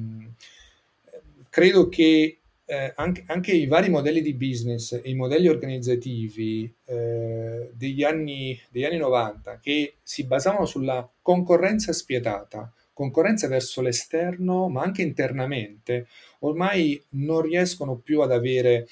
credo 1.51 1.89
che 1.89 2.42
eh, 2.65 2.93
anche, 2.97 3.25
anche, 3.27 3.53
i 3.53 3.67
vari 3.67 3.91
modelli 3.91 4.23
di 4.23 4.35
business 4.35 4.93
e 4.93 5.03
i 5.05 5.15
modelli 5.15 5.49
organizzativi 5.49 6.73
eh, 6.85 7.71
degli, 7.73 8.05
anni, 8.05 8.59
degli 8.71 8.85
anni 8.85 8.99
90 8.99 9.59
che 9.61 9.95
si 10.03 10.25
basavano 10.25 10.65
sulla 10.65 11.09
concorrenza 11.21 11.93
spietata, 11.93 12.73
concorrenza 12.93 13.49
verso 13.49 13.81
l'esterno, 13.81 14.69
ma 14.69 14.83
anche 14.83 15.03
internamente, 15.03 16.07
ormai 16.41 17.03
non 17.11 17.43
riescono 17.43 17.97
più 17.97 18.21
ad 18.21 18.33
avere 18.33 18.87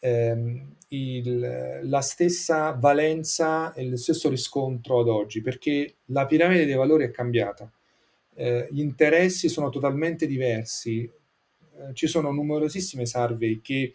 ehm, 0.00 0.74
il, 0.88 1.80
la 1.82 2.00
stessa 2.00 2.72
valenza 2.72 3.72
e 3.72 3.88
lo 3.88 3.96
stesso 3.96 4.28
riscontro 4.28 5.00
ad 5.00 5.08
oggi, 5.08 5.40
perché 5.40 5.96
la 6.06 6.26
piramide 6.26 6.66
dei 6.66 6.74
valori 6.74 7.04
è 7.04 7.10
cambiata. 7.10 7.70
Eh, 8.34 8.68
gli 8.70 8.80
interessi 8.80 9.48
sono 9.48 9.70
totalmente 9.70 10.26
diversi, 10.26 11.10
eh, 11.78 11.94
ci 11.94 12.06
sono 12.06 12.30
numerosissime 12.32 13.06
survey 13.06 13.60
che 13.60 13.94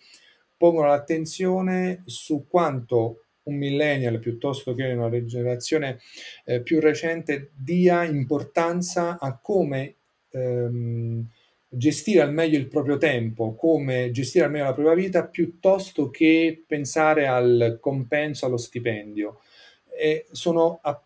pongono 0.58 0.88
l'attenzione 0.88 2.04
su 2.06 2.46
quanto 2.48 3.24
un 3.44 3.56
millennial 3.56 4.20
piuttosto 4.20 4.76
che 4.76 4.92
una 4.92 5.10
generazione 5.26 6.00
eh, 6.46 6.62
più 6.62 6.80
recente 6.80 7.50
dia 7.56 8.04
importanza 8.04 9.18
a 9.20 9.40
come 9.42 9.96
ehm, 10.30 11.26
gestire 11.68 12.22
al 12.22 12.34
meglio 12.34 12.58
il 12.58 12.68
proprio 12.68 12.98
tempo, 12.98 13.56
come 13.56 14.12
gestire 14.12 14.46
al 14.46 14.52
meglio 14.52 14.66
la 14.66 14.74
propria 14.74 14.96
vita, 14.96 15.26
piuttosto 15.26 16.10
che 16.10 16.64
pensare 16.68 17.28
al 17.28 17.78
compenso, 17.80 18.46
allo 18.46 18.58
stipendio. 18.58 19.40
E 19.98 20.26
sono, 20.32 20.80
a, 20.82 21.02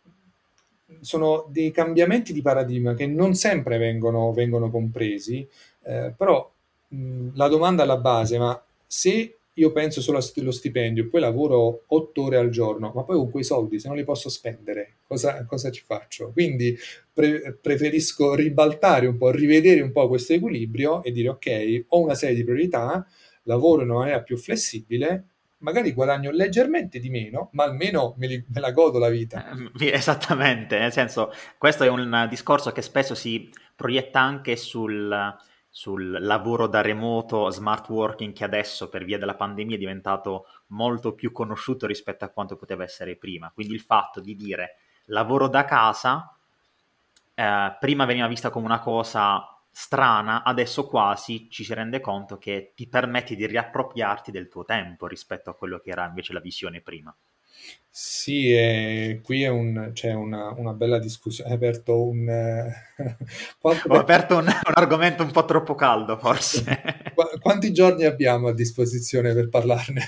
sono 1.01 1.47
dei 1.49 1.71
cambiamenti 1.71 2.33
di 2.33 2.41
paradigma 2.41 2.95
che 2.95 3.05
non 3.05 3.35
sempre 3.35 3.77
vengono, 3.77 4.33
vengono 4.33 4.71
compresi, 4.71 5.47
eh, 5.83 6.13
però 6.17 6.51
la 6.89 7.47
domanda 7.47 7.83
alla 7.83 7.97
base, 7.97 8.37
ma 8.37 8.61
se 8.85 9.37
io 9.57 9.71
penso 9.71 10.01
solo 10.01 10.19
allo 10.19 10.51
stipendio, 10.51 11.07
poi 11.09 11.21
lavoro 11.21 11.83
otto 11.87 12.23
ore 12.23 12.37
al 12.37 12.49
giorno, 12.49 12.91
ma 12.93 13.03
poi 13.03 13.15
con 13.15 13.31
quei 13.31 13.43
soldi, 13.43 13.79
se 13.79 13.87
non 13.87 13.95
li 13.95 14.03
posso 14.03 14.29
spendere, 14.29 14.97
cosa, 15.07 15.45
cosa 15.45 15.71
ci 15.71 15.83
faccio? 15.85 16.31
Quindi 16.31 16.77
pre- 17.13 17.57
preferisco 17.61 18.35
ribaltare 18.35 19.07
un 19.07 19.17
po', 19.17 19.31
rivedere 19.31 19.81
un 19.81 19.91
po' 19.91 20.07
questo 20.09 20.33
equilibrio 20.33 21.03
e 21.03 21.11
dire 21.11 21.29
ok, 21.29 21.85
ho 21.89 22.01
una 22.01 22.15
serie 22.15 22.35
di 22.35 22.43
priorità, 22.43 23.05
lavoro 23.43 23.83
in 23.83 23.89
una 23.89 23.99
maniera 23.99 24.21
più 24.21 24.35
flessibile, 24.37 25.23
magari 25.59 25.93
guadagno 25.93 26.31
leggermente 26.31 26.99
di 26.99 27.09
meno, 27.09 27.49
ma 27.53 27.63
almeno 27.63 28.13
me, 28.17 28.27
li, 28.27 28.45
me 28.49 28.59
la 28.59 28.71
godo 28.71 28.99
la 28.99 29.09
vita. 29.09 29.49
Eh, 29.79 29.91
esattamente, 29.93 30.77
nel 30.77 30.91
senso, 30.91 31.31
questo 31.57 31.85
è 31.85 31.87
un 31.87 32.27
discorso 32.29 32.73
che 32.73 32.81
spesso 32.81 33.15
si 33.15 33.49
proietta 33.73 34.19
anche 34.19 34.57
sul 34.57 35.33
sul 35.75 36.19
lavoro 36.21 36.67
da 36.67 36.79
remoto, 36.79 37.49
smart 37.49 37.89
working, 37.89 38.31
che 38.31 38.45
adesso 38.45 38.87
per 38.87 39.03
via 39.03 39.17
della 39.17 39.35
pandemia 39.35 39.75
è 39.75 39.77
diventato 39.77 40.47
molto 40.67 41.13
più 41.13 41.33
conosciuto 41.33 41.85
rispetto 41.85 42.23
a 42.23 42.29
quanto 42.29 42.55
poteva 42.55 42.85
essere 42.85 43.17
prima. 43.17 43.51
Quindi 43.53 43.73
il 43.73 43.81
fatto 43.81 44.21
di 44.21 44.37
dire 44.37 44.77
lavoro 45.07 45.49
da 45.49 45.65
casa 45.65 46.33
eh, 47.33 47.75
prima 47.77 48.05
veniva 48.05 48.27
vista 48.27 48.51
come 48.51 48.63
una 48.63 48.79
cosa 48.79 49.53
strana, 49.69 50.43
adesso 50.43 50.87
quasi 50.87 51.49
ci 51.49 51.65
si 51.65 51.73
rende 51.73 51.99
conto 51.99 52.37
che 52.37 52.71
ti 52.73 52.87
permetti 52.87 53.35
di 53.35 53.45
riappropriarti 53.45 54.31
del 54.31 54.47
tuo 54.47 54.63
tempo 54.63 55.07
rispetto 55.07 55.49
a 55.49 55.55
quello 55.55 55.79
che 55.79 55.89
era 55.89 56.05
invece 56.05 56.31
la 56.31 56.39
visione 56.39 56.79
prima. 56.79 57.13
Sì, 57.97 58.51
e 58.51 59.21
qui 59.23 59.43
è 59.43 59.47
un, 59.47 59.91
c'è 59.93 60.11
una, 60.11 60.53
una 60.57 60.73
bella 60.73 60.99
discussione. 60.99 61.49
Hai 61.49 61.55
aperto 61.55 62.03
un. 62.03 62.27
Ho 63.61 63.97
aperto 63.97 64.35
un, 64.35 64.45
un, 64.45 64.73
argomento 64.73 65.23
un 65.23 65.31
po' 65.31 65.45
troppo 65.45 65.75
caldo, 65.75 66.17
forse. 66.17 66.63
Quanti 67.39 67.71
giorni 67.71 68.03
abbiamo 68.03 68.49
a 68.49 68.53
disposizione 68.53 69.33
per 69.33 69.47
parlarne? 69.47 70.03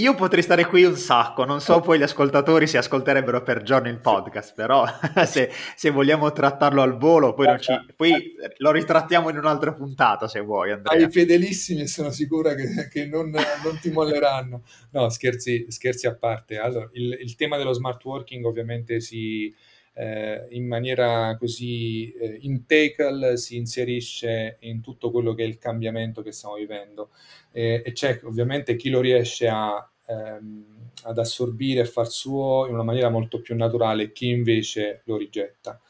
Io 0.00 0.14
potrei 0.14 0.42
stare 0.42 0.66
qui 0.66 0.84
un 0.84 0.96
sacco, 0.96 1.46
non 1.46 1.62
so 1.62 1.80
poi 1.80 1.98
gli 1.98 2.02
ascoltatori 2.02 2.66
si 2.66 2.76
ascolterebbero 2.76 3.42
per 3.42 3.62
giorni 3.62 3.88
il 3.88 3.98
podcast, 3.98 4.52
però 4.54 4.84
se, 5.24 5.50
se 5.74 5.88
vogliamo 5.88 6.30
trattarlo 6.32 6.82
al 6.82 6.98
volo, 6.98 7.32
poi, 7.32 7.58
ci, 7.58 7.72
poi, 7.96 8.34
lo 8.58 8.70
ritrattiamo 8.70 9.30
in 9.30 9.38
un'altra 9.38 9.72
puntata 9.72 10.28
se 10.28 10.40
vuoi. 10.40 10.72
Andrea. 10.72 10.98
Hai 10.98 11.10
fedelissimi 11.10 11.80
e 11.80 11.86
sono 11.86 12.10
sicura 12.10 12.54
che, 12.54 12.88
che 12.90 13.06
non, 13.06 13.30
non, 13.30 13.78
ti 13.80 13.90
molleranno. 13.90 14.62
No, 14.90 15.08
scherzi, 15.08 15.64
scherzi 15.68 16.06
a 16.06 16.14
parte. 16.14 16.41
Allora, 16.50 16.88
il, 16.92 17.18
il 17.20 17.34
tema 17.34 17.56
dello 17.56 17.72
smart 17.72 18.04
working 18.04 18.44
ovviamente 18.44 19.00
si 19.00 19.54
eh, 19.94 20.46
in 20.50 20.66
maniera 20.66 21.36
così 21.38 22.12
eh, 22.12 22.38
integral 22.42 23.36
si 23.36 23.56
inserisce 23.56 24.56
in 24.60 24.80
tutto 24.80 25.10
quello 25.10 25.34
che 25.34 25.44
è 25.44 25.46
il 25.46 25.58
cambiamento 25.58 26.22
che 26.22 26.32
stiamo 26.32 26.54
vivendo 26.54 27.10
eh, 27.52 27.82
e 27.84 27.92
c'è 27.92 28.20
ovviamente 28.24 28.76
chi 28.76 28.88
lo 28.88 29.00
riesce 29.00 29.48
a, 29.48 29.86
ehm, 30.06 30.64
ad 31.04 31.18
assorbire 31.18 31.82
e 31.82 31.84
far 31.84 32.08
suo 32.08 32.66
in 32.66 32.74
una 32.74 32.84
maniera 32.84 33.10
molto 33.10 33.40
più 33.40 33.54
naturale, 33.56 34.12
chi 34.12 34.28
invece 34.28 35.02
lo 35.04 35.16
rigetta. 35.16 35.80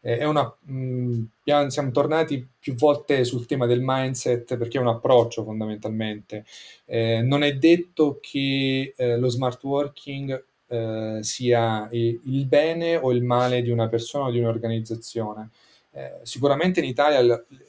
Eh, 0.00 0.24
una, 0.24 0.56
mh, 0.62 0.72
mm, 0.72 1.66
siamo 1.68 1.90
tornati 1.90 2.46
più 2.58 2.74
volte 2.74 3.24
sul 3.24 3.46
tema 3.46 3.66
del 3.66 3.80
mindset 3.82 4.56
perché 4.56 4.78
è 4.78 4.80
un 4.80 4.88
approccio 4.88 5.44
fondamentalmente. 5.44 6.44
Eh, 6.84 7.20
non 7.22 7.42
è 7.42 7.54
detto 7.56 8.18
che 8.20 8.94
eh, 8.96 9.16
lo 9.18 9.28
smart 9.28 9.62
working 9.64 10.44
eh, 10.68 11.18
sia 11.22 11.88
il 11.90 12.46
bene 12.46 12.96
o 12.96 13.12
il 13.12 13.22
male 13.24 13.62
di 13.62 13.70
una 13.70 13.88
persona 13.88 14.26
o 14.26 14.30
di 14.30 14.38
un'organizzazione. 14.38 15.50
Eh, 15.90 16.20
sicuramente 16.22 16.80
in 16.80 16.86
Italia 16.86 17.20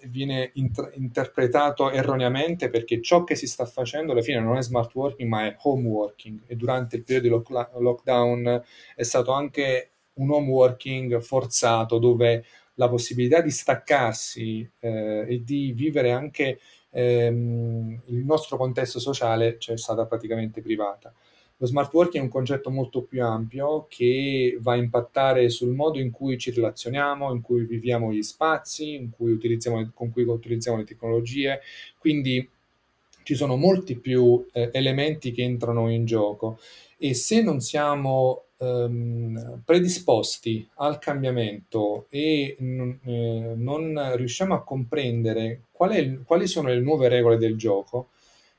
viene 0.08 0.52
inter- 0.56 0.92
interpretato 0.96 1.90
erroneamente 1.90 2.70
perché 2.70 3.02
ciò 3.02 3.24
che 3.24 3.36
si 3.36 3.48
sta 3.48 3.66
facendo 3.66 4.12
alla 4.12 4.22
fine 4.22 4.42
non 4.42 4.58
è 4.58 4.62
smart 4.62 4.94
working 4.94 5.30
ma 5.30 5.46
è 5.46 5.56
home 5.62 5.88
working 5.88 6.42
e 6.46 6.56
durante 6.58 6.98
il 6.98 7.04
periodo 7.04 7.28
di 7.28 7.34
lock- 7.34 7.80
lockdown 7.80 8.62
è 8.96 9.04
stato 9.04 9.32
anche 9.32 9.92
un 10.20 10.32
home 10.32 10.50
working 10.50 11.20
forzato 11.20 11.98
dove 11.98 12.46
la 12.76 12.88
possibilità 12.88 13.42
di 13.42 13.52
staccarsi 13.52 14.70
eh, 14.80 15.26
e 15.28 15.44
di 15.44 15.74
vivere 15.74 16.12
anche 16.12 16.60
ehm, 16.92 18.02
il 18.06 18.24
nostro 18.26 18.58
contesto 18.58 19.00
sociale 19.00 19.58
c'è 19.58 19.78
stata 19.78 20.06
praticamente 20.06 20.62
privata. 20.62 21.14
Lo 21.62 21.68
smart 21.68 21.94
working 21.94 22.24
è 22.24 22.26
un 22.26 22.32
concetto 22.32 22.70
molto 22.70 23.02
più 23.02 23.22
ampio 23.22 23.86
che 23.90 24.58
va 24.62 24.74
a 24.74 24.78
impattare 24.78 25.50
sul 25.50 25.74
modo 25.74 26.00
in 26.00 26.10
cui 26.10 26.38
ci 26.38 26.52
relazioniamo, 26.52 27.34
in 27.34 27.42
cui 27.42 27.66
viviamo 27.66 28.14
gli 28.14 28.24
spazi, 28.24 29.10
cui 29.12 29.38
con 29.94 30.10
cui 30.10 30.24
utilizziamo 30.24 30.78
le 30.78 30.86
tecnologie. 30.86 31.60
Quindi 31.98 32.50
ci 33.24 33.36
sono 33.36 33.58
molti 33.58 33.98
più 33.98 34.46
eh, 34.54 34.70
elementi 34.72 35.34
che 35.34 35.44
entrano 35.44 35.90
in 35.92 36.06
gioco 36.06 36.60
e 36.98 37.14
se 37.14 37.42
non 37.42 37.60
siamo 37.60 38.46
ehm, 38.60 39.62
predisposti 39.66 40.68
al 40.76 41.00
cambiamento 41.00 42.06
e 42.10 42.56
n- 42.60 43.00
eh, 43.04 43.54
non 43.56 44.16
riusciamo 44.16 44.54
a 44.54 44.64
comprendere 44.64 45.64
è, 45.72 46.20
quali 46.26 46.48
sono 46.48 46.68
le 46.70 46.80
nuove 46.80 47.08
regole 47.08 47.38
del 47.38 47.56
gioco, 47.58 48.10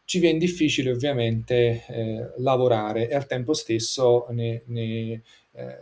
ci 0.05 0.19
viene 0.19 0.39
difficile 0.39 0.91
ovviamente 0.91 1.85
eh, 1.87 2.33
lavorare 2.39 3.09
e 3.09 3.15
al 3.15 3.27
tempo 3.27 3.53
stesso 3.53 4.27
ne, 4.31 4.63
ne, 4.67 5.23
eh, 5.53 5.79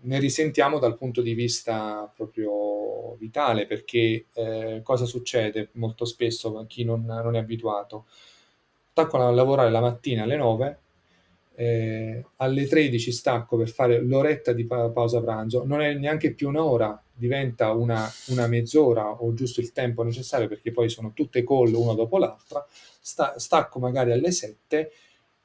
ne, 0.00 0.18
risentiamo 0.20 0.78
dal 0.78 0.96
punto 0.96 1.20
di 1.20 1.34
vista 1.34 2.10
proprio 2.14 3.16
vitale 3.16 3.66
perché 3.66 4.26
eh, 4.32 4.80
cosa 4.84 5.04
succede 5.04 5.70
molto 5.72 6.04
spesso 6.04 6.56
a 6.58 6.66
chi 6.66 6.84
non, 6.84 7.04
non 7.04 7.34
è 7.34 7.38
abituato? 7.38 8.06
Attacco 8.90 9.16
a 9.16 9.30
lavorare 9.30 9.70
la 9.70 9.80
mattina 9.80 10.22
alle 10.22 10.36
9 10.36 10.78
eh, 11.56 12.24
alle 12.36 12.66
13 12.66 13.12
stacco 13.12 13.56
per 13.56 13.68
fare 13.68 14.00
l'oretta 14.00 14.52
di 14.52 14.64
pa- 14.64 14.90
pausa 14.90 15.20
pranzo, 15.20 15.64
non 15.64 15.80
è 15.80 15.94
neanche 15.94 16.32
più 16.32 16.48
un'ora, 16.48 17.00
diventa 17.12 17.72
una, 17.72 18.10
una, 18.28 18.46
mezz'ora 18.46 19.08
o 19.08 19.32
giusto 19.34 19.60
il 19.60 19.72
tempo 19.72 20.02
necessario 20.02 20.48
perché 20.48 20.72
poi 20.72 20.88
sono 20.88 21.12
tutte 21.14 21.44
call 21.44 21.72
una 21.74 21.94
dopo 21.94 22.18
l'altra, 22.18 22.66
sta- 23.00 23.38
stacco 23.38 23.78
magari 23.78 24.12
alle 24.12 24.32
7 24.32 24.90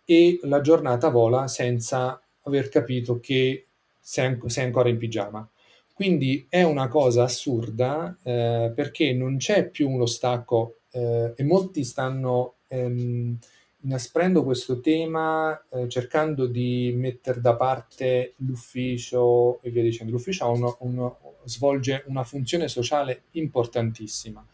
e 0.06 0.40
la 0.44 0.62
giornata 0.62 1.10
vola 1.10 1.48
senza 1.48 2.20
aver 2.44 2.70
capito 2.70 3.20
che 3.20 3.68
sei, 4.00 4.40
sei 4.48 4.66
ancora 4.66 4.90
in 4.90 4.98
pigiama. 4.98 5.48
Quindi 5.94 6.48
è 6.50 6.64
una 6.64 6.88
cosa 6.88 7.24
assurda 7.24 8.18
eh, 8.24 8.72
perché 8.74 9.14
non 9.14 9.38
c'è 9.38 9.70
più 9.70 9.90
uno 9.90 10.06
stacco 10.06 10.78
eh, 10.92 11.34
e 11.36 11.44
molti 11.44 11.84
stanno 11.84 12.56
ehm, 12.68 13.38
inasprendo 13.82 14.44
questo 14.44 14.80
tema, 14.80 15.62
eh, 15.70 15.88
cercando 15.88 16.48
di 16.48 16.94
mettere 16.96 17.40
da 17.40 17.56
parte 17.56 18.34
l'ufficio 18.38 19.62
e 19.62 19.70
via 19.70 19.84
dicendo. 19.84 20.12
L'ufficio 20.12 20.50
uno, 20.50 20.78
uno, 20.82 21.18
svolge 21.46 22.04
una 22.08 22.24
funzione 22.24 22.68
sociale 22.68 23.24
importantissima. 23.32 24.46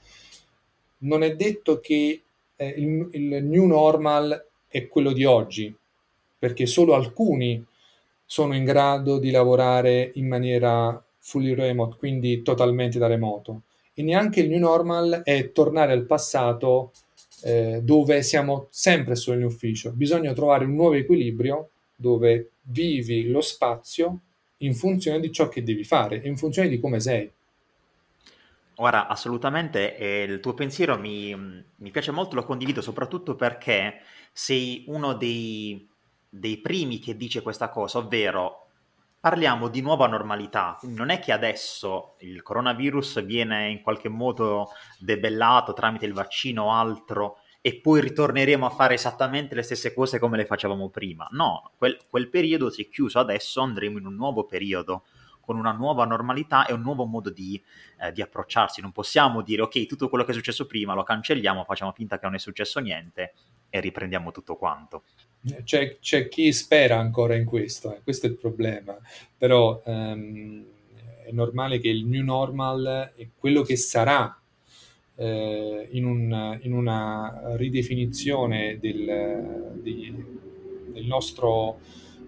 Non 1.00 1.24
è 1.24 1.36
detto 1.36 1.80
che 1.80 2.22
eh, 2.56 2.68
il, 2.68 3.10
il 3.12 3.44
new 3.44 3.66
normal 3.66 4.46
è 4.68 4.88
quello 4.88 5.12
di 5.12 5.26
oggi, 5.26 5.76
perché 6.38 6.66
solo 6.66 6.94
alcuni 6.94 7.66
sono 8.26 8.56
in 8.56 8.64
grado 8.64 9.20
di 9.20 9.32
lavorare 9.32 10.12
in 10.16 10.28
maniera 10.28 11.04
fully 11.20 11.54
remote, 11.54 11.98
quindi 11.98 12.42
totalmente 12.42 13.00
da 13.00 13.08
remoto. 13.08 13.62
E 13.94 14.04
neanche 14.04 14.42
il 14.42 14.50
new 14.50 14.60
normal 14.60 15.22
è 15.24 15.52
tornare 15.52 15.94
al 15.94 16.06
passato 16.06 16.92
eh, 17.46 17.82
dove 17.84 18.24
siamo 18.24 18.66
sempre 18.72 19.16
solo 19.16 19.38
in 19.38 19.46
ufficio. 19.46 19.92
Bisogna 19.92 20.34
trovare 20.34 20.66
un 20.66 20.74
nuovo 20.74 20.96
equilibrio 20.96 21.70
dove 21.96 22.54
vivi 22.64 23.30
lo 23.30 23.40
spazio 23.42 24.22
in 24.58 24.74
funzione 24.74 25.20
di 25.20 25.32
ciò 25.32 25.48
che 25.48 25.62
devi 25.62 25.84
fare, 25.84 26.20
in 26.24 26.38
funzione 26.38 26.70
di 26.70 26.80
come 26.80 27.00
sei. 27.00 27.32
Ora, 28.78 29.08
assolutamente, 29.08 29.96
eh, 29.96 30.24
il 30.24 30.40
tuo 30.40 30.56
pensiero 30.56 30.98
mi, 30.98 31.36
mi, 31.36 31.92
piace 31.92 32.10
molto, 32.10 32.34
lo 32.34 32.44
condivido 32.44 32.82
soprattutto 32.82 33.36
perché 33.36 34.02
sei 34.34 34.84
uno 34.88 35.14
dei, 35.14 35.88
dei 36.28 36.58
primi 36.58 36.98
che 36.98 37.16
dice 37.16 37.44
questa 37.44 37.70
cosa, 37.70 38.00
ovvero 38.00 38.65
parliamo 39.26 39.70
di 39.70 39.82
nuova 39.82 40.06
normalità, 40.06 40.78
non 40.84 41.10
è 41.10 41.18
che 41.18 41.32
adesso 41.32 42.14
il 42.20 42.44
coronavirus 42.44 43.26
viene 43.26 43.70
in 43.70 43.82
qualche 43.82 44.08
modo 44.08 44.68
debellato 45.00 45.74
tramite 45.74 46.06
il 46.06 46.14
vaccino 46.14 46.66
o 46.66 46.72
altro 46.72 47.38
e 47.60 47.80
poi 47.82 48.02
ritorneremo 48.02 48.68
a 48.68 48.70
fare 48.70 48.94
esattamente 48.94 49.56
le 49.56 49.64
stesse 49.64 49.96
cose 49.96 50.20
come 50.20 50.38
le 50.38 50.46
facevamo 50.46 50.92
prima. 50.92 51.28
No, 51.32 51.72
quel, 51.76 51.98
quel 52.08 52.30
periodo 52.30 52.70
si 52.70 52.84
è 52.84 52.88
chiuso, 52.88 53.18
adesso 53.18 53.62
andremo 53.62 53.98
in 53.98 54.06
un 54.06 54.14
nuovo 54.14 54.46
periodo 54.46 55.06
con 55.42 55.58
una 55.58 55.72
nuova 55.72 56.06
normalità 56.06 56.68
e 56.68 56.74
un 56.74 56.82
nuovo 56.82 57.06
modo 57.06 57.32
di, 57.32 57.60
eh, 58.02 58.12
di, 58.12 58.22
approcciarsi. 58.22 58.80
Non 58.80 58.92
possiamo 58.92 59.42
dire 59.42 59.64
ok, 59.64 59.88
tutto 59.88 60.08
quello 60.08 60.24
che 60.24 60.34
è 60.34 60.36
successo 60.36 60.68
prima 60.68 60.94
lo 60.94 61.02
cancelliamo, 61.02 61.64
facciamo 61.64 61.94
finta 61.94 62.20
che 62.20 62.26
non 62.26 62.36
è 62.36 62.40
successo 62.40 62.80
niente 62.80 63.34
e 63.72 63.80
riprendiamo 63.80 64.30
tutto 64.30 64.56
quanto. 64.56 65.04
C'è, 65.64 66.00
c'è 66.00 66.28
chi 66.28 66.52
spera 66.52 66.98
ancora 66.98 67.36
in 67.36 67.46
questo, 67.46 67.94
eh, 67.94 68.02
questo 68.04 68.26
è 68.26 68.30
il 68.30 68.36
problema, 68.36 68.98
però 69.38 69.82
um, 69.86 70.66
è 71.24 71.32
normale 71.32 71.80
che 71.80 71.90
il 71.90 72.06
new 72.06 72.24
normal 72.24 73.14
è 73.16 73.28
quello 73.38 73.62
che 73.62 73.76
sarà 73.76 74.40
eh, 75.16 75.88
in, 75.92 76.06
un, 76.06 76.60
in, 76.62 76.74
una 76.74 77.56
ridefinizione 77.56 78.78
del, 78.80 79.80
di, 79.82 80.14
del, 80.92 81.06
nostro, 81.06 81.80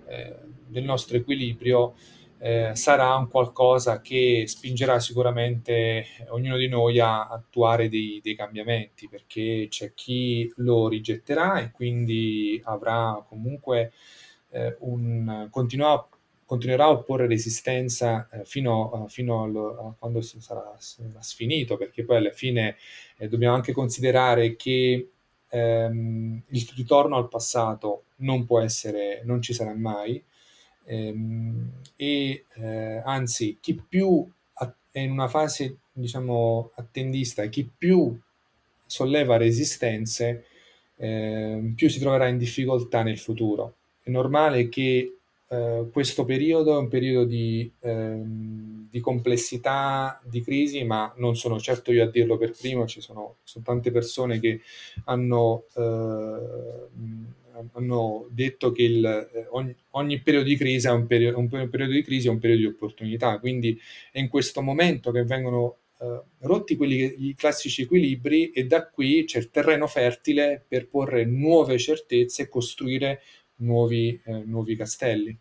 eh, 0.07 0.35
del 0.67 0.83
nostro 0.83 1.17
equilibrio 1.17 1.95
eh, 2.39 2.71
sarà 2.75 3.15
un 3.15 3.27
qualcosa 3.27 4.01
che 4.01 4.43
spingerà 4.47 4.99
sicuramente 4.99 6.05
ognuno 6.29 6.57
di 6.57 6.67
noi 6.67 6.99
a 6.99 7.27
attuare 7.27 7.89
dei, 7.89 8.19
dei, 8.21 8.35
cambiamenti, 8.35 9.07
perché 9.09 9.67
c'è 9.69 9.93
chi 9.93 10.51
lo 10.57 10.87
rigetterà 10.87 11.59
e 11.59 11.71
quindi 11.71 12.61
avrà 12.65 13.23
comunque 13.27 13.91
eh, 14.51 14.75
un 14.81 15.47
continuerà, 15.49 16.07
continuerà, 16.45 16.85
a 16.85 16.91
opporre 16.91 17.27
resistenza 17.27 18.29
eh, 18.31 18.45
fino, 18.45 19.05
fino 19.09 19.43
a 19.43 19.95
quando 19.97 20.21
sarà, 20.21 20.75
sarà, 20.77 21.21
sfinito, 21.21 21.77
perché 21.77 22.03
poi 22.03 22.17
alla 22.17 22.31
fine 22.31 22.75
eh, 23.17 23.27
dobbiamo 23.27 23.55
anche 23.55 23.73
considerare 23.73 24.55
che 24.55 25.09
ehm, 25.49 26.43
il 26.49 26.69
ritorno 26.75 27.17
al 27.17 27.27
passato 27.29 28.03
non 28.17 28.45
può 28.45 28.59
essere, 28.61 29.21
non 29.25 29.41
ci 29.41 29.53
sarà 29.53 29.73
mai 29.73 30.23
e 30.87 32.45
eh, 32.55 33.01
anzi 33.03 33.57
chi 33.59 33.75
più 33.75 34.25
è 34.97 34.99
in 34.99 35.11
una 35.11 35.27
fase 35.27 35.77
diciamo 35.91 36.71
attendista 36.75 37.45
chi 37.47 37.69
più 37.77 38.17
solleva 38.85 39.37
resistenze 39.37 40.45
eh, 40.95 41.73
più 41.75 41.89
si 41.89 41.99
troverà 41.99 42.27
in 42.27 42.37
difficoltà 42.37 43.03
nel 43.03 43.19
futuro. 43.19 43.75
È 44.01 44.09
normale 44.09 44.69
che 44.69 45.17
eh, 45.49 45.87
questo 45.91 46.25
periodo 46.25 46.75
è 46.75 46.79
un 46.79 46.87
periodo 46.87 47.25
di, 47.25 47.71
ehm, 47.81 48.87
di, 48.89 48.99
complessità, 48.99 50.19
di 50.23 50.41
crisi, 50.41 50.83
ma 50.83 51.13
non 51.17 51.35
sono 51.35 51.59
certo 51.59 51.91
io 51.91 52.03
a 52.03 52.09
dirlo 52.09 52.37
per 52.37 52.51
primo, 52.51 52.87
ci 52.87 53.01
sono, 53.01 53.35
sono 53.43 53.63
tante 53.63 53.91
persone 53.91 54.39
che 54.39 54.61
hanno 55.05 55.65
eh, 55.75 56.87
hanno 57.73 58.27
detto 58.29 58.71
che 58.71 58.83
il, 58.83 59.05
eh, 59.05 59.47
ogni, 59.51 59.75
ogni, 59.91 60.21
periodo 60.21 60.47
di 60.47 60.57
crisi 60.57 60.87
è 60.87 60.91
un, 60.91 61.07
periodo, 61.07 61.39
un 61.39 61.47
periodo 61.47 61.91
di 61.91 62.03
crisi 62.03 62.27
è 62.27 62.29
un 62.29 62.39
periodo 62.39 62.61
di 62.61 62.67
opportunità, 62.67 63.39
quindi 63.39 63.79
è 64.11 64.19
in 64.19 64.27
questo 64.27 64.61
momento 64.61 65.11
che 65.11 65.23
vengono 65.23 65.77
eh, 65.99 66.21
rotti 66.39 66.75
quelli 66.75 66.97
che, 66.97 67.15
i 67.17 67.35
classici 67.35 67.83
equilibri 67.83 68.51
e 68.51 68.65
da 68.65 68.87
qui 68.87 69.23
c'è 69.25 69.39
il 69.39 69.49
terreno 69.49 69.87
fertile 69.87 70.63
per 70.67 70.87
porre 70.87 71.25
nuove 71.25 71.77
certezze 71.79 72.43
e 72.43 72.49
costruire 72.49 73.21
nuovi, 73.57 74.19
eh, 74.23 74.43
nuovi 74.45 74.75
castelli. 74.75 75.35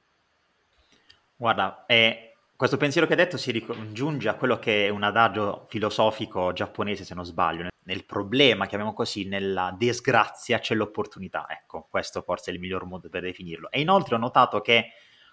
Guarda, 1.37 1.85
è 1.87 2.33
questo 2.57 2.79
pensiero 2.79 3.07
che 3.07 3.13
hai 3.13 3.19
detto 3.19 3.37
si 3.37 3.51
ricongiunge 3.51 4.31
a 4.31 4.35
quello 4.37 4.59
che 4.59 4.87
è 4.87 4.89
un 4.89 5.03
adagio 5.03 5.67
filosofico 5.69 6.55
giapponese, 6.55 7.05
se 7.05 7.15
non 7.15 7.27
sbaglio. 7.27 7.69
Nel 7.87 8.05
problema, 8.05 8.67
chiamiamo 8.67 8.93
così, 8.93 9.27
nella 9.27 9.75
disgrazia 9.77 10.59
c'è 10.59 10.75
l'opportunità. 10.75 11.47
Ecco, 11.49 11.87
questo 11.89 12.23
forse 12.23 12.51
è 12.51 12.55
il 12.55 12.61
miglior 12.61 12.85
modo 12.85 13.09
per 13.09 13.23
definirlo. 13.23 13.71
E 13.71 13.81
inoltre 13.81 14.17
ho 14.17 14.19
notato 14.19 14.61
che 14.61 14.91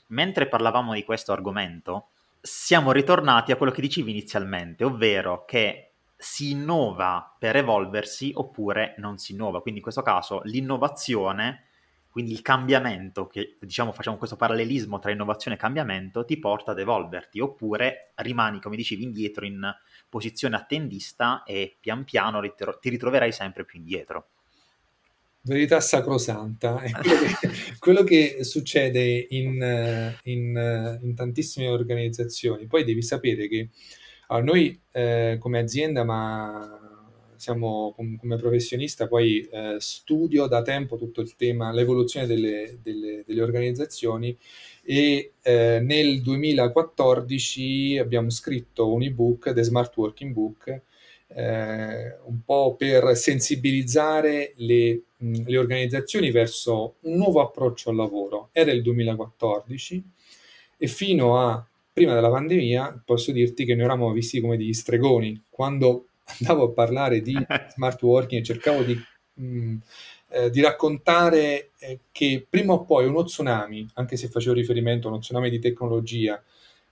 mentre 0.08 0.48
parlavamo 0.48 0.94
di 0.94 1.04
questo 1.04 1.32
argomento, 1.32 2.10
siamo 2.40 2.92
ritornati 2.92 3.52
a 3.52 3.56
quello 3.56 3.72
che 3.72 3.82
dicevi 3.82 4.12
inizialmente, 4.12 4.84
ovvero 4.84 5.46
che 5.46 5.94
si 6.16 6.52
innova 6.52 7.36
per 7.40 7.56
evolversi 7.56 8.32
oppure 8.36 8.94
non 8.98 9.18
si 9.18 9.32
innova. 9.32 9.62
Quindi 9.62 9.80
in 9.80 9.84
questo 9.84 10.04
caso 10.04 10.42
l'innovazione 10.44 11.70
quindi 12.14 12.32
il 12.32 12.44
cambiamento, 12.44 13.26
che 13.26 13.58
diciamo 13.60 13.92
facciamo 13.92 14.18
questo 14.18 14.36
parallelismo 14.36 15.00
tra 15.00 15.10
innovazione 15.10 15.58
e 15.58 15.60
cambiamento, 15.60 16.24
ti 16.26 16.38
porta 16.38 16.70
ad 16.70 16.78
evolverti, 16.78 17.40
oppure 17.40 18.12
rimani, 18.18 18.62
come 18.62 18.76
dicevi, 18.76 19.02
indietro 19.02 19.46
in 19.46 19.60
posizione 20.10 20.56
attendista 20.56 21.42
e 21.42 21.76
pian 21.80 22.04
piano 22.04 22.40
ritro- 22.40 22.78
ti 22.78 22.90
ritroverai 22.90 23.32
sempre 23.32 23.66
più 23.66 23.80
indietro. 23.80 24.28
Verità 25.42 25.80
sacrosanta, 25.80 26.82
è 26.82 26.92
quello 26.92 27.16
che, 27.16 27.50
quello 27.80 28.04
che 28.04 28.44
succede 28.44 29.26
in, 29.32 30.16
in, 30.22 31.00
in, 31.02 31.16
tantissime 31.16 31.68
organizzazioni. 31.68 32.68
Poi 32.68 32.84
devi 32.84 33.02
sapere 33.02 33.48
che 33.48 33.70
allora, 34.28 34.46
noi 34.46 34.80
eh, 34.92 35.38
come 35.40 35.58
azienda, 35.58 36.04
ma 36.04 36.80
siamo 37.44 37.94
come 37.94 38.38
professionista, 38.38 39.06
poi 39.06 39.42
eh, 39.52 39.76
studio 39.78 40.48
da 40.48 40.62
tempo 40.62 40.96
tutto 40.96 41.20
il 41.20 41.36
tema, 41.36 41.74
l'evoluzione 41.74 42.26
delle, 42.26 42.80
delle, 42.82 43.24
delle 43.28 43.42
organizzazioni 43.42 44.36
e 44.82 45.34
eh, 45.42 45.80
nel 45.82 46.22
2014 46.22 47.98
abbiamo 47.98 48.30
scritto 48.30 48.94
un 48.94 49.04
ebook, 49.04 49.52
The 49.52 49.62
Smart 49.62 49.94
Working 49.98 50.32
Book, 50.32 50.82
eh, 51.36 52.18
un 52.24 52.44
po' 52.46 52.76
per 52.78 53.14
sensibilizzare 53.18 54.54
le, 54.56 55.02
mh, 55.18 55.44
le, 55.46 55.58
organizzazioni 55.58 56.32
verso 56.32 56.96
un 57.02 57.18
nuovo 57.18 57.42
approccio 57.42 57.90
al 57.90 57.98
lavoro. 57.98 58.52
Era 58.54 58.72
il 58.72 58.82
2014 58.82 60.02
e 60.78 60.88
fino 60.88 61.38
a 61.38 61.68
prima 61.92 62.14
della 62.14 62.30
pandemia 62.30 63.02
posso 63.04 63.34
dirti 63.34 63.66
che 63.66 63.76
noi 63.76 63.84
eravamo 63.84 64.14
visti 64.14 64.40
come 64.40 64.56
degli 64.56 64.74
stregoni. 64.74 65.44
Quando 65.50 66.08
andavo 66.40 66.66
a 66.66 66.72
parlare 66.72 67.22
di 67.22 67.38
smart 67.70 68.02
working 68.02 68.42
e 68.42 68.46
cercavo 68.46 68.84
di, 68.84 68.94
mh, 69.34 69.46
mm, 69.46 69.76
eh, 70.30 70.50
di 70.50 70.62
raccontare 70.62 71.72
eh, 71.80 72.00
che 72.12 72.46
prima 72.50 72.74
o 72.74 72.84
poi 72.86 73.06
uno 73.06 73.24
tsunami, 73.24 73.88
anche 73.94 74.18
se 74.18 74.30
facevo 74.30 74.56
riferimento 74.56 75.08
a 75.08 75.12
uno 75.12 75.20
tsunami 75.20 75.50
di 75.50 75.60
tecnologia, 75.60 76.42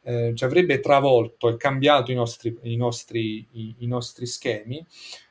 eh, 0.04 0.34
ci 0.36 0.44
avrebbe 0.44 0.80
travolto 0.80 1.50
e 1.50 1.58
cambiato 1.58 2.12
i 2.12 2.16
nostri, 2.16 2.58
i 2.64 2.76
nostri, 2.76 3.46
i, 3.52 3.76
i 3.80 3.88
nostri 3.88 4.26
schemi, 4.26 4.84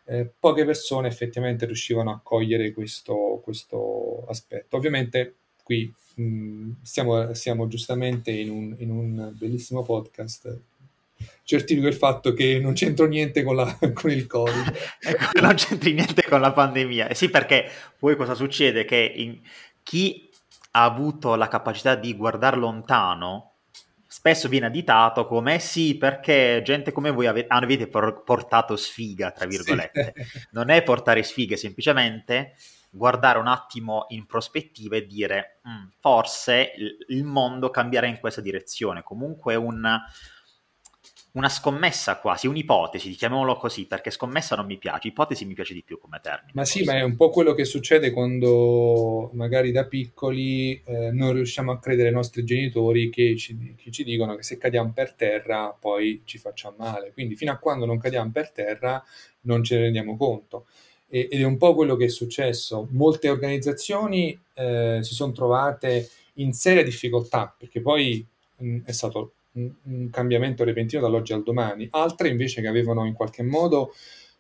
eh, 0.04 0.30
poche 0.38 0.64
persone 0.64 1.08
effettivamente 1.08 1.66
riuscivano 1.66 2.10
a 2.10 2.20
cogliere 2.22 2.72
questo, 2.72 3.40
questo 3.42 4.24
aspetto. 4.28 4.76
Ovviamente 4.76 5.36
qui 5.62 5.92
mh, 6.16 6.22
mm, 6.22 6.70
siamo, 6.82 7.34
siamo, 7.34 7.68
giustamente 7.68 8.30
in 8.30 8.50
un, 8.50 8.74
in 8.78 8.90
un 8.90 9.32
bellissimo 9.36 9.82
podcast 9.82 10.60
certifico 11.44 11.86
il 11.86 11.94
fatto 11.94 12.32
che 12.32 12.58
non 12.60 12.74
c'entro 12.74 13.06
niente 13.06 13.42
con, 13.42 13.56
la, 13.56 13.78
con 13.92 14.10
il 14.10 14.26
Covid. 14.26 14.72
ecco, 15.00 15.40
non 15.40 15.54
c'entri 15.54 15.92
niente 15.92 16.22
con 16.22 16.40
la 16.40 16.52
pandemia. 16.52 17.08
Eh 17.08 17.14
sì, 17.14 17.28
perché 17.28 17.68
poi 17.98 18.16
cosa 18.16 18.34
succede? 18.34 18.84
Che 18.84 19.12
in, 19.16 19.40
chi 19.82 20.28
ha 20.72 20.84
avuto 20.84 21.34
la 21.34 21.48
capacità 21.48 21.94
di 21.94 22.14
guardare 22.14 22.56
lontano 22.56 23.50
spesso 24.06 24.48
viene 24.48 24.66
additato 24.66 25.24
come 25.24 25.60
sì, 25.60 25.96
perché 25.96 26.62
gente 26.64 26.90
come 26.90 27.10
voi 27.10 27.26
ave- 27.26 27.46
avete 27.46 27.86
portato 27.86 28.74
sfiga, 28.76 29.30
tra 29.30 29.46
virgolette. 29.46 30.12
Sì. 30.16 30.38
Non 30.50 30.68
è 30.68 30.82
portare 30.82 31.22
sfighe, 31.22 31.56
semplicemente 31.56 32.54
guardare 32.90 33.38
un 33.38 33.46
attimo 33.46 34.06
in 34.08 34.26
prospettiva 34.26 34.96
e 34.96 35.06
dire 35.06 35.60
mm, 35.66 35.90
forse 36.00 36.72
il 37.06 37.24
mondo 37.24 37.70
cambierà 37.70 38.06
in 38.06 38.18
questa 38.18 38.40
direzione. 38.40 39.04
Comunque 39.04 39.54
un 39.54 40.00
una 41.32 41.48
scommessa 41.48 42.18
quasi, 42.18 42.48
un'ipotesi, 42.48 43.10
chiamiamolo 43.12 43.56
così, 43.56 43.86
perché 43.86 44.10
scommessa 44.10 44.56
non 44.56 44.66
mi 44.66 44.78
piace, 44.78 45.08
ipotesi 45.08 45.44
mi 45.44 45.54
piace 45.54 45.74
di 45.74 45.82
più 45.82 45.98
come 45.98 46.18
termine. 46.20 46.50
Ma 46.54 46.64
sì, 46.64 46.82
ma 46.82 46.94
è 46.94 47.02
un 47.02 47.14
po' 47.14 47.30
quello 47.30 47.54
che 47.54 47.64
succede 47.64 48.10
quando 48.10 49.30
magari 49.34 49.70
da 49.70 49.84
piccoli 49.84 50.80
eh, 50.84 51.12
non 51.12 51.32
riusciamo 51.32 51.70
a 51.70 51.78
credere 51.78 52.08
ai 52.08 52.14
nostri 52.14 52.44
genitori 52.44 53.10
che 53.10 53.36
ci, 53.36 53.74
che 53.76 53.90
ci, 53.92 54.02
dicono 54.02 54.34
che 54.34 54.42
se 54.42 54.58
cadiamo 54.58 54.92
per 54.92 55.12
terra 55.12 55.76
poi 55.78 56.22
ci 56.24 56.38
facciamo 56.38 56.76
male. 56.78 57.12
Quindi 57.12 57.36
fino 57.36 57.52
a 57.52 57.58
quando 57.58 57.86
non 57.86 57.98
cadiamo 57.98 58.30
per 58.32 58.50
terra 58.50 59.02
non 59.42 59.62
ce 59.62 59.76
ne 59.76 59.82
rendiamo 59.82 60.16
conto. 60.16 60.66
E, 61.08 61.28
ed 61.30 61.40
è 61.40 61.44
un 61.44 61.58
po' 61.58 61.74
quello 61.74 61.94
che 61.94 62.06
è 62.06 62.08
successo. 62.08 62.88
Molte 62.90 63.28
organizzazioni 63.28 64.36
eh, 64.54 64.98
si 65.02 65.14
sono 65.14 65.30
trovate 65.30 66.08
in 66.34 66.52
seria 66.52 66.82
difficoltà 66.82 67.54
perché 67.56 67.80
poi 67.80 68.24
mh, 68.56 68.78
è 68.84 68.92
stato 68.92 69.32
un, 69.84 70.10
cambiamento 70.10 70.64
repentino 70.64 71.02
dall'oggi 71.02 71.32
al 71.32 71.42
domani, 71.42 71.88
altre 71.90 72.28
invece 72.28 72.60
che 72.60 72.68
avevano 72.68 73.04
in 73.06 73.12
qualche 73.12 73.42
modo 73.42 73.92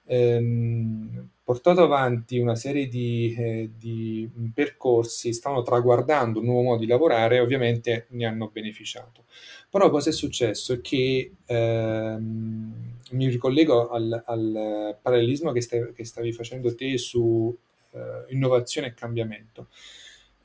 ehm, 0.06 1.28
portato 1.42 1.82
avanti 1.82 2.38
una 2.38 2.54
serie 2.54 2.86
di, 2.86 3.34
eh, 3.36 3.70
di, 3.76 4.28
percorsi, 4.54 5.32
stavano 5.32 5.62
traguardando 5.62 6.38
un 6.38 6.46
nuovo 6.46 6.62
modo 6.62 6.80
di 6.80 6.86
lavorare 6.86 7.36
e 7.36 7.40
ovviamente 7.40 8.06
ne 8.10 8.26
hanno 8.26 8.50
beneficiato. 8.52 9.24
Però 9.68 9.90
cosa 9.90 10.10
è 10.10 10.12
successo? 10.12 10.80
Che 10.80 11.32
ehm, 11.46 12.98
mi 13.10 13.28
ricollego 13.28 13.90
al, 13.90 14.22
al 14.26 14.98
parallelismo 15.00 15.52
che, 15.52 15.60
stai, 15.60 15.92
che, 15.92 16.04
stavi 16.04 16.32
facendo 16.32 16.74
te 16.74 16.98
su 16.98 17.56
eh, 17.92 18.24
innovazione 18.28 18.88
e 18.88 18.94
cambiamento. 18.94 19.68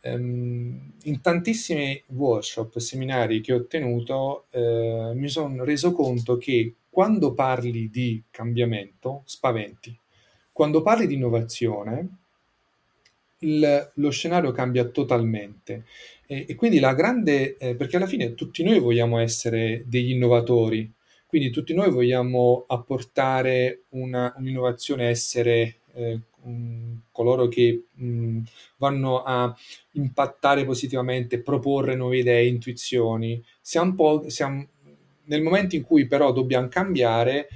Ehm, 0.06 0.94
in 1.04 1.22
tantissimi 1.22 2.02
workshop, 2.08 2.78
seminari 2.78 3.42
che 3.42 3.54
ho 3.54 3.66
tenuto, 3.66 4.46
eh, 4.52 5.12
mi 5.16 5.28
sono 5.28 5.64
reso 5.64 5.92
conto 5.92 6.38
che 6.38 6.76
quando 6.90 7.34
parli 7.34 7.90
di 7.90 8.24
cambiamento, 8.30 9.24
spaventi. 9.26 9.98
Quando 10.52 10.82
parli 10.82 11.08
di 11.08 11.16
innovazione, 11.16 12.08
il, 13.40 13.92
lo 13.96 14.10
scenario 14.12 14.52
cambia 14.52 14.86
totalmente. 14.86 15.86
E, 16.26 16.46
e 16.48 16.56
quindi 16.56 16.80
la 16.80 16.94
grande, 16.94 17.58
eh, 17.58 17.76
perché 17.76 17.98
alla 17.98 18.08
fine 18.08 18.36
tutti 18.36 18.64
noi 18.64 18.80
vogliamo 18.80 19.20
essere 19.20 19.84
degli 19.88 20.12
innovatori, 20.12 20.90
quindi 21.26 21.50
tutti 21.50 21.74
noi 21.74 21.92
vogliamo 21.92 22.64
apportare 22.68 23.82
una, 23.90 24.34
un'innovazione, 24.38 25.10
essere 25.10 25.80
eh, 25.94 26.20
coloro 27.12 27.48
che 27.48 27.86
mh, 27.94 28.40
vanno 28.78 29.24
a 29.24 29.56
impattare 29.94 30.66
positivamente, 30.66 31.42
proporre 31.42 31.96
nuove 31.96 32.18
idee, 32.20 32.48
intuizioni. 32.48 33.44
Siamo, 33.62 34.30
siamo 34.30 34.68
nel 35.26 35.42
momento 35.42 35.76
in 35.76 35.84
cui 35.84 36.08
però 36.08 36.32
dobbiamo 36.32 36.68
cambiare, 36.68 37.48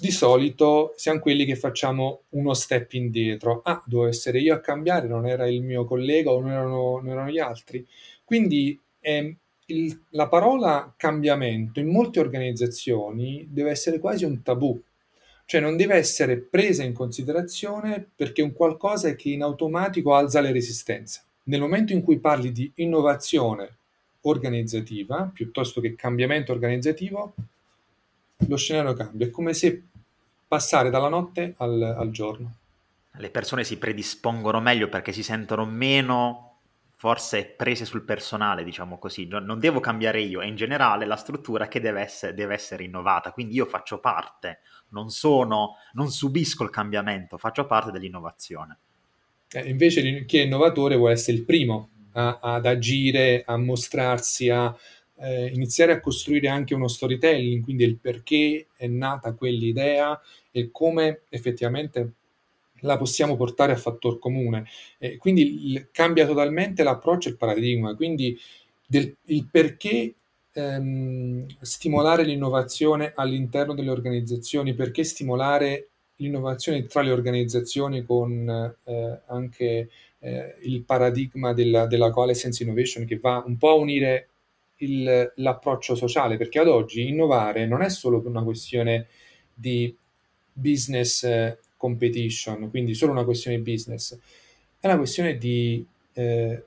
di 0.00 0.10
solito 0.10 0.92
siamo 0.96 1.20
quelli 1.20 1.44
che 1.44 1.56
facciamo 1.56 2.22
uno 2.30 2.54
step 2.54 2.92
indietro. 2.94 3.60
Ah, 3.64 3.82
devo 3.84 4.06
essere 4.06 4.40
io 4.40 4.54
a 4.54 4.60
cambiare, 4.60 5.06
non 5.06 5.26
era 5.26 5.48
il 5.48 5.62
mio 5.62 5.84
collega 5.84 6.30
o 6.30 6.40
non 6.40 6.50
erano, 6.50 7.00
non 7.00 7.08
erano 7.08 7.30
gli 7.30 7.38
altri. 7.38 7.86
Quindi 8.24 8.80
eh, 9.00 9.36
la 10.10 10.28
parola 10.28 10.92
cambiamento 10.96 11.80
in 11.80 11.88
molte 11.88 12.20
organizzazioni 12.20 13.46
deve 13.50 13.70
essere 13.70 13.98
quasi 13.98 14.24
un 14.24 14.42
tabù, 14.42 14.80
cioè 15.50 15.60
non 15.60 15.76
deve 15.76 15.96
essere 15.96 16.36
presa 16.36 16.84
in 16.84 16.92
considerazione 16.92 18.08
perché 18.14 18.40
è 18.40 18.44
un 18.44 18.52
qualcosa 18.52 19.16
che 19.16 19.30
in 19.30 19.42
automatico 19.42 20.14
alza 20.14 20.40
le 20.40 20.52
resistenze. 20.52 21.22
Nel 21.46 21.58
momento 21.58 21.92
in 21.92 22.02
cui 22.02 22.20
parli 22.20 22.52
di 22.52 22.70
innovazione 22.76 23.78
organizzativa 24.20 25.28
piuttosto 25.34 25.80
che 25.80 25.96
cambiamento 25.96 26.52
organizzativo, 26.52 27.34
lo 28.36 28.56
scenario 28.56 28.92
cambia. 28.92 29.26
È 29.26 29.30
come 29.30 29.52
se 29.52 29.82
passare 30.46 30.88
dalla 30.88 31.08
notte 31.08 31.54
al, 31.56 31.82
al 31.82 32.10
giorno. 32.12 32.54
Le 33.16 33.30
persone 33.30 33.64
si 33.64 33.76
predispongono 33.76 34.60
meglio 34.60 34.88
perché 34.88 35.10
si 35.10 35.24
sentono 35.24 35.64
meno 35.64 36.49
forse 37.00 37.46
prese 37.46 37.86
sul 37.86 38.04
personale, 38.04 38.62
diciamo 38.62 38.98
così. 38.98 39.26
Non 39.26 39.58
devo 39.58 39.80
cambiare 39.80 40.20
io, 40.20 40.42
è 40.42 40.44
in 40.44 40.54
generale 40.54 41.06
la 41.06 41.16
struttura 41.16 41.66
che 41.66 41.80
deve 41.80 42.02
essere, 42.02 42.34
deve 42.34 42.52
essere 42.52 42.84
innovata. 42.84 43.32
Quindi 43.32 43.54
io 43.54 43.64
faccio 43.64 44.00
parte, 44.00 44.58
non 44.90 45.08
sono, 45.08 45.76
non 45.94 46.10
subisco 46.10 46.62
il 46.62 46.68
cambiamento, 46.68 47.38
faccio 47.38 47.64
parte 47.64 47.90
dell'innovazione. 47.90 48.76
Eh, 49.50 49.66
invece 49.66 50.26
chi 50.26 50.40
è 50.40 50.42
innovatore 50.42 50.96
vuole 50.96 51.14
essere 51.14 51.38
il 51.38 51.44
primo 51.44 51.88
a, 52.12 52.38
ad 52.38 52.66
agire, 52.66 53.44
a 53.46 53.56
mostrarsi, 53.56 54.50
a 54.50 54.76
eh, 55.20 55.46
iniziare 55.54 55.92
a 55.92 56.00
costruire 56.00 56.48
anche 56.48 56.74
uno 56.74 56.86
storytelling, 56.86 57.64
quindi 57.64 57.84
il 57.84 57.96
perché 57.96 58.66
è 58.76 58.86
nata 58.86 59.32
quell'idea 59.32 60.20
e 60.50 60.68
come 60.70 61.22
effettivamente 61.30 62.12
la 62.80 62.96
possiamo 62.96 63.36
portare 63.36 63.72
a 63.72 63.76
fattor 63.76 64.18
comune. 64.18 64.66
Eh, 64.98 65.16
quindi 65.16 65.70
il, 65.70 65.88
cambia 65.92 66.26
totalmente 66.26 66.82
l'approccio 66.82 67.28
e 67.28 67.32
il 67.32 67.36
paradigma, 67.36 67.94
quindi 67.94 68.38
del, 68.86 69.14
il 69.26 69.48
perché 69.50 70.14
ehm, 70.52 71.46
stimolare 71.60 72.24
l'innovazione 72.24 73.12
all'interno 73.14 73.74
delle 73.74 73.90
organizzazioni, 73.90 74.74
perché 74.74 75.04
stimolare 75.04 75.88
l'innovazione 76.16 76.84
tra 76.86 77.02
le 77.02 77.12
organizzazioni 77.12 78.04
con 78.04 78.48
eh, 78.84 79.20
anche 79.26 79.88
eh, 80.18 80.54
il 80.62 80.82
paradigma 80.82 81.52
della, 81.52 81.86
della 81.86 82.10
coalescence 82.10 82.62
innovation 82.62 83.06
che 83.06 83.18
va 83.18 83.42
un 83.46 83.56
po' 83.56 83.70
a 83.70 83.74
unire 83.74 84.28
il, 84.76 85.32
l'approccio 85.36 85.94
sociale, 85.94 86.36
perché 86.36 86.58
ad 86.58 86.68
oggi 86.68 87.08
innovare 87.08 87.66
non 87.66 87.82
è 87.82 87.88
solo 87.88 88.22
una 88.24 88.42
questione 88.42 89.06
di 89.52 89.94
business 90.52 91.22
eh, 91.22 91.58
competition, 91.80 92.68
quindi 92.68 92.92
solo 92.92 93.12
una 93.12 93.24
questione 93.24 93.56
di 93.56 93.62
business, 93.62 94.18
è 94.78 94.86
una 94.86 94.98
questione 94.98 95.38
di 95.38 95.82
eh, 96.12 96.62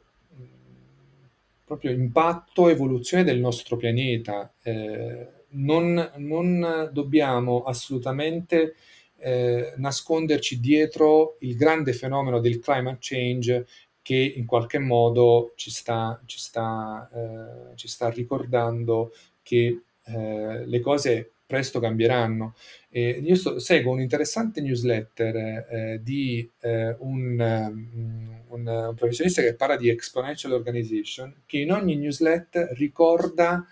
proprio 1.63 1.91
impatto, 1.91 2.67
evoluzione 2.67 3.23
del 3.23 3.39
nostro 3.39 3.77
pianeta. 3.77 4.51
Eh, 4.63 5.27
non, 5.49 6.11
non 6.17 6.89
dobbiamo 6.91 7.61
assolutamente 7.61 8.73
eh, 9.17 9.73
nasconderci 9.77 10.59
dietro 10.59 11.37
il 11.41 11.55
grande 11.55 11.93
fenomeno 11.93 12.39
del 12.39 12.57
climate 12.57 12.97
change 12.99 13.67
che 14.01 14.33
in 14.35 14.47
qualche 14.47 14.79
modo 14.79 15.53
ci 15.55 15.69
sta, 15.69 16.19
ci 16.25 16.39
sta, 16.39 17.07
eh, 17.13 17.75
ci 17.75 17.87
sta 17.87 18.09
ricordando 18.09 19.13
che 19.43 19.81
eh, 20.05 20.65
le 20.65 20.79
cose 20.79 21.33
presto 21.45 21.79
cambieranno. 21.79 22.55
E 22.89 23.21
io 23.23 23.35
so, 23.35 23.59
seguo 23.59 23.93
un 23.93 24.01
interessante 24.01 24.61
newsletter 24.61 25.35
eh, 25.35 25.99
di 26.01 26.49
eh, 26.61 26.95
un, 26.99 27.39
um, 27.39 28.43
un, 28.47 28.93
professionista 28.95 29.41
che 29.41 29.55
parla 29.55 29.75
di 29.75 29.89
exponential 29.89 30.53
organization, 30.53 31.43
che 31.45 31.59
in 31.59 31.71
ogni 31.71 31.95
newsletter 31.95 32.69
ricorda 32.75 33.65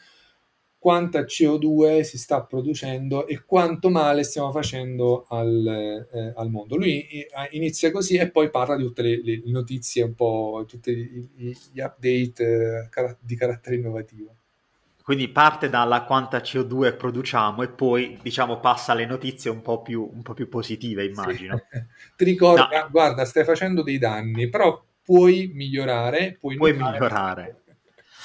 quanta 0.81 1.21
CO2 1.21 2.01
si 2.01 2.17
sta 2.17 2.41
producendo 2.41 3.27
e 3.27 3.43
quanto 3.45 3.91
male 3.91 4.23
stiamo 4.23 4.51
facendo 4.51 5.25
al, 5.29 6.07
eh, 6.12 6.34
al 6.36 6.49
mondo. 6.49 6.75
Lui 6.75 7.05
inizia 7.51 7.91
così 7.91 8.15
e 8.15 8.31
poi 8.31 8.49
parla 8.49 8.75
di 8.75 8.84
tutte 8.84 9.03
le, 9.03 9.21
le 9.23 9.41
notizie, 9.45 10.01
un 10.01 10.15
po' 10.15 10.65
tutti 10.67 10.91
gli 11.36 11.79
update 11.79 12.89
eh, 12.91 13.17
di 13.19 13.36
carattere 13.36 13.75
innovativo. 13.75 14.40
Quindi 15.03 15.29
parte 15.29 15.69
dalla 15.69 16.03
quanta 16.03 16.37
CO2 16.37 16.95
produciamo 16.95 17.63
e 17.63 17.69
poi 17.69 18.19
diciamo 18.21 18.59
passa 18.59 18.91
alle 18.91 19.05
notizie 19.05 19.49
un 19.49 19.61
po' 19.61 19.81
più, 19.81 20.09
un 20.13 20.21
po 20.21 20.33
più 20.33 20.47
positive, 20.47 21.05
immagino. 21.05 21.57
Sì. 21.69 21.83
Ti 22.15 22.23
ricorda, 22.23 22.69
no. 22.71 22.87
guarda, 22.89 23.25
stai 23.25 23.43
facendo 23.43 23.81
dei 23.81 23.97
danni, 23.97 24.49
però 24.49 24.83
puoi 25.03 25.51
migliorare. 25.53 26.37
Puoi, 26.39 26.55
puoi 26.55 26.73
migliorare. 26.73 27.63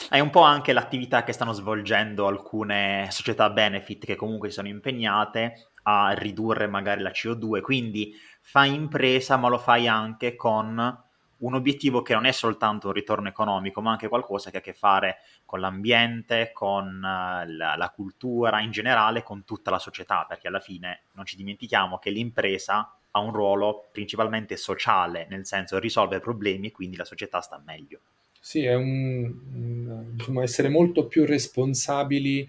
È 0.09 0.21
un 0.21 0.31
po' 0.31 0.43
anche 0.43 0.73
l'attività 0.73 1.25
che 1.25 1.33
stanno 1.33 1.53
svolgendo 1.53 2.27
alcune 2.27 3.09
società 3.11 3.49
benefit 3.49 4.05
che 4.05 4.15
comunque 4.15 4.51
sono 4.51 4.69
impegnate 4.69 5.71
a 5.85 6.11
ridurre 6.11 6.67
magari 6.67 7.01
la 7.01 7.11
CO2, 7.11 7.61
quindi 7.61 8.15
fai 8.43 8.75
impresa 8.75 9.37
ma 9.37 9.49
lo 9.49 9.59
fai 9.59 9.89
anche 9.89 10.37
con 10.37 11.05
un 11.39 11.55
obiettivo 11.55 12.03
che 12.03 12.15
non 12.15 12.25
è 12.25 12.33
soltanto 12.33 12.89
un 12.89 12.93
ritorno 12.93 13.29
economico, 13.29 13.81
ma 13.81 13.91
anche 13.91 14.09
qualcosa 14.09 14.51
che 14.51 14.57
ha 14.57 14.61
a 14.61 14.63
che 14.63 14.73
fare 14.73 15.19
con 15.45 15.61
l'ambiente, 15.61 16.51
con 16.53 16.97
uh, 16.97 17.51
la, 17.51 17.75
la, 17.77 17.93
cultura 17.95 18.61
in 18.61 18.71
generale, 18.71 19.23
con 19.23 19.45
tutta 19.45 19.71
la 19.71 19.79
società, 19.79 20.25
perché 20.27 20.49
alla 20.49 20.61
fine 20.61 21.03
non 21.13 21.27
ci 21.27 21.37
dimentichiamo 21.37 21.99
che 21.99 22.11
l'impresa 22.11 22.97
ha 23.11 23.19
un 23.19 23.33
ruolo 23.33 23.89
principalmente 23.93 24.57
sociale, 24.57 25.27
nel 25.29 25.47
senso 25.47 25.79
risolve 25.79 26.21
problemi 26.21 26.69
e 26.69 26.73
quindi 26.73 26.97
la 26.97 27.05
società 27.05 27.41
sta 27.41 27.61
meglio. 27.65 28.01
Sì, 28.41 28.65
è 28.65 28.75
un, 28.75 30.13
diciamo, 30.15 30.43
essere 30.43 30.69
molto 30.69 31.07
più 31.07 31.25
responsabili 31.25 32.49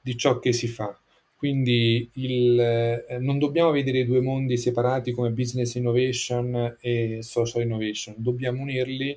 di 0.00 0.16
ciò 0.16 0.38
che 0.38 0.52
si 0.52 0.68
fa. 0.68 0.96
Quindi 1.38 2.10
il, 2.14 2.58
eh, 2.58 3.18
non 3.20 3.38
dobbiamo 3.38 3.70
vedere 3.70 4.00
i 4.00 4.04
due 4.04 4.20
mondi 4.20 4.56
separati 4.56 5.12
come 5.12 5.30
business 5.30 5.76
innovation 5.76 6.76
e 6.80 7.18
social 7.22 7.62
innovation, 7.62 8.16
dobbiamo 8.18 8.60
unirli 8.62 9.16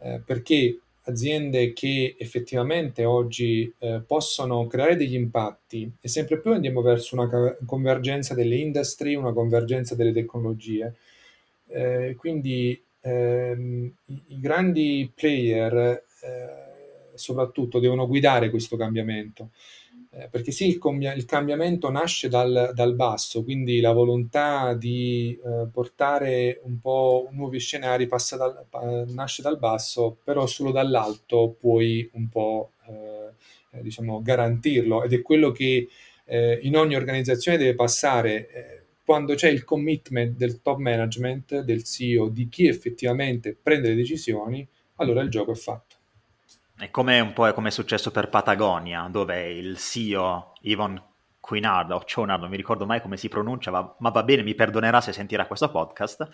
eh, 0.00 0.20
perché 0.22 0.78
aziende 1.04 1.72
che 1.72 2.16
effettivamente 2.18 3.06
oggi 3.06 3.72
eh, 3.78 4.02
possono 4.06 4.66
creare 4.66 4.96
degli 4.96 5.14
impatti 5.14 5.90
e 5.98 6.06
sempre 6.06 6.38
più 6.38 6.52
andiamo 6.52 6.82
verso 6.82 7.14
una 7.14 7.56
convergenza 7.64 8.34
delle 8.34 8.56
industrie, 8.56 9.16
una 9.16 9.32
convergenza 9.32 9.94
delle 9.94 10.12
tecnologie. 10.12 10.94
Eh, 11.68 12.14
quindi 12.18 12.78
ehm, 13.00 13.90
i, 14.04 14.22
i, 14.26 14.38
grandi 14.38 15.10
player 15.14 16.04
eh, 16.20 17.14
soprattutto 17.14 17.78
devono 17.78 18.06
guidare 18.06 18.50
questo 18.50 18.76
cambiamento. 18.76 19.48
Eh, 20.16 20.28
perché 20.28 20.52
sì, 20.52 20.68
il, 20.68 20.78
com- 20.78 21.02
il 21.02 21.24
cambiamento 21.24 21.90
nasce 21.90 22.28
dal, 22.28 22.70
dal, 22.72 22.94
basso, 22.94 23.42
quindi 23.42 23.80
la 23.80 23.90
volontà 23.92 24.72
di 24.74 25.36
eh, 25.44 25.66
portare 25.72 26.60
un 26.62 26.78
po' 26.80 27.28
nuovi 27.32 27.58
scenari 27.58 28.06
dal, 28.06 28.66
eh, 28.80 29.04
nasce 29.12 29.42
dal 29.42 29.58
basso, 29.58 30.16
però 30.22 30.46
solo 30.46 30.70
dall'alto 30.70 31.56
puoi 31.58 32.08
un 32.12 32.28
po' 32.28 32.72
eh, 32.86 33.80
diciamo, 33.82 34.22
garantirlo 34.22 35.02
ed 35.02 35.12
è 35.14 35.20
quello 35.20 35.50
che 35.50 35.88
eh, 36.26 36.58
in 36.62 36.76
ogni 36.76 36.94
organizzazione 36.94 37.58
deve 37.58 37.74
passare 37.74 38.84
quando 39.04 39.34
c'è 39.34 39.50
il 39.50 39.64
commitment 39.64 40.36
del 40.36 40.62
top 40.62 40.78
management, 40.78 41.60
del 41.60 41.82
CEO, 41.82 42.28
di 42.28 42.48
chi 42.48 42.68
effettivamente 42.68 43.54
prende 43.60 43.88
le 43.88 43.96
decisioni, 43.96 44.66
allora 44.96 45.20
il 45.22 45.28
gioco 45.28 45.52
è 45.52 45.56
fatto. 45.56 45.93
È 46.76 46.90
come 46.90 47.20
un 47.20 47.32
po' 47.32 47.52
come 47.52 47.68
è 47.68 47.70
successo 47.70 48.10
per 48.10 48.28
Patagonia, 48.28 49.06
dove 49.08 49.50
il 49.52 49.78
CEO 49.78 50.54
Yvon 50.62 51.00
Cuinard 51.38 51.92
o 51.92 52.02
Chonard, 52.04 52.40
non 52.40 52.50
mi 52.50 52.56
ricordo 52.56 52.86
mai 52.86 53.02
come 53.02 53.16
si 53.16 53.28
pronuncia, 53.28 53.70
ma, 53.70 53.94
ma, 53.98 54.08
va 54.08 54.22
bene, 54.22 54.42
mi 54.42 54.54
perdonerà 54.54 55.00
se 55.00 55.12
sentirà 55.12 55.46
questo 55.46 55.70
podcast. 55.70 56.26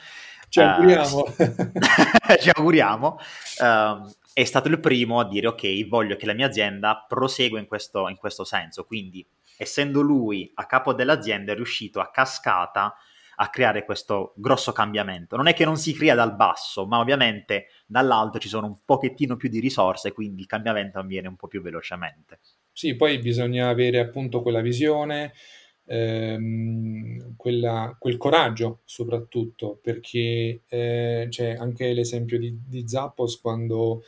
Ci 0.48 0.60
auguriamo. 0.60 1.18
Uh, 1.18 2.36
ci 2.40 2.50
auguriamo. 2.54 3.18
Uh, 3.58 4.10
è 4.32 4.44
stato 4.44 4.68
il 4.68 4.78
primo 4.78 5.18
a 5.18 5.28
dire 5.28 5.48
ok, 5.48 5.88
voglio 5.88 6.14
che 6.14 6.26
la 6.26 6.32
mia 6.32 6.46
azienda 6.46 7.04
prosegua 7.06 7.58
in 7.58 7.66
questo, 7.66 8.08
in 8.08 8.16
questo 8.16 8.44
senso. 8.44 8.84
Quindi, 8.84 9.26
essendo 9.58 10.00
lui 10.00 10.50
a 10.54 10.64
capo 10.66 10.94
dell'azienda, 10.94 11.52
è 11.52 11.56
riuscito 11.56 12.00
a 12.00 12.10
cascata 12.10 12.94
a 13.42 13.48
creare 13.48 13.86
questo 13.86 14.34
grosso 14.36 14.70
cambiamento. 14.72 15.34
Non 15.34 15.46
è 15.46 15.54
che 15.54 15.64
non 15.64 15.78
si 15.78 15.94
crea 15.94 16.14
dal 16.14 16.36
basso, 16.36 16.86
ma 16.86 16.98
ovviamente 16.98 17.68
dall'alto 17.86 18.38
ci 18.38 18.48
sono 18.48 18.66
un 18.66 18.76
pochettino 18.84 19.36
più 19.36 19.48
di 19.48 19.60
risorse, 19.60 20.12
quindi 20.12 20.42
il 20.42 20.46
cambiamento 20.46 20.98
avviene 20.98 21.28
un 21.28 21.36
po' 21.36 21.48
più 21.48 21.62
velocemente. 21.62 22.40
Sì, 22.70 22.96
poi 22.96 23.18
bisogna 23.18 23.68
avere 23.68 23.98
appunto 23.98 24.42
quella 24.42 24.60
visione, 24.60 25.32
ehm, 25.86 27.34
quella, 27.36 27.96
quel 27.98 28.18
coraggio 28.18 28.80
soprattutto, 28.84 29.78
perché 29.82 30.60
eh, 30.68 31.26
c'è 31.30 31.54
anche 31.54 31.94
l'esempio 31.94 32.38
di, 32.38 32.58
di 32.66 32.86
Zappos 32.86 33.40
quando 33.40 34.02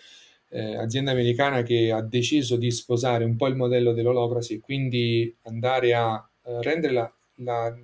eh, 0.51 0.77
azienda 0.77 1.11
americana 1.11 1.63
che 1.63 1.91
ha 1.91 2.03
deciso 2.03 2.57
di 2.57 2.71
sposare 2.71 3.25
un 3.25 3.37
po' 3.37 3.47
il 3.47 3.57
modello 3.57 3.95
dell'olocracy, 3.95 4.61
quindi 4.61 5.35
andare 5.45 5.95
a 5.95 6.29
eh, 6.45 6.63
rendere 6.63 6.93
la, 6.93 7.13
la, 7.37 7.75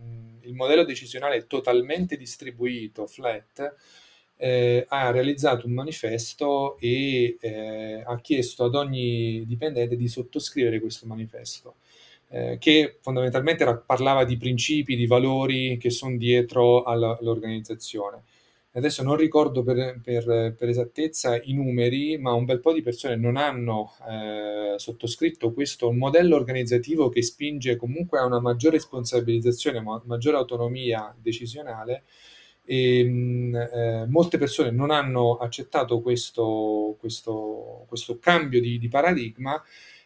il 0.48 0.54
modello 0.54 0.84
decisionale 0.84 1.46
totalmente 1.46 2.16
distribuito, 2.16 3.06
flat, 3.06 3.74
eh, 4.36 4.84
ha 4.88 5.10
realizzato 5.10 5.66
un 5.66 5.72
manifesto 5.72 6.78
e 6.78 7.36
eh, 7.40 8.02
ha 8.04 8.20
chiesto 8.20 8.64
ad 8.64 8.74
ogni 8.74 9.44
dipendente 9.46 9.96
di 9.96 10.08
sottoscrivere 10.08 10.80
questo 10.80 11.06
manifesto, 11.06 11.76
eh, 12.30 12.56
che 12.58 12.96
fondamentalmente 13.00 13.82
parlava 13.84 14.24
di 14.24 14.36
principi, 14.36 14.96
di 14.96 15.06
valori 15.06 15.76
che 15.76 15.90
sono 15.90 16.16
dietro 16.16 16.84
all'organizzazione. 16.84 18.22
Adesso 18.72 19.02
non 19.02 19.16
ricordo 19.16 19.62
per, 19.62 20.00
per, 20.02 20.54
per, 20.56 20.68
esattezza 20.68 21.40
i 21.42 21.54
numeri, 21.54 22.18
ma 22.18 22.32
un 22.32 22.44
bel 22.44 22.60
po' 22.60 22.72
di 22.72 22.82
persone 22.82 23.16
non 23.16 23.36
hanno 23.36 23.94
eh, 24.06 24.74
sottoscritto 24.78 25.52
questo 25.52 25.90
modello 25.90 26.36
organizzativo 26.36 27.08
che 27.08 27.22
spinge 27.22 27.76
comunque 27.76 28.18
a 28.18 28.26
una 28.26 28.40
maggiore 28.40 28.76
responsabilizzazione, 28.76 29.80
ma 29.80 30.00
maggiore 30.04 30.36
autonomia 30.36 31.14
decisionale. 31.18 32.04
E 32.64 33.02
mh, 33.02 33.56
eh, 33.56 34.06
molte 34.06 34.36
persone 34.36 34.70
non 34.70 34.90
hanno 34.90 35.38
accettato 35.38 36.02
questo, 36.02 36.96
questo, 37.00 37.86
questo 37.88 38.18
cambio 38.18 38.60
di, 38.60 38.78
di 38.78 38.88
paradigma, 38.88 39.60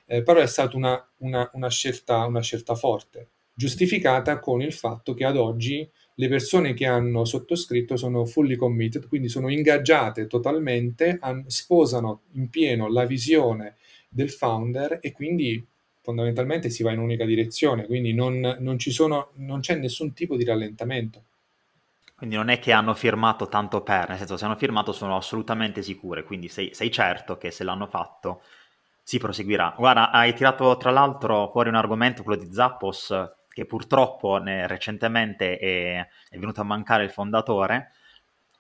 eh, 0.07 0.23
però 0.23 0.41
è 0.41 0.47
stata 0.47 0.77
una, 0.77 1.05
una, 1.19 1.51
una, 1.55 1.69
scelta, 1.69 2.25
una 2.27 2.41
scelta 2.41 2.77
forte, 2.77 3.29
giustificata 3.55 4.39
con 4.39 4.63
il 4.63 4.73
fatto 4.73 5.15
che 5.15 5.25
ad 5.25 5.37
oggi 5.37 5.89
le 6.15 6.29
persone 6.29 6.75
che 6.75 6.87
hanno 6.87 7.25
sottoscritto 7.25 7.97
sono 7.97 8.25
fully 8.25 8.57
committed, 8.57 9.09
quindi 9.09 9.29
sono 9.29 9.49
ingaggiate 9.49 10.27
totalmente, 10.27 11.19
an- 11.21 11.45
sposano 11.49 12.23
in 12.33 12.51
pieno 12.51 12.89
la 12.89 13.05
visione 13.05 13.77
del 14.09 14.31
founder 14.31 14.99
e 15.01 15.13
quindi 15.13 15.65
fondamentalmente 16.03 16.69
si 16.69 16.83
va 16.83 16.93
in 16.93 16.99
un'unica 16.99 17.25
direzione, 17.25 17.87
quindi 17.87 18.13
non, 18.13 18.57
non, 18.59 18.79
sono, 18.79 19.31
non 19.37 19.61
c'è 19.61 19.77
nessun 19.77 20.13
tipo 20.13 20.37
di 20.37 20.45
rallentamento. 20.45 21.25
Quindi 22.17 22.37
non 22.37 22.51
è 22.51 22.59
che 22.59 22.73
hanno 22.73 22.95
firmato 22.95 23.49
tanto 23.49 23.83
per, 23.83 24.09
nel 24.09 24.19
senso 24.19 24.37
se 24.37 24.45
hanno 24.45 24.57
firmato 24.57 24.93
sono 24.93 25.17
assolutamente 25.17 25.83
sicure, 25.83 26.25
quindi 26.25 26.49
sei, 26.49 26.71
sei 26.73 26.91
certo 26.91 27.37
che 27.37 27.51
se 27.51 27.65
l'hanno 27.65 27.87
fatto 27.87 28.43
si 29.03 29.19
proseguirà. 29.19 29.75
Guarda, 29.77 30.11
hai 30.11 30.33
tirato 30.35 30.77
tra 30.77 30.91
l'altro 30.91 31.51
fuori 31.51 31.69
un 31.69 31.75
argomento, 31.75 32.23
quello 32.23 32.41
di 32.41 32.53
Zappos, 32.53 33.13
che 33.53 33.67
purtroppo 33.67 34.39
ne, 34.39 34.67
recentemente 34.67 35.59
è, 35.59 36.07
è, 36.29 36.39
venuto 36.39 36.61
a 36.61 36.65
mancare 36.65 37.05
il 37.05 37.11
fondatore. 37.11 37.93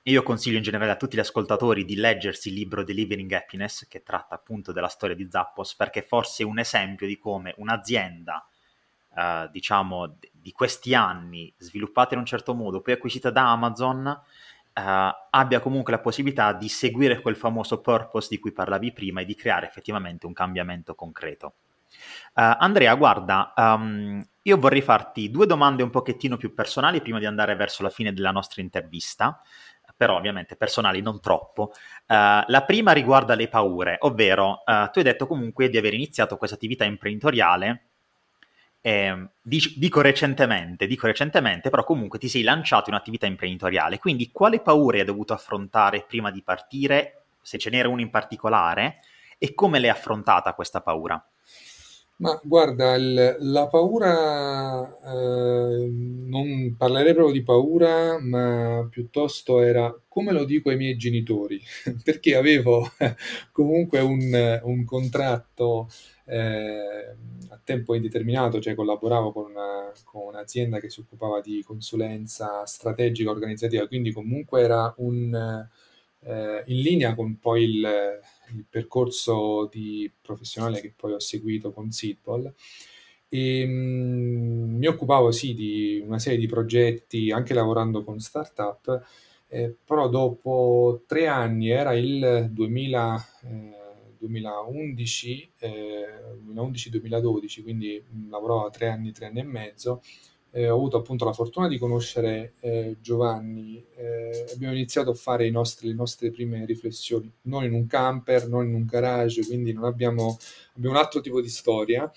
Io 0.06 0.22
consiglio 0.22 0.56
in 0.56 0.62
generale 0.62 0.90
a 0.90 0.96
tutti 0.96 1.16
gli 1.16 1.20
ascoltatori 1.20 1.84
di 1.84 1.96
leggersi 1.96 2.48
il 2.48 2.54
libro 2.54 2.82
Delivering 2.82 3.30
Happiness, 3.32 3.86
che 3.86 4.02
tratta 4.02 4.34
appunto 4.34 4.72
della 4.72 4.88
storia 4.88 5.14
di 5.14 5.28
Zappos, 5.30 5.76
perché 5.76 6.02
forse 6.02 6.42
è 6.42 6.46
un 6.46 6.58
esempio 6.58 7.06
di 7.06 7.18
come 7.18 7.54
un'azienda, 7.58 8.44
eh, 9.16 9.48
diciamo, 9.52 10.16
di 10.32 10.52
questi 10.52 10.94
anni, 10.94 11.52
sviluppata 11.56 12.14
in 12.14 12.20
un 12.20 12.26
certo 12.26 12.52
modo, 12.52 12.80
poi 12.80 12.94
acquisita 12.94 13.30
da 13.30 13.50
Amazon, 13.52 14.06
eh, 14.08 15.16
abbia 15.30 15.60
comunque 15.60 15.92
la 15.92 16.00
possibilità 16.00 16.52
di 16.52 16.68
seguire 16.68 17.20
quel 17.20 17.36
famoso 17.36 17.80
purpose 17.80 18.26
di 18.28 18.40
cui 18.40 18.52
parlavi 18.52 18.92
prima 18.92 19.20
e 19.20 19.24
di 19.24 19.36
creare 19.36 19.66
effettivamente 19.66 20.26
un 20.26 20.32
cambiamento 20.32 20.96
concreto. 20.96 21.54
Uh, 22.34 22.56
Andrea, 22.58 22.94
guarda, 22.94 23.52
um, 23.54 24.26
io 24.42 24.58
vorrei 24.58 24.82
farti 24.82 25.30
due 25.30 25.46
domande 25.46 25.82
un 25.82 25.90
pochettino 25.90 26.36
più 26.36 26.54
personali 26.54 27.00
prima 27.00 27.18
di 27.18 27.26
andare 27.26 27.54
verso 27.54 27.82
la 27.82 27.90
fine 27.90 28.12
della 28.12 28.30
nostra 28.30 28.62
intervista, 28.62 29.40
però 29.96 30.16
ovviamente 30.16 30.56
personali 30.56 31.00
non 31.00 31.20
troppo. 31.20 31.72
Uh, 32.06 32.42
la 32.46 32.64
prima 32.66 32.92
riguarda 32.92 33.34
le 33.34 33.48
paure, 33.48 33.96
ovvero 34.00 34.62
uh, 34.64 34.90
tu 34.90 34.98
hai 34.98 35.04
detto 35.04 35.26
comunque 35.26 35.68
di 35.68 35.76
aver 35.76 35.94
iniziato 35.94 36.36
questa 36.36 36.56
attività 36.56 36.84
imprenditoriale 36.84 37.86
eh, 38.84 39.28
dico 39.40 40.00
recentemente, 40.00 40.86
dico 40.86 41.06
recentemente, 41.06 41.70
però 41.70 41.84
comunque 41.84 42.18
ti 42.18 42.28
sei 42.28 42.42
lanciato 42.42 42.88
in 42.90 42.94
un'attività 42.94 43.26
imprenditoriale, 43.26 43.98
quindi 43.98 44.30
quale 44.32 44.60
paure 44.60 44.98
hai 44.98 45.04
dovuto 45.06 45.32
affrontare 45.32 46.04
prima 46.06 46.30
di 46.32 46.42
partire, 46.42 47.26
se 47.40 47.58
ce 47.58 47.70
n'era 47.70 47.88
una 47.88 48.02
in 48.02 48.10
particolare, 48.10 48.98
e 49.38 49.54
come 49.54 49.78
l'hai 49.78 49.88
affrontata 49.88 50.52
questa 50.54 50.80
paura? 50.80 51.24
Ma 52.22 52.40
guarda, 52.44 52.94
il, 52.94 53.36
la 53.40 53.66
paura, 53.66 54.96
eh, 55.04 55.88
non 55.90 56.76
parlerei 56.76 57.14
proprio 57.14 57.34
di 57.34 57.42
paura, 57.42 58.16
ma 58.20 58.86
piuttosto 58.88 59.60
era 59.60 59.92
come 60.06 60.30
lo 60.30 60.44
dico 60.44 60.70
ai 60.70 60.76
miei 60.76 60.96
genitori, 60.96 61.60
perché 62.04 62.36
avevo 62.36 62.88
comunque 63.50 63.98
un, 64.00 64.60
un 64.62 64.84
contratto 64.84 65.88
eh, 66.26 67.16
a 67.48 67.60
tempo 67.64 67.96
indeterminato, 67.96 68.60
cioè 68.60 68.76
collaboravo 68.76 69.32
con, 69.32 69.50
una, 69.50 69.90
con, 70.04 70.26
un'azienda 70.26 70.78
che 70.78 70.90
si 70.90 71.00
occupava 71.00 71.40
di 71.40 71.60
consulenza 71.66 72.64
strategica 72.66 73.30
organizzativa, 73.30 73.88
quindi 73.88 74.12
comunque 74.12 74.60
era 74.60 74.94
un, 74.98 75.66
eh, 76.24 76.62
in 76.66 76.80
linea 76.80 77.14
con 77.14 77.38
poi 77.38 77.64
il 77.64 78.20
il 78.54 78.64
percorso 78.68 79.68
di 79.70 80.10
professionale 80.20 80.80
che 80.80 80.92
poi 80.94 81.12
ho 81.12 81.20
seguito 81.20 81.72
con 81.72 81.90
Seedball. 81.90 82.52
E 83.28 83.66
mh, 83.66 83.70
mm, 83.70 84.76
mi 84.76 84.86
occupavo 84.86 85.30
sì 85.32 85.54
di 85.54 86.02
una 86.04 86.18
serie 86.18 86.38
di 86.38 86.46
progetti 86.46 87.30
anche 87.30 87.54
lavorando 87.54 88.04
con 88.04 88.20
startup 88.20 89.02
eh, 89.48 89.74
però 89.84 90.08
dopo 90.08 91.02
tre 91.06 91.26
anni 91.28 91.70
era 91.70 91.94
il 91.94 92.48
2000, 92.50 93.26
eh, 93.44 93.76
2011 94.18 95.52
eh, 95.60 96.06
2011-2012 96.44 97.62
quindi 97.62 98.04
mh, 98.06 98.18
mm, 98.26 98.30
lavoravo 98.30 98.70
tre 98.70 98.88
anni 98.88 99.12
tre 99.12 99.26
anni 99.26 99.40
e 99.40 99.44
mezzo 99.44 100.02
eh, 100.54 100.68
ho 100.68 100.74
avuto 100.76 100.98
appunto 100.98 101.24
la 101.24 101.32
fortuna 101.32 101.66
di 101.66 101.78
conoscere 101.78 102.54
eh, 102.60 102.96
Giovanni, 103.00 103.82
eh, 103.96 104.46
abbiamo 104.52 104.74
iniziato 104.74 105.10
a 105.10 105.14
fare 105.14 105.50
nostri, 105.50 105.88
le 105.88 105.94
nostre 105.94 106.30
prime 106.30 106.66
riflessioni, 106.66 107.32
non 107.42 107.64
in 107.64 107.72
un 107.72 107.86
camper, 107.86 108.48
non 108.48 108.66
in 108.66 108.74
un 108.74 108.84
garage, 108.84 109.46
quindi 109.46 109.72
non 109.72 109.84
abbiamo, 109.84 110.36
abbiamo 110.76 110.94
un 110.94 111.02
altro 111.02 111.20
tipo 111.20 111.40
di 111.40 111.48
storia. 111.48 112.10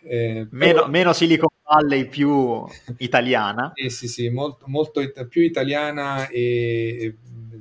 Eh, 0.00 0.46
meno, 0.50 0.72
però... 0.74 0.88
meno 0.88 1.12
Silicon 1.14 1.48
Valley, 1.64 2.08
più 2.08 2.64
italiana. 2.98 3.72
Eh, 3.74 3.88
sì, 3.88 4.06
sì, 4.06 4.28
molto, 4.28 4.66
molto 4.68 5.00
it- 5.00 5.26
più 5.26 5.40
italiana 5.40 6.28
e, 6.28 7.16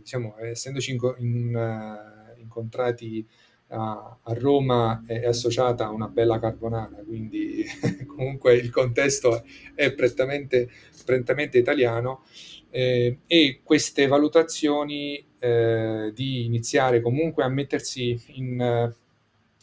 diciamo, 0.08 0.38
essendoci 0.40 0.92
in, 0.92 1.00
in, 1.20 1.56
uh, 1.56 2.42
incontrati 2.42 3.26
a, 3.70 4.18
a 4.22 4.34
Roma 4.34 5.04
è 5.06 5.26
associata 5.26 5.86
a 5.86 5.92
una 5.92 6.08
bella 6.08 6.40
carbonara, 6.40 7.04
quindi 7.06 7.66
comunque 8.08 8.56
il 8.56 8.70
contesto 8.70 9.44
è 9.76 9.94
prettamente, 9.94 10.70
prettamente 11.06 11.58
italiano. 11.58 12.24
Eh, 12.70 13.20
e 13.28 13.62
queste 13.64 14.08
valutazioni 14.08 15.26
eh, 15.40 16.12
di 16.14 16.46
iniziare 16.46 17.02
comunque 17.02 17.44
a 17.44 17.48
mettersi 17.48 18.22
in, 18.36 18.94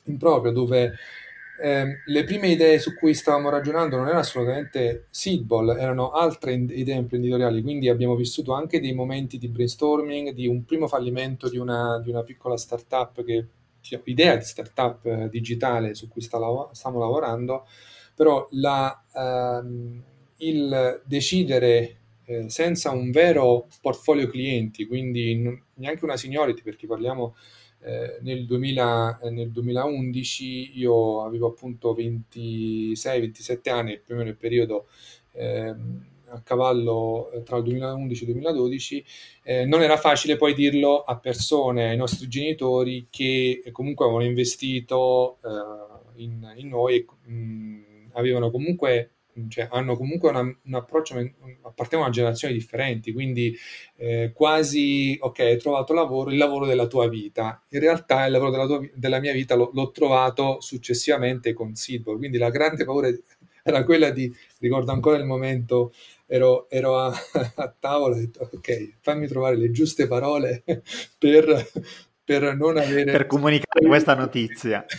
in 0.05 0.17
proprio 0.17 0.53
dove 0.53 0.95
eh, 1.61 2.01
le 2.05 2.25
prime 2.25 2.49
idee 2.49 2.79
su 2.79 2.95
cui 2.95 3.15
stavamo 3.15 3.49
ragionando 3.49 3.97
non 3.97 4.07
erano 4.07 4.21
assolutamente 4.21 5.07
seedball, 5.11 5.77
erano 5.79 6.11
altre 6.11 6.55
idee 6.55 6.97
imprenditoriali, 6.97 7.63
quindi 7.63 7.89
abbiamo 7.89 8.17
vissuto 8.17 8.53
anche 8.55 8.81
dei 8.81 8.93
momenti 8.93 9.39
di 9.39 9.49
brainstorming, 9.49 10.31
di 10.31 10.47
un 10.47 10.65
primo 10.65 10.89
fallimento 10.89 11.49
di 11.49 11.59
una, 11.59 12.01
di 12.01 12.11
una 12.11 12.23
piccola 12.23 12.57
startup 12.57 13.23
che 13.23 13.47
idea 14.05 14.37
di 14.37 14.45
startup 14.45 15.05
eh, 15.07 15.29
digitale 15.29 15.95
su 15.95 16.09
cui 16.09 16.21
sta 16.23 16.39
lav- 16.39 16.71
stiamo 16.73 16.99
lavorando, 16.99 17.67
però 18.15 18.47
la, 18.53 19.05
ehm, 19.15 20.03
il 20.39 21.03
decidere 21.05 21.97
eh, 22.27 22.49
senza 22.49 22.91
un 22.91 23.11
vero 23.11 23.69
portfolio 23.81 24.29
clienti, 24.29 24.87
quindi 24.87 25.35
n- 25.35 25.63
neanche 25.75 26.05
una 26.05 26.17
seniority, 26.17 26.63
perché 26.63 26.87
parliamo 26.87 27.35
eh, 27.81 28.19
nel, 28.23 28.47
2000, 28.47 29.19
eh, 29.23 29.31
nel, 29.31 29.51
2011 29.51 30.79
io 30.79 31.23
avevo 31.25 31.49
appunto 31.49 31.93
26-27 31.95 33.71
anni, 33.71 33.99
più 33.99 34.15
o 34.15 34.19
meno 34.19 34.31
nel 34.31 34.39
periodo 34.39 34.87
eh, 35.33 35.75
a 36.35 36.41
cavallo 36.43 37.31
eh, 37.33 37.43
tra 37.43 37.57
il 37.57 37.63
2011 37.65 38.25
e 38.25 38.27
il 38.27 38.33
2012, 38.33 39.05
eh, 39.43 39.65
non 39.65 39.83
era 39.83 39.97
facile 39.97 40.37
poi 40.37 40.55
dirlo 40.55 41.03
a 41.03 41.17
persone, 41.19 41.91
ai 41.91 41.97
nostri 41.97 42.29
genitori 42.29 43.07
che 43.11 43.63
comunque 43.73 44.05
avevano 44.05 44.27
investito 44.27 45.39
eh, 45.45 46.23
in, 46.23 46.53
in, 46.57 46.69
noi 46.69 46.97
e 46.97 47.31
mh, 47.31 48.11
avevano 48.13 48.51
comunque 48.51 49.11
cioè, 49.49 49.69
hanno 49.71 49.97
comunque 49.97 50.31
una, 50.31 50.41
un 50.41 50.75
approccio, 50.75 51.17
appartengono 51.63 52.09
a 52.09 52.13
generazioni 52.13 52.55
differenti, 52.55 53.13
quindi 53.13 53.57
eh, 53.97 54.31
quasi, 54.33 55.17
ok, 55.21 55.41
hai 55.41 55.59
trovato 55.59 55.93
lavoro, 55.93 56.31
il 56.31 56.37
lavoro 56.37 56.67
della 56.67 56.87
tua 56.87 57.09
vita. 57.09 57.61
In 57.71 57.81
realtà 57.81 58.27
il 58.27 58.33
lavoro 58.33 58.51
della, 58.51 58.67
tua, 58.67 58.89
della 58.95 59.19
mia 59.19 59.33
vita 59.33 59.55
l'ho, 59.57 59.71
l'ho, 59.73 59.91
trovato 59.91 60.61
successivamente 60.61 61.53
con 61.53 61.75
Seedball, 61.75 62.19
quindi 62.19 62.39
la 62.39 62.51
grande 62.51 62.85
paura 62.85 63.09
era 63.67 63.83
quella 63.85 64.11
di, 64.11 64.33
ricordo 64.61 64.93
ancora 64.93 65.17
il 65.17 65.25
momento, 65.25 65.93
ero, 66.35 66.69
ero 66.69 66.99
a, 66.99 67.15
a 67.55 67.77
tavola 67.79 68.17
e 68.17 68.19
ho 68.19 68.21
detto, 68.21 68.51
ok, 68.53 68.97
fammi 69.01 69.29
trovare 69.29 69.57
le 69.57 69.71
giuste 69.71 70.09
parole 70.09 70.65
per, 71.17 71.71
per 72.25 72.57
non 72.57 72.77
avere... 72.77 73.13
Per 73.13 73.27
comunicare 73.27 73.87
questa 73.87 74.15
notizia. 74.15 74.85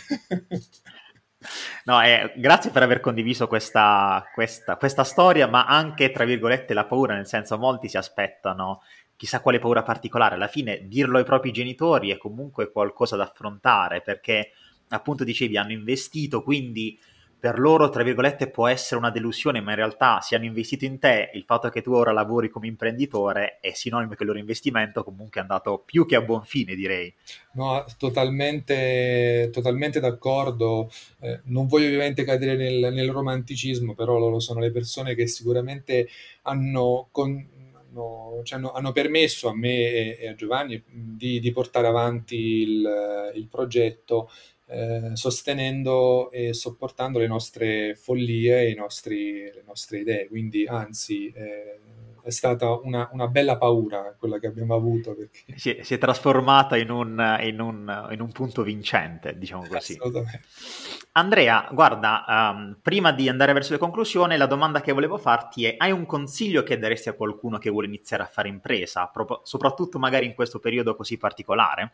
No, 1.84 2.02
eh, 2.02 2.32
grazie 2.34 2.72
per 2.72 2.82
aver 2.82 2.98
condiviso 2.98 3.46
questa, 3.46 4.24
questa, 4.34 4.74
questa, 4.76 5.04
storia, 5.04 5.46
ma 5.46 5.64
anche, 5.64 6.10
tra 6.10 6.24
virgolette, 6.24 6.74
la 6.74 6.86
paura, 6.86 7.14
nel 7.14 7.28
senso 7.28 7.56
molti 7.56 7.88
si 7.88 7.96
aspettano 7.96 8.82
chissà 9.14 9.38
quale 9.38 9.60
paura 9.60 9.84
particolare. 9.84 10.34
Alla 10.34 10.48
fine 10.48 10.88
dirlo 10.88 11.18
ai 11.18 11.24
propri 11.24 11.52
genitori 11.52 12.10
è 12.10 12.16
comunque 12.16 12.72
qualcosa 12.72 13.14
da 13.14 13.24
affrontare, 13.24 14.00
perché 14.00 14.50
appunto 14.88 15.22
dicevi 15.22 15.56
hanno 15.56 15.70
investito, 15.70 16.42
quindi 16.42 16.98
per 17.38 17.58
loro, 17.58 17.90
tra 17.90 18.02
virgolette, 18.02 18.48
può 18.48 18.66
essere 18.66 18.98
una 18.98 19.10
delusione, 19.10 19.60
ma 19.60 19.70
in 19.70 19.76
realtà 19.76 20.20
se 20.20 20.34
hanno 20.34 20.46
investito 20.46 20.84
in 20.84 20.98
te, 20.98 21.30
il 21.34 21.44
fatto 21.44 21.68
che 21.68 21.82
tu 21.82 21.92
ora 21.92 22.12
lavori 22.12 22.48
come 22.48 22.66
imprenditore 22.66 23.58
è 23.60 23.72
sinonimo 23.72 24.14
che 24.14 24.22
il 24.22 24.28
loro 24.28 24.38
investimento 24.38 25.04
comunque 25.04 25.40
è 25.40 25.42
andato 25.42 25.82
più 25.84 26.06
che 26.06 26.16
a 26.16 26.22
buon 26.22 26.44
fine, 26.44 26.74
direi. 26.74 27.12
No, 27.52 27.84
totalmente, 27.98 29.50
totalmente 29.52 30.00
d'accordo. 30.00 30.90
Eh, 31.20 31.40
non 31.44 31.66
voglio 31.66 31.86
ovviamente 31.86 32.24
cadere 32.24 32.56
nel, 32.56 32.92
nel, 32.92 33.10
romanticismo, 33.10 33.94
però 33.94 34.18
loro 34.18 34.40
sono 34.40 34.60
le 34.60 34.70
persone 34.70 35.14
che 35.14 35.26
sicuramente 35.26 36.08
hanno... 36.42 37.08
Con, 37.10 37.54
hanno, 37.96 38.40
cioè 38.42 38.58
hanno, 38.58 38.72
hanno, 38.72 38.92
permesso 38.92 39.48
a 39.48 39.54
me 39.54 39.74
e, 39.74 40.18
e 40.20 40.28
a 40.28 40.34
Giovanni 40.34 40.82
di, 40.86 41.40
di 41.40 41.52
portare 41.52 41.86
avanti 41.86 42.36
il, 42.36 43.32
il 43.34 43.46
progetto 43.48 44.30
eh, 44.68 45.10
sostenendo 45.14 46.30
e 46.30 46.52
sopportando 46.52 47.18
le 47.18 47.26
nostre 47.26 47.94
follie 47.94 48.68
e 48.68 48.74
le 48.74 49.62
nostre 49.64 49.98
idee. 49.98 50.28
Quindi, 50.28 50.66
anzi, 50.66 51.30
eh, 51.30 51.80
è 52.26 52.30
stata 52.30 52.72
una, 52.82 53.08
una, 53.12 53.28
bella 53.28 53.56
paura 53.56 54.16
quella 54.18 54.40
che 54.40 54.48
abbiamo 54.48 54.74
avuto. 54.74 55.14
Perché... 55.14 55.44
Si, 55.56 55.78
si, 55.82 55.94
è 55.94 55.98
trasformata 55.98 56.76
in 56.76 56.90
un, 56.90 57.38
in, 57.42 57.60
un, 57.60 58.08
in 58.10 58.20
un, 58.20 58.32
punto 58.32 58.62
vincente, 58.62 59.38
diciamo 59.38 59.66
così. 59.68 59.96
Andrea, 61.12 61.68
guarda, 61.72 62.24
um, 62.26 62.78
prima 62.82 63.12
di 63.12 63.28
andare 63.28 63.52
verso 63.52 63.72
le 63.72 63.78
conclusioni, 63.78 64.36
la 64.36 64.46
domanda 64.46 64.80
che 64.80 64.92
volevo 64.92 65.16
farti 65.16 65.64
è: 65.64 65.76
hai 65.78 65.92
un 65.92 66.04
consiglio 66.04 66.64
che 66.64 66.78
daresti 66.78 67.08
a 67.08 67.12
qualcuno 67.12 67.58
che 67.58 67.70
vuole 67.70 67.86
iniziare 67.86 68.24
a 68.24 68.26
fare 68.26 68.48
impresa, 68.48 69.06
pro- 69.06 69.42
soprattutto 69.44 70.00
magari 70.00 70.26
in 70.26 70.34
questo 70.34 70.58
periodo 70.58 70.96
così 70.96 71.16
particolare? 71.16 71.92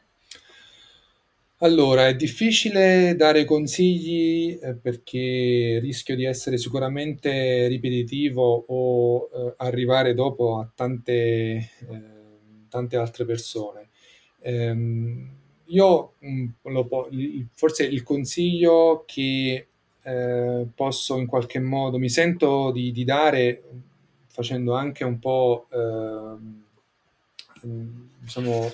Allora, 1.63 2.09
è 2.09 2.17
difficile 2.17 3.15
dare 3.15 3.45
consigli 3.45 4.59
eh, 4.61 4.75
perché 4.75 5.79
rischio 5.81 6.17
di 6.17 6.25
essere 6.25 6.59
sicuramente 6.59 7.69
ripetitivo 7.69 8.65
o 8.67 9.31
eh, 9.33 9.55
arrivare 9.59 10.13
dopo 10.13 10.59
a 10.59 10.69
tante, 10.75 11.13
eh, 11.13 11.69
tante 12.69 12.97
altre 12.97 13.25
persone. 13.25 13.91
Ehm, 14.41 15.31
io 15.67 16.15
mh, 16.19 16.29
mm, 16.29 16.49
lo 16.63 17.09
forse 17.55 17.85
il 17.85 18.03
consiglio 18.03 19.05
che 19.07 19.67
eh, 20.03 20.67
posso 20.75 21.17
in 21.17 21.27
qualche 21.27 21.61
modo, 21.61 21.97
mi 21.97 22.09
sento 22.09 22.73
di, 22.73 22.91
di 22.91 23.05
dare, 23.05 23.63
facendo 24.27 24.75
anche 24.75 25.05
un 25.05 25.21
po', 25.21 25.69
ehm, 25.71 26.65
diciamo, 28.19 28.69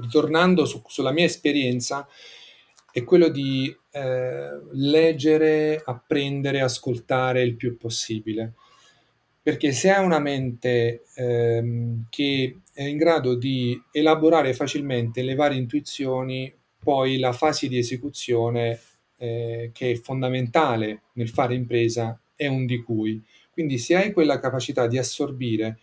ritornando 0.00 0.64
su, 0.64 0.82
sulla 0.86 1.12
mia 1.12 1.24
esperienza, 1.24 2.06
è 2.90 3.04
quello 3.04 3.28
di 3.28 3.74
eh, 3.90 4.60
leggere, 4.72 5.80
apprendere, 5.84 6.60
ascoltare 6.60 7.42
il 7.42 7.56
più 7.56 7.76
possibile. 7.76 8.54
Perché 9.42 9.72
se 9.72 9.90
hai 9.90 10.04
una 10.04 10.18
mente 10.18 11.04
ehm, 11.14 12.06
che 12.10 12.60
è 12.72 12.82
in 12.82 12.96
grado 12.96 13.34
di 13.34 13.80
elaborare 13.92 14.52
facilmente 14.52 15.22
le 15.22 15.34
varie 15.34 15.58
intuizioni, 15.58 16.52
poi 16.82 17.18
la 17.18 17.32
fase 17.32 17.66
di 17.68 17.78
esecuzione, 17.78 18.78
eh, 19.16 19.70
che 19.72 19.90
è 19.90 19.94
fondamentale 19.96 21.02
nel 21.14 21.28
fare 21.28 21.54
impresa, 21.54 22.18
è 22.36 22.46
un 22.46 22.66
di 22.66 22.82
cui. 22.82 23.22
Quindi 23.50 23.78
se 23.78 23.96
hai 23.96 24.12
quella 24.12 24.38
capacità 24.38 24.86
di 24.86 24.98
assorbire 24.98 25.78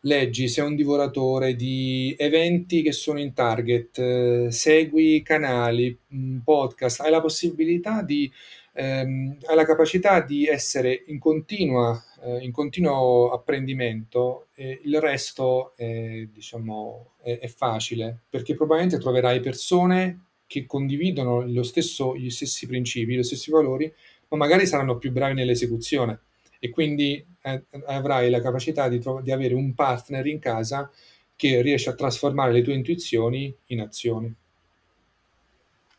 leggi, 0.00 0.48
sei 0.48 0.64
un 0.66 0.76
divoratore 0.76 1.54
di 1.54 2.14
eventi 2.18 2.82
che 2.82 2.92
sono 2.92 3.18
in 3.18 3.32
target, 3.34 3.98
eh, 3.98 4.46
segui 4.50 5.22
canali, 5.22 5.96
mh, 6.06 6.38
podcast, 6.38 7.00
hai 7.00 7.10
la 7.10 7.20
possibilità 7.20 8.02
di, 8.02 8.30
ehm, 8.74 9.38
hai 9.46 9.56
la 9.56 9.64
capacità 9.64 10.20
di 10.20 10.46
essere 10.46 11.04
in, 11.06 11.18
continua, 11.18 12.00
eh, 12.22 12.38
in 12.44 12.52
continuo 12.52 13.30
apprendimento 13.30 14.48
e 14.54 14.80
il 14.84 15.00
resto 15.00 15.76
è, 15.76 16.26
diciamo, 16.32 17.14
è, 17.22 17.38
è 17.38 17.48
facile 17.48 18.22
perché 18.30 18.54
probabilmente 18.54 18.98
troverai 19.02 19.40
persone 19.40 20.26
che 20.46 20.64
condividono 20.66 21.62
stesso, 21.62 22.16
gli 22.16 22.30
stessi 22.30 22.66
principi, 22.66 23.16
gli 23.16 23.22
stessi 23.22 23.50
valori, 23.50 23.92
ma 24.28 24.36
magari 24.36 24.66
saranno 24.66 24.96
più 24.96 25.12
bravi 25.12 25.34
nell'esecuzione 25.34 26.20
e 26.58 26.70
quindi 26.70 27.24
eh, 27.42 27.64
avrai 27.86 28.30
la 28.30 28.40
capacità 28.40 28.88
di, 28.88 28.98
tro- 28.98 29.20
di 29.20 29.32
avere 29.32 29.54
un 29.54 29.74
partner 29.74 30.26
in 30.26 30.38
casa 30.38 30.90
che 31.36 31.62
riesce 31.62 31.90
a 31.90 31.94
trasformare 31.94 32.52
le 32.52 32.62
tue 32.62 32.74
intuizioni 32.74 33.54
in 33.66 33.80
azioni. 33.80 34.34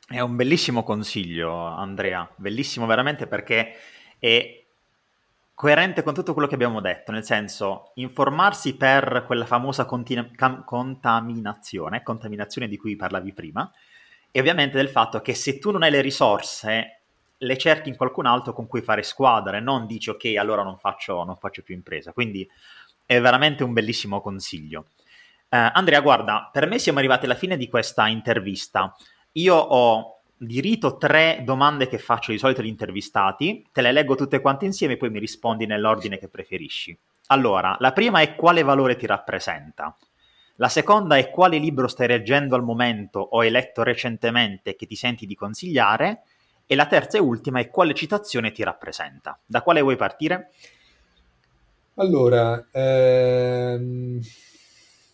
È 0.07 0.19
un 0.19 0.35
bellissimo 0.35 0.83
consiglio, 0.83 1.53
Andrea, 1.53 2.29
bellissimo 2.35 2.85
veramente 2.85 3.27
perché 3.27 3.73
è 4.17 4.63
coerente 5.53 6.03
con 6.03 6.13
tutto 6.13 6.33
quello 6.33 6.47
che 6.47 6.55
abbiamo 6.55 6.81
detto, 6.81 7.11
nel 7.11 7.23
senso 7.23 7.91
informarsi 7.95 8.75
per 8.75 9.23
quella 9.27 9.45
famosa 9.45 9.85
continu- 9.85 10.33
cam- 10.35 10.63
contaminazione, 10.63 12.01
contaminazione 12.01 12.67
di 12.67 12.77
cui 12.77 12.95
parlavi 12.95 13.33
prima, 13.33 13.71
e 14.31 14.39
ovviamente 14.39 14.77
del 14.77 14.89
fatto 14.89 15.21
che 15.21 15.33
se 15.33 15.59
tu 15.59 15.71
non 15.71 15.83
hai 15.83 15.91
le 15.91 16.01
risorse 16.01 16.98
le 17.39 17.57
cerchi 17.57 17.89
in 17.89 17.95
qualcun 17.95 18.25
altro 18.25 18.53
con 18.53 18.67
cui 18.67 18.81
fare 18.81 19.03
squadra 19.03 19.57
e 19.57 19.61
non 19.61 19.85
dici 19.85 20.09
ok 20.09 20.35
allora 20.37 20.63
non 20.63 20.77
faccio, 20.77 21.23
non 21.23 21.37
faccio 21.37 21.61
più 21.61 21.75
impresa. 21.75 22.13
Quindi 22.13 22.47
è 23.05 23.19
veramente 23.19 23.63
un 23.63 23.73
bellissimo 23.73 24.21
consiglio. 24.21 24.87
Eh, 25.49 25.57
Andrea, 25.73 26.01
guarda, 26.01 26.49
per 26.51 26.67
me 26.67 26.77
siamo 26.77 26.99
arrivati 26.99 27.25
alla 27.25 27.35
fine 27.35 27.57
di 27.57 27.67
questa 27.67 28.07
intervista. 28.07 28.95
Io 29.33 29.55
ho 29.55 30.19
di 30.37 30.61
rito 30.61 30.97
tre 30.97 31.41
domande 31.43 31.87
che 31.87 31.97
faccio 31.97 32.31
di 32.31 32.37
solito 32.37 32.61
agli 32.61 32.67
intervistati, 32.67 33.67
te 33.71 33.81
le 33.81 33.91
leggo 33.91 34.15
tutte 34.15 34.39
quante 34.39 34.65
insieme 34.65 34.93
e 34.93 34.97
poi 34.97 35.09
mi 35.09 35.19
rispondi 35.19 35.65
nell'ordine 35.65 36.17
che 36.17 36.29
preferisci. 36.29 36.97
Allora, 37.27 37.75
la 37.79 37.91
prima 37.91 38.21
è 38.21 38.35
quale 38.35 38.63
valore 38.63 38.95
ti 38.95 39.05
rappresenta. 39.05 39.95
La 40.55 40.69
seconda 40.69 41.17
è 41.17 41.29
quale 41.29 41.57
libro 41.57 41.87
stai 41.87 42.07
leggendo 42.07 42.55
al 42.55 42.63
momento 42.63 43.19
o 43.19 43.39
hai 43.39 43.49
letto 43.49 43.83
recentemente 43.83 44.75
che 44.75 44.85
ti 44.85 44.95
senti 44.95 45.25
di 45.25 45.35
consigliare. 45.35 46.23
E 46.71 46.75
la 46.75 46.85
terza 46.85 47.17
e 47.17 47.21
ultima 47.21 47.59
è 47.59 47.71
quale 47.71 47.95
citazione 47.95 48.51
ti 48.51 48.61
rappresenta. 48.61 49.39
Da 49.43 49.63
quale 49.63 49.81
vuoi 49.81 49.95
partire? 49.95 50.51
Allora, 51.95 52.63
ehm, 52.71 54.19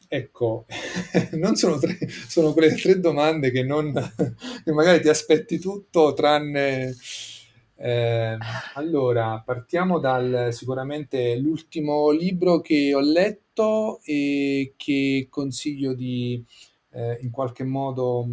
ecco, 0.06 0.66
non 1.40 1.56
sono, 1.56 1.80
tre, 1.80 1.98
sono 2.28 2.52
quelle 2.52 2.76
tre 2.76 3.00
domande 3.00 3.52
che, 3.52 3.64
non, 3.64 3.94
che 4.66 4.72
magari 4.74 5.00
ti 5.00 5.08
aspetti 5.08 5.58
tutto 5.58 6.14
tranne... 6.14 6.94
Eh, 7.78 8.38
allora, 8.74 9.42
partiamo 9.46 10.00
dal 10.00 10.50
sicuramente 10.52 11.38
l'ultimo 11.38 12.10
libro 12.10 12.60
che 12.60 12.94
ho 12.94 13.00
letto 13.00 14.02
e 14.04 14.74
che 14.76 15.28
consiglio 15.30 15.94
di 15.94 16.44
eh, 16.92 17.18
in 17.22 17.32
qualche 17.32 17.64
modo 17.64 18.28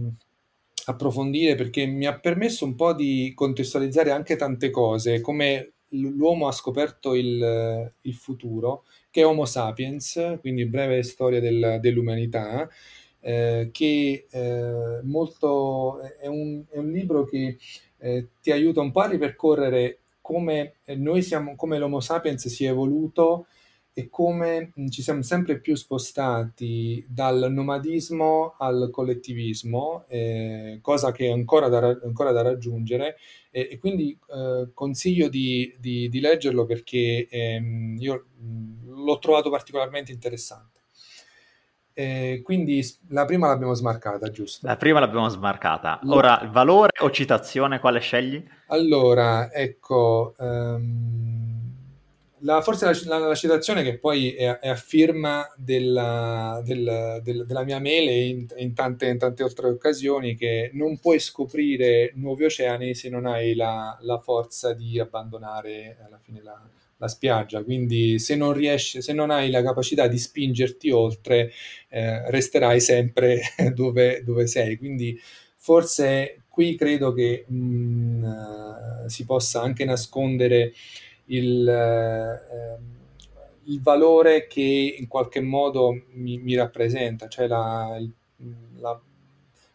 approfondire 0.87 1.55
perché 1.55 1.87
mi 1.87 2.07
ha 2.07 2.19
permesso 2.19 2.65
un 2.65 2.75
po' 2.75 2.93
di 2.93 3.33
contestualizzare 3.35 4.11
anche 4.11 4.37
tante 4.37 4.71
cose, 4.71 5.21
come 5.21 5.75
l'uomo 5.93 6.49
ha 6.49 6.53
scoperto 6.53 7.15
il, 7.15 7.93
il 8.01 8.15
futuro, 8.15 8.85
che 9.11 9.21
è 9.21 9.27
Homo 9.27 9.45
sapiens, 9.45 10.39
quindi 10.41 10.65
breve 10.67 11.03
storia 11.03 11.41
del, 11.41 11.79
dell'umanità, 11.81 12.69
eh, 13.21 13.69
che 13.71 14.27
eh, 14.29 15.01
molto, 15.03 16.01
è, 16.01 16.27
un, 16.27 16.65
è, 16.69 16.79
un, 16.79 16.91
libro 16.91 17.25
che 17.25 17.59
eh, 17.99 18.29
ti 18.41 18.51
aiuta 18.51 18.81
un 18.81 18.91
po' 18.91 19.01
a 19.01 19.09
ripercorrere 19.09 19.99
come 20.21 20.77
noi 20.97 21.23
siamo, 21.23 21.55
come 21.57 21.79
l'Homo 21.79 22.01
sapiens 22.01 22.49
si 22.49 22.65
è 22.65 22.71
evoluto 22.71 23.47
e 23.95 24.09
come 24.09 24.73
ci 24.89 25.03
siamo 25.03 25.23
sempre 25.23 25.61
più 25.61 25.75
spostati 25.75 27.05
dal 27.07 27.49
nomadismo 27.51 28.55
al 28.59 28.89
collettivismo, 28.91 30.05
eh, 30.09 30.79
cosa 30.81 31.13
che 31.13 31.27
è 31.27 31.31
ancora 31.31 31.69
da, 31.69 31.99
ancora 32.03 32.33
da 32.33 32.41
raggiungere 32.41 33.17
e, 33.51 33.69
e 33.73 33.79
quindi 33.79 34.19
eh, 34.35 34.71
consiglio 34.73 35.29
di, 35.29 35.75
di, 35.79 36.09
di, 36.09 36.21
leggerlo 36.21 36.65
perché 36.65 37.27
ehm, 37.29 37.97
io 37.99 38.27
l'ho 38.87 39.19
trovato 39.19 39.51
particolarmente 39.51 40.11
interessante. 40.11 40.81
Eh, 41.95 42.41
quindi 42.43 42.83
la 43.09 43.27
prima 43.27 43.49
l'abbiamo 43.49 43.75
smarcata, 43.75 44.31
giusto? 44.31 44.67
La 44.67 44.77
prima 44.77 45.01
l'abbiamo 45.01 45.29
smarcata. 45.29 46.01
Ora, 46.07 46.49
valore 46.51 46.93
o 47.01 47.11
citazione, 47.11 47.81
quale 47.81 48.01
scegli? 48.01 48.43
Allora, 48.69 49.53
ecco, 49.53 50.35
um, 50.39 51.52
la, 52.43 52.61
forse 52.61 52.85
la, 52.87 53.19
la, 53.19 53.27
la, 53.29 53.35
citazione 53.35 53.83
che 53.83 53.99
poi 53.99 54.33
è, 54.33 54.59
è 54.59 54.69
a 54.69 54.75
firma 54.75 55.47
della, 55.57 56.61
del, 56.65 57.21
del, 57.23 57.47
della 57.47 57.65
mia 57.65 57.79
mail 57.79 58.09
in, 58.09 58.47
in, 58.57 58.75
tante, 58.75 59.07
in, 59.07 59.19
tante, 59.19 59.43
altre 59.43 59.69
occasioni 59.69 60.35
che 60.35 60.71
non 60.75 60.99
puoi 60.99 61.19
scoprire 61.19 62.13
nuovi 62.15 62.45
oceani 62.45 62.95
se 62.95 63.09
non 63.09 63.27
hai 63.27 63.55
la, 63.55 63.99
forza 64.23 64.73
di 64.73 64.99
abbandonare 64.99 65.99
alla 66.05 66.19
fine 66.23 66.43
la, 66.43 66.61
spiaggia, 67.05 67.65
quindi 67.65 68.21
se 68.21 68.37
non 68.37 68.53
riesci, 68.53 69.03
se 69.03 69.13
non 69.13 69.33
hai 69.33 69.51
la 69.51 69.61
capacità 69.61 70.07
di 70.07 70.19
spingerti 70.19 70.89
oltre, 70.93 71.51
eh, 71.89 72.31
resterai 72.31 72.81
sempre 72.81 73.41
dove, 73.75 74.23
dove, 74.23 74.47
sei. 74.47 74.77
Quindi 74.79 75.21
forse 75.57 76.43
qui 76.49 76.77
credo 76.77 77.13
che 77.13 77.45
mh, 77.49 77.57
mm, 77.57 79.07
si 79.07 79.25
possa 79.25 79.63
anche 79.63 79.85
nascondere 79.85 80.73
il, 81.27 81.69
eh, 81.69 82.79
il, 83.65 83.81
valore 83.81 84.47
che 84.47 84.97
in 84.99 85.07
qualche 85.09 85.41
modo 85.41 86.05
mi, 86.13 86.39
mi 86.39 86.55
rappresenta, 86.55 87.29
cioè 87.29 87.47
la, 87.47 87.99
la 88.79 89.01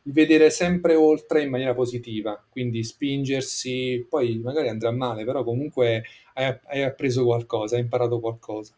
vedere 0.04 0.50
sempre 0.50 0.96
oltre 0.96 1.42
in 1.44 1.50
maniera 1.50 1.74
positiva, 1.74 2.42
quindi 2.50 2.84
spingersi, 2.84 4.06
poi 4.10 4.38
magari 4.38 4.70
andrà 4.70 4.92
male, 4.92 5.26
però 5.26 5.44
comunque 5.44 6.04
hai, 6.34 6.58
hai 6.68 6.84
appreso 6.84 7.26
qualcosa, 7.26 7.76
hai 7.76 7.82
imparato 7.82 8.20
qualcosa. 8.20 8.74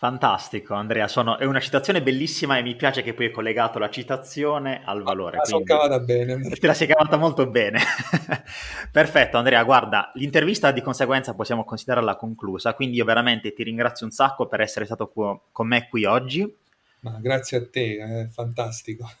Fantastico 0.00 0.72
Andrea, 0.72 1.06
Sono, 1.08 1.36
è 1.36 1.44
una 1.44 1.60
citazione 1.60 2.00
bellissima 2.00 2.56
e 2.56 2.62
mi 2.62 2.74
piace 2.74 3.02
che 3.02 3.12
poi 3.12 3.26
hai 3.26 3.32
collegato 3.32 3.78
la 3.78 3.90
citazione 3.90 4.80
al 4.82 5.02
valore. 5.02 5.36
La 5.36 5.44
sono 5.44 5.62
cavata 5.62 5.98
bene. 5.98 6.40
Te 6.58 6.66
la 6.66 6.72
sei 6.72 6.86
cavata 6.86 7.18
molto 7.18 7.46
bene. 7.46 7.80
Perfetto 8.90 9.36
Andrea, 9.36 9.62
guarda, 9.62 10.10
l'intervista 10.14 10.70
di 10.70 10.80
conseguenza 10.80 11.34
possiamo 11.34 11.66
considerarla 11.66 12.16
conclusa, 12.16 12.72
quindi 12.72 12.96
io 12.96 13.04
veramente 13.04 13.52
ti 13.52 13.62
ringrazio 13.62 14.06
un 14.06 14.12
sacco 14.12 14.46
per 14.46 14.62
essere 14.62 14.86
stato 14.86 15.08
qui, 15.08 15.38
con 15.52 15.66
me 15.66 15.86
qui 15.90 16.06
oggi 16.06 16.50
ma 17.00 17.18
grazie 17.20 17.58
a 17.58 17.66
te, 17.70 17.96
è 17.98 18.26
fantastico. 18.28 19.06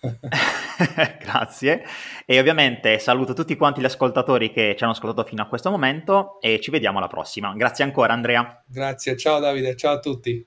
grazie. 1.20 1.82
E 2.24 2.38
ovviamente 2.38 2.98
saluto 2.98 3.34
tutti 3.34 3.54
quanti 3.54 3.82
gli 3.82 3.86
ascoltatori 3.86 4.50
che 4.50 4.74
ci 4.78 4.82
hanno 4.84 4.92
ascoltato 4.92 5.28
fino 5.28 5.42
a 5.42 5.46
questo 5.46 5.70
momento 5.70 6.40
e 6.40 6.58
ci 6.60 6.70
vediamo 6.70 6.98
alla 6.98 7.08
prossima. 7.08 7.52
Grazie 7.54 7.84
ancora 7.84 8.14
Andrea. 8.14 8.62
Grazie, 8.66 9.14
ciao 9.18 9.40
Davide, 9.40 9.76
ciao 9.76 9.94
a 9.94 9.98
tutti. 9.98 10.46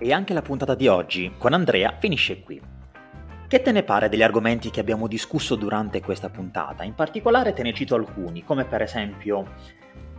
E 0.00 0.12
anche 0.12 0.32
la 0.32 0.42
puntata 0.42 0.76
di 0.76 0.86
oggi 0.86 1.32
con 1.36 1.52
Andrea 1.52 1.96
finisce 1.98 2.40
qui. 2.42 2.60
Che 3.48 3.62
te 3.62 3.72
ne 3.72 3.82
pare 3.82 4.08
degli 4.08 4.22
argomenti 4.22 4.70
che 4.70 4.78
abbiamo 4.78 5.08
discusso 5.08 5.56
durante 5.56 6.00
questa 6.00 6.28
puntata? 6.28 6.84
In 6.84 6.94
particolare 6.94 7.52
te 7.52 7.62
ne 7.64 7.74
cito 7.74 7.96
alcuni, 7.96 8.44
come 8.44 8.64
per 8.64 8.82
esempio 8.82 9.54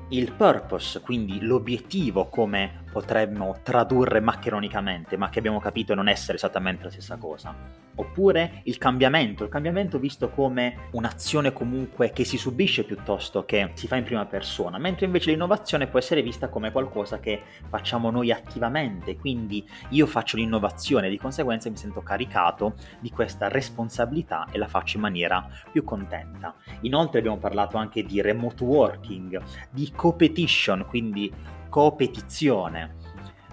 il 0.10 0.34
purpose, 0.34 1.00
quindi 1.00 1.40
l'obiettivo 1.40 2.28
come 2.28 2.84
potremmo 2.92 3.58
tradurre 3.64 4.20
maccheronicamente, 4.20 5.18
ma 5.18 5.30
che 5.30 5.40
abbiamo 5.40 5.60
capito 5.60 5.94
non 5.94 6.08
essere 6.08 6.38
esattamente 6.38 6.84
la 6.84 6.92
stessa 6.92 7.18
cosa. 7.18 7.54
Oppure 7.96 8.62
il 8.64 8.78
cambiamento, 8.78 9.44
il 9.44 9.50
cambiamento 9.50 10.00
visto 10.00 10.30
come 10.30 10.88
un'azione 10.92 11.52
comunque 11.52 12.12
che 12.12 12.24
si 12.24 12.38
subisce 12.38 12.84
piuttosto 12.84 13.44
che 13.44 13.72
si 13.74 13.88
fa 13.88 13.98
in 13.98 14.06
prima 14.06 14.26
persona, 14.26 14.78
mentre 14.78 15.06
invece 15.06 15.32
l'innovazione 15.32 15.88
può 15.88 16.00
essere 16.00 16.22
vista 16.22 16.48
come 16.48 16.72
qualcosa 16.72 17.20
che 17.20 17.42
facciamo 17.68 18.10
noi 18.10 18.32
attivamente, 18.32 19.18
quindi 19.18 19.68
io 19.90 20.06
faccio 20.06 20.38
l'innovazione, 20.38 21.10
di 21.10 21.18
conseguenza 21.18 21.70
mi 21.70 21.78
sento 21.78 22.02
caricato 22.02 22.76
di 23.00 23.10
questa 23.10 23.50
responsabilità 23.50 24.48
e 24.52 24.58
la 24.58 24.68
faccio 24.68 24.96
in 24.96 25.04
maniera 25.04 25.48
più 25.72 25.84
contenta. 25.84 26.56
Inoltre 26.82 27.20
abbiamo 27.20 27.38
parlato 27.38 27.78
anche 27.78 28.04
di 28.04 28.22
remote 28.22 28.64
working, 28.64 29.42
di 29.72 29.92
competition, 29.94 30.86
quindi 30.88 31.32
competizione. 31.70 32.98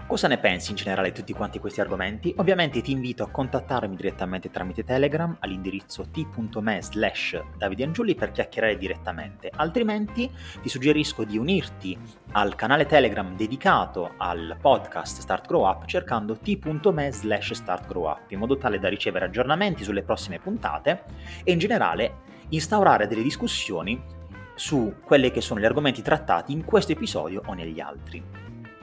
Cosa 0.07 0.29
ne 0.29 0.37
pensi 0.37 0.69
in 0.69 0.77
generale 0.77 1.09
di 1.09 1.15
tutti 1.15 1.33
quanti 1.33 1.59
questi 1.59 1.81
argomenti? 1.81 2.33
Ovviamente 2.37 2.79
ti 2.79 2.93
invito 2.93 3.23
a 3.23 3.29
contattarmi 3.29 3.93
direttamente 3.93 4.49
tramite 4.49 4.85
Telegram 4.85 5.35
all'indirizzo 5.41 6.07
t.me 6.09 6.81
slash 6.81 7.41
davidiangiulli 7.57 8.15
per 8.15 8.31
chiacchierare 8.31 8.77
direttamente, 8.77 9.51
altrimenti 9.53 10.31
ti 10.61 10.69
suggerisco 10.69 11.25
di 11.25 11.37
unirti 11.37 11.97
al 12.31 12.55
canale 12.55 12.85
Telegram 12.85 13.35
dedicato 13.35 14.13
al 14.15 14.57
podcast 14.61 15.19
Start 15.19 15.45
Grow 15.45 15.67
Up 15.67 15.85
cercando 15.85 16.37
t.me 16.37 17.11
slash 17.11 17.51
startgrowup 17.51 18.31
in 18.31 18.39
modo 18.39 18.55
tale 18.55 18.79
da 18.79 18.87
ricevere 18.87 19.25
aggiornamenti 19.25 19.83
sulle 19.83 20.03
prossime 20.03 20.39
puntate 20.39 21.03
e 21.43 21.51
in 21.51 21.59
generale 21.59 22.19
instaurare 22.47 23.07
delle 23.07 23.23
discussioni 23.23 24.01
su 24.57 24.95
quelli 25.05 25.31
che 25.31 25.39
sono 25.39 25.59
gli 25.59 25.65
argomenti 25.65 26.01
trattati 26.01 26.51
in 26.51 26.65
questo 26.65 26.91
episodio 26.91 27.43
o 27.45 27.53
negli 27.53 27.79
altri. 27.79 28.21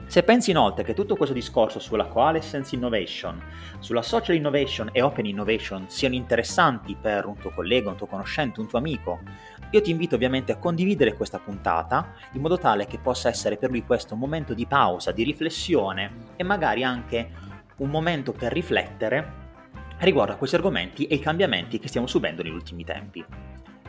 Se 0.07 0.23
pensi 0.23 0.51
inoltre 0.51 0.83
che 0.83 0.93
tutto 0.93 1.15
questo 1.15 1.33
discorso 1.33 1.79
sulla 1.79 2.05
coalescence 2.05 2.75
innovation, 2.75 3.41
sulla 3.79 4.03
social 4.03 4.35
innovation 4.35 4.89
e 4.91 5.01
open 5.01 5.25
innovation 5.25 5.89
siano 5.89 6.13
interessanti 6.13 6.95
per 6.99 7.25
un 7.25 7.37
tuo 7.37 7.49
collega, 7.49 7.89
un 7.89 7.97
tuo 7.97 8.05
conoscente, 8.05 8.59
un 8.59 8.67
tuo 8.67 8.77
amico, 8.77 9.19
io 9.71 9.81
ti 9.81 9.89
invito 9.89 10.15
ovviamente 10.15 10.51
a 10.51 10.57
condividere 10.57 11.15
questa 11.15 11.39
puntata 11.39 12.13
in 12.33 12.41
modo 12.41 12.57
tale 12.57 12.85
che 12.85 12.99
possa 12.99 13.29
essere 13.29 13.57
per 13.57 13.71
lui 13.71 13.83
questo 13.83 14.13
un 14.13 14.19
momento 14.19 14.53
di 14.53 14.67
pausa, 14.67 15.11
di 15.11 15.23
riflessione 15.23 16.27
e 16.35 16.43
magari 16.43 16.83
anche 16.83 17.29
un 17.77 17.89
momento 17.89 18.31
per 18.31 18.53
riflettere 18.53 19.43
riguardo 19.99 20.33
a 20.33 20.37
questi 20.37 20.55
argomenti 20.55 21.07
e 21.07 21.15
i 21.15 21.19
cambiamenti 21.19 21.79
che 21.79 21.87
stiamo 21.87 22.07
subendo 22.07 22.43
negli 22.43 22.53
ultimi 22.53 22.83
tempi. 22.83 23.25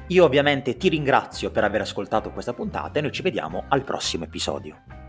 Io 0.08 0.24
ovviamente 0.24 0.76
ti 0.76 0.88
ringrazio 0.88 1.50
per 1.50 1.64
aver 1.64 1.80
ascoltato 1.80 2.30
questa 2.30 2.52
puntata 2.52 2.98
e 2.98 3.02
noi 3.02 3.10
ci 3.10 3.22
vediamo 3.22 3.64
al 3.68 3.82
prossimo 3.82 4.22
episodio. 4.22 5.05